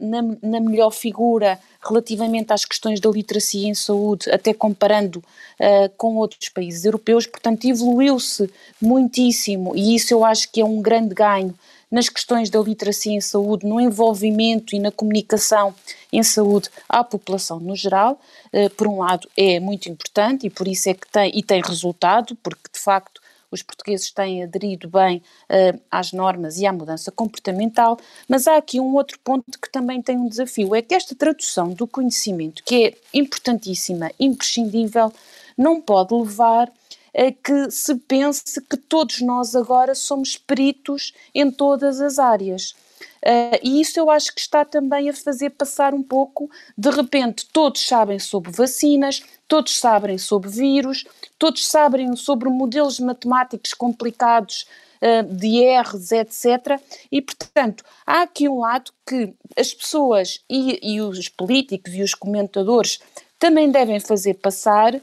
na, 0.00 0.22
na, 0.42 0.60
melhor 0.60 0.90
figura 0.90 1.58
relativamente 1.80 2.52
às 2.52 2.64
questões 2.64 2.98
da 2.98 3.08
literacia 3.08 3.68
em 3.68 3.74
saúde, 3.74 4.28
até 4.30 4.52
comparando 4.52 5.18
uh, 5.18 5.88
com 5.96 6.16
outros 6.16 6.48
países 6.48 6.84
europeus, 6.84 7.26
portanto 7.26 7.64
evoluiu-se 7.64 8.50
muitíssimo 8.80 9.76
e 9.76 9.94
isso 9.94 10.12
eu 10.12 10.24
acho 10.24 10.50
que 10.50 10.60
é 10.60 10.64
um 10.64 10.82
grande 10.82 11.14
ganho 11.14 11.54
nas 11.88 12.08
questões 12.08 12.50
da 12.50 12.58
literacia 12.60 13.12
em 13.12 13.20
saúde, 13.20 13.64
no 13.64 13.80
envolvimento 13.80 14.74
e 14.74 14.80
na 14.80 14.90
comunicação 14.90 15.72
em 16.12 16.22
saúde 16.24 16.68
à 16.88 17.04
população 17.04 17.60
no 17.60 17.76
geral, 17.76 18.20
uh, 18.52 18.70
por 18.70 18.88
um 18.88 18.98
lado 18.98 19.28
é 19.36 19.60
muito 19.60 19.88
importante 19.88 20.48
e 20.48 20.50
por 20.50 20.66
isso 20.66 20.88
é 20.88 20.94
que 20.94 21.06
tem, 21.06 21.30
e 21.32 21.42
tem 21.42 21.62
resultado, 21.62 22.36
porque 22.42 22.68
de 22.72 22.80
facto 22.80 23.20
os 23.56 23.62
portugueses 23.62 24.10
têm 24.10 24.44
aderido 24.44 24.88
bem 24.88 25.22
uh, 25.50 25.80
às 25.90 26.12
normas 26.12 26.58
e 26.58 26.66
à 26.66 26.72
mudança 26.72 27.10
comportamental, 27.10 27.98
mas 28.28 28.46
há 28.46 28.56
aqui 28.56 28.78
um 28.78 28.94
outro 28.94 29.18
ponto 29.20 29.58
que 29.60 29.70
também 29.70 30.00
tem 30.00 30.16
um 30.16 30.28
desafio, 30.28 30.74
é 30.74 30.82
que 30.82 30.94
esta 30.94 31.14
tradução 31.14 31.70
do 31.70 31.86
conhecimento, 31.86 32.62
que 32.64 32.86
é 32.86 32.94
importantíssima, 33.12 34.10
imprescindível, 34.20 35.12
não 35.56 35.80
pode 35.80 36.14
levar 36.14 36.70
a 37.16 37.32
que 37.32 37.70
se 37.70 37.94
pense 37.94 38.60
que 38.60 38.76
todos 38.76 39.22
nós 39.22 39.56
agora 39.56 39.94
somos 39.94 40.36
peritos 40.36 41.14
em 41.34 41.50
todas 41.50 42.00
as 42.00 42.18
áreas. 42.18 42.74
Uh, 43.24 43.58
e 43.62 43.80
isso 43.80 43.98
eu 43.98 44.10
acho 44.10 44.34
que 44.34 44.40
está 44.40 44.64
também 44.64 45.08
a 45.08 45.12
fazer 45.12 45.50
passar 45.50 45.92
um 45.94 46.02
pouco, 46.02 46.50
de 46.76 46.90
repente, 46.90 47.46
todos 47.52 47.86
sabem 47.86 48.18
sobre 48.18 48.50
vacinas, 48.52 49.22
todos 49.48 49.78
sabem 49.78 50.16
sobre 50.18 50.48
vírus, 50.48 51.04
todos 51.38 51.66
sabem 51.66 52.14
sobre 52.16 52.48
modelos 52.48 53.00
matemáticos 53.00 53.74
complicados 53.74 54.66
uh, 55.02 55.22
de 55.34 55.64
R's, 55.80 56.12
etc. 56.12 56.80
E, 57.10 57.20
portanto, 57.20 57.84
há 58.06 58.22
aqui 58.22 58.48
um 58.48 58.60
lado 58.60 58.92
que 59.06 59.34
as 59.56 59.74
pessoas 59.74 60.40
e, 60.48 60.94
e 60.94 61.00
os 61.00 61.28
políticos 61.28 61.92
e 61.94 62.02
os 62.02 62.14
comentadores 62.14 63.00
também 63.38 63.70
devem 63.70 64.00
fazer 64.00 64.34
passar, 64.34 64.98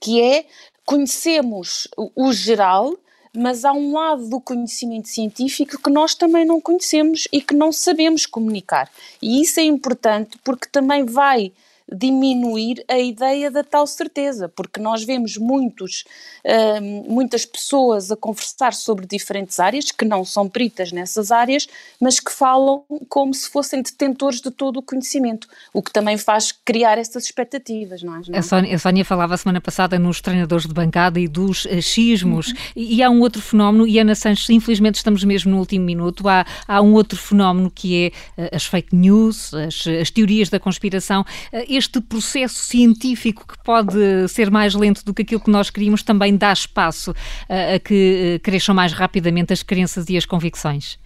que 0.00 0.20
é 0.20 0.46
conhecemos 0.84 1.86
o 1.96 2.32
geral, 2.32 2.96
mas 3.36 3.64
há 3.64 3.72
um 3.72 3.92
lado 3.92 4.28
do 4.28 4.40
conhecimento 4.40 5.08
científico 5.08 5.80
que 5.80 5.90
nós 5.90 6.14
também 6.14 6.44
não 6.44 6.60
conhecemos 6.60 7.28
e 7.32 7.40
que 7.40 7.54
não 7.54 7.72
sabemos 7.72 8.26
comunicar. 8.26 8.90
E 9.22 9.40
isso 9.40 9.60
é 9.60 9.62
importante 9.62 10.38
porque 10.42 10.68
também 10.70 11.04
vai 11.04 11.52
diminuir 11.92 12.84
a 12.88 12.98
ideia 12.98 13.50
da 13.50 13.64
tal 13.64 13.86
certeza, 13.86 14.48
porque 14.48 14.80
nós 14.80 15.04
vemos 15.04 15.36
muitos, 15.36 16.04
uh, 16.44 17.10
muitas 17.12 17.44
pessoas 17.44 18.10
a 18.10 18.16
conversar 18.16 18.72
sobre 18.72 19.06
diferentes 19.06 19.58
áreas, 19.58 19.90
que 19.90 20.04
não 20.04 20.24
são 20.24 20.48
peritas 20.48 20.92
nessas 20.92 21.30
áreas, 21.30 21.66
mas 22.00 22.20
que 22.20 22.30
falam 22.30 22.84
como 23.08 23.34
se 23.34 23.48
fossem 23.50 23.82
detentores 23.82 24.40
de 24.40 24.50
todo 24.50 24.78
o 24.78 24.82
conhecimento, 24.82 25.48
o 25.72 25.82
que 25.82 25.92
também 25.92 26.16
faz 26.16 26.52
criar 26.52 26.98
essas 26.98 27.24
expectativas, 27.24 28.02
não 28.02 28.16
é? 28.16 28.38
A, 28.38 28.42
Sónia, 28.42 28.74
a 28.74 28.78
Sónia 28.78 29.04
falava 29.04 29.34
a 29.34 29.36
semana 29.36 29.60
passada 29.60 29.98
nos 29.98 30.20
treinadores 30.20 30.66
de 30.66 30.72
bancada 30.72 31.18
e 31.18 31.26
dos 31.26 31.66
achismos, 31.66 32.48
uhum. 32.48 32.54
e, 32.76 32.96
e, 32.96 33.02
há 33.02 33.10
um 33.10 33.20
outro 33.20 33.42
fenómeno, 33.42 33.86
e 33.86 33.98
Ana 33.98 34.14
Sanches, 34.14 34.48
infelizmente 34.50 34.96
estamos 34.96 35.24
mesmo 35.24 35.50
no 35.50 35.58
último 35.58 35.84
minuto, 35.84 36.28
há, 36.28 36.46
há 36.66 36.80
um 36.80 36.92
outro 36.94 37.18
fenómeno 37.18 37.70
que 37.70 38.12
é 38.36 38.42
uh, 38.42 38.56
as 38.56 38.64
fake 38.64 38.94
news, 38.94 39.52
as, 39.54 39.86
as 39.86 40.10
teorias 40.10 40.48
da 40.48 40.60
conspiração, 40.60 41.22
uh, 41.22 41.64
este 41.80 42.00
processo 42.00 42.56
científico 42.56 43.44
que 43.48 43.58
pode 43.64 44.28
ser 44.28 44.50
mais 44.50 44.74
lento 44.74 45.04
do 45.04 45.12
que 45.12 45.22
aquilo 45.22 45.40
que 45.40 45.50
nós 45.50 45.70
queríamos 45.70 46.02
também 46.02 46.36
dá 46.36 46.52
espaço 46.52 47.14
a, 47.48 47.74
a 47.74 47.78
que 47.80 48.34
eh, 48.34 48.38
cresçam 48.38 48.74
mais 48.74 48.92
rapidamente 48.92 49.52
as 49.52 49.62
crenças 49.62 50.08
e 50.08 50.16
as 50.16 50.26
convicções? 50.26 50.98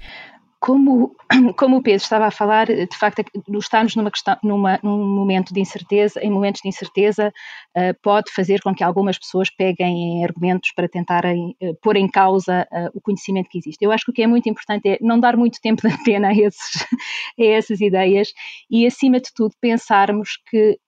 Como, 0.65 1.15
como 1.59 1.77
o 1.77 1.83
Pedro 1.83 2.03
estava 2.03 2.25
a 2.25 2.31
falar, 2.31 2.69
de 2.69 2.97
facto, 2.99 3.23
estarmos 3.59 3.95
numa 3.97 4.11
questão, 4.11 4.35
numa, 4.43 4.81
num 4.83 5.15
momento 5.15 5.53
de 5.53 5.61
incerteza, 5.61 6.19
em 6.23 6.31
momentos 6.31 6.63
de 6.63 6.69
incerteza, 6.71 7.31
uh, 7.77 7.95
pode 8.03 8.33
fazer 8.33 8.63
com 8.63 8.75
que 8.75 8.83
algumas 8.83 9.19
pessoas 9.19 9.51
peguem 9.51 10.21
em 10.21 10.25
argumentos 10.25 10.73
para 10.75 10.89
tentarem 10.89 11.55
uh, 11.61 11.75
pôr 11.83 11.97
em 11.97 12.09
causa 12.09 12.67
uh, 12.73 12.91
o 12.95 13.01
conhecimento 13.03 13.51
que 13.51 13.59
existe. 13.59 13.85
Eu 13.85 13.93
acho 13.93 14.07
que 14.07 14.11
o 14.11 14.15
que 14.15 14.23
é 14.23 14.27
muito 14.27 14.49
importante 14.49 14.89
é 14.89 14.99
não 15.03 15.21
dar 15.21 15.37
muito 15.37 15.61
tempo 15.61 15.87
de 15.87 15.93
antena 15.93 16.29
a, 16.29 16.33
esses, 16.33 16.87
a 17.39 17.45
essas 17.45 17.83
ideias 17.83 18.33
e, 18.71 18.87
acima 18.87 19.21
de 19.21 19.35
tudo, 19.35 19.55
pensarmos 19.61 20.39
que 20.49 20.79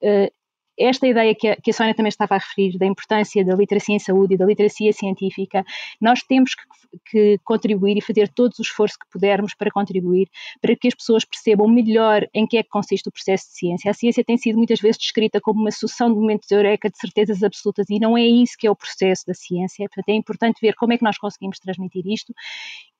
esta 0.79 1.07
ideia 1.07 1.35
que 1.35 1.49
a, 1.49 1.57
que 1.57 1.70
a 1.70 1.74
Sónia 1.74 1.95
também 1.95 2.09
estava 2.09 2.35
a 2.35 2.39
referir, 2.39 2.79
da 2.79 2.87
importância 2.87 3.45
da 3.45 3.55
literacia 3.55 3.95
em 3.95 3.99
saúde 3.99 4.35
e 4.35 4.37
da 4.37 4.45
literacia 4.45 4.93
científica, 4.93 5.64
nós 6.01 6.22
temos 6.22 6.55
que, 6.55 6.62
que, 7.11 7.39
contribuir 7.45 7.97
e 7.97 8.01
fazer 8.01 8.29
todo 8.29 8.53
o 8.59 8.62
esforço 8.62 8.99
que 8.99 9.09
pudermos 9.11 9.55
para 9.55 9.70
contribuir, 9.70 10.29
para 10.61 10.77
que 10.77 10.89
as 10.89 10.95
pessoas 10.95 11.24
percebam 11.24 11.68
melhor 11.68 12.27
em 12.35 12.47
que 12.47 12.57
é 12.59 12.62
que 12.62 12.68
consiste 12.68 13.09
o 13.09 13.12
processo 13.12 13.49
de 13.49 13.55
ciência. 13.55 13.91
A 13.91 13.95
ciência 13.95 14.24
tem 14.24 14.37
sido 14.37 14.57
muitas 14.57 14.81
vezes 14.81 14.99
descrita 14.99 15.41
como 15.41 15.61
uma 15.61 15.70
sucessão 15.70 16.09
de 16.09 16.18
momentos 16.18 16.47
de 16.49 16.55
eureka, 16.55 16.91
de 16.91 16.99
certezas 16.99 17.43
absolutas, 17.43 17.87
e 17.91 17.99
não 17.99 18.16
é 18.16 18.24
isso 18.24 18.57
que 18.59 18.66
é 18.66 18.70
o 18.70 18.77
processo 18.77 19.27
da 19.27 19.35
ciência. 19.35 19.89
Portanto, 19.89 20.09
é 20.09 20.14
importante 20.14 20.61
ver 20.61 20.74
como 20.74 20.93
é 20.93 20.99
que 20.99 21.05
nós 21.05 21.18
conseguimos 21.18 21.59
transmitir 21.59 22.07
isto 22.07 22.35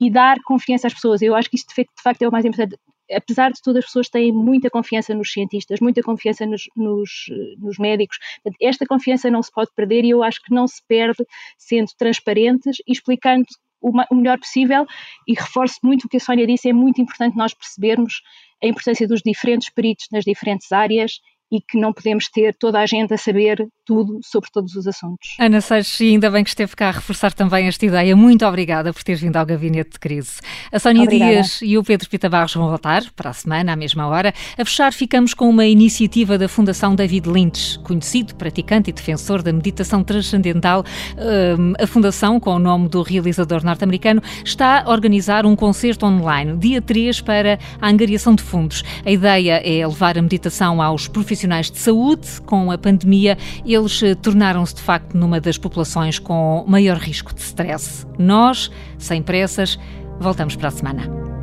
e 0.01 0.11
dar 0.11 0.37
confiança 0.43 0.87
às 0.87 0.95
pessoas. 0.95 1.23
Eu 1.23 1.35
acho 1.35 1.51
que 1.51 1.57
isto, 1.57 1.75
de 1.75 2.03
facto, 2.03 2.23
é 2.23 2.29
o 2.29 2.33
mais 2.33 2.45
importante 2.45 2.77
apesar 3.11 3.53
de 3.53 3.61
tudo, 3.63 3.79
as 3.79 3.85
pessoas 3.85 4.09
têm 4.09 4.33
muita 4.33 4.71
confiança 4.71 5.15
nos 5.15 5.33
cientistas, 5.33 5.81
muita 5.81 6.03
confiança 6.03 6.47
nos, 6.47 6.65
nos, 6.77 7.11
nos 7.59 7.79
médicos. 7.79 8.19
Esta 8.61 8.87
confiança 8.87 9.31
não 9.31 9.43
se 9.43 9.53
pode 9.53 9.71
perder 9.75 10.05
e 10.05 10.11
eu 10.11 10.23
acho 10.23 10.43
que 10.43 10.55
não 10.55 10.67
se 10.67 10.83
perde 10.87 11.25
sendo 11.57 11.89
transparentes 11.97 12.79
e 12.87 12.93
explicando 12.93 13.47
o, 13.81 14.15
melhor 14.15 14.39
possível. 14.39 14.87
E 15.27 15.35
reforço 15.35 15.79
muito 15.83 16.05
o 16.05 16.09
que 16.09 16.17
a 16.17 16.21
Sónia 16.21 16.47
disse: 16.47 16.69
é 16.69 16.73
muito 16.73 17.01
importante 17.01 17.37
nós 17.37 17.55
percebermos 17.55 18.23
a 18.63 18.67
importância 18.67 19.07
dos 19.07 19.23
diferentes 19.23 19.71
peritos 19.71 20.07
nas 20.11 20.25
diferentes 20.25 20.73
áreas 20.73 21.21
e 21.51 21.61
que 21.61 21.79
não 21.79 21.93
podemos 21.93 22.29
ter 22.29 22.55
toda 22.59 22.81
a 22.81 22.87
gente 22.87 23.15
a 23.15 23.19
saber 23.19 23.67
tudo 23.85 24.19
sobre 24.25 24.51
todos 24.53 24.75
os 24.75 24.87
assuntos. 24.87 25.37
Ana 25.39 25.61
Seixas, 25.61 26.01
ainda 26.01 26.29
bem 26.29 26.43
que 26.43 26.51
esteve 26.51 26.75
cá 26.75 26.89
a 26.89 26.91
reforçar 26.91 27.33
também 27.33 27.69
esta 27.69 27.87
ideia. 27.87 28.17
Muito 28.17 28.45
obrigada 28.45 28.93
por 28.93 29.03
teres 29.05 29.21
vindo 29.21 29.37
ao 29.37 29.47
Gabinete 29.47 29.91
de 29.91 29.99
Crise. 30.01 30.41
A 30.73 30.79
Sónia 30.79 31.05
obrigada. 31.05 31.33
Dias 31.33 31.61
e 31.63 31.79
o 31.79 31.85
Pedro 31.85 32.11
Pita 32.11 32.29
Barros 32.29 32.55
vão 32.55 32.69
voltar 32.69 33.05
para 33.15 33.31
a 33.31 33.33
semana, 33.33 33.73
à 33.73 33.77
mesma 33.77 34.09
hora. 34.09 34.35
A 34.59 34.65
fechar, 34.65 34.93
ficamos 34.93 35.35
com 35.35 35.49
uma 35.49 35.67
iniciativa 35.67 36.37
da 36.37 36.49
Fundação 36.49 36.97
David 36.97 37.29
Lynch, 37.29 37.79
conhecido, 37.81 38.35
praticante 38.35 38.91
e 38.91 38.93
defensor 38.93 39.41
da 39.41 39.53
meditação 39.53 40.03
transcendental. 40.03 40.85
Hum, 41.17 41.75
a 41.79 41.87
Fundação, 41.87 42.41
com 42.41 42.57
o 42.57 42.59
nome 42.59 42.89
do 42.89 43.03
realizador 43.03 43.65
norte-americano, 43.65 44.21
está 44.45 44.83
a 44.83 44.91
organizar 44.91 45.47
um 45.47 45.55
concerto 45.55 46.07
online, 46.07 46.57
dia 46.57 46.83
3, 46.83 47.21
para 47.21 47.59
a 47.81 47.89
angariação 47.89 48.35
de 48.35 48.43
fundos. 48.43 48.83
A 49.05 49.11
ideia 49.13 49.63
é 49.65 49.87
levar 49.87 50.19
a 50.19 50.23
meditação 50.23 50.83
aos 50.83 51.07
profissionais 51.07 51.36
de 51.71 51.79
saúde. 51.79 52.41
Com 52.47 52.71
a 52.71 52.79
pandemia, 52.79 53.37
eles 53.65 54.03
eh, 54.03 54.15
tornaram-se 54.15 54.75
de 54.75 54.83
facto 54.83 55.17
numa 55.17 55.41
das 55.41 55.59
populações 55.59 56.19
com 56.19 56.65
maior 56.67 56.97
risco 56.97 57.35
de 57.35 57.41
stress. 57.41 58.07
Nós, 58.19 58.71
sem 58.99 59.23
pressas, 59.23 59.79
voltamos 60.21 60.57
para 60.57 60.69
a 60.69 60.71
semana. 60.71 61.36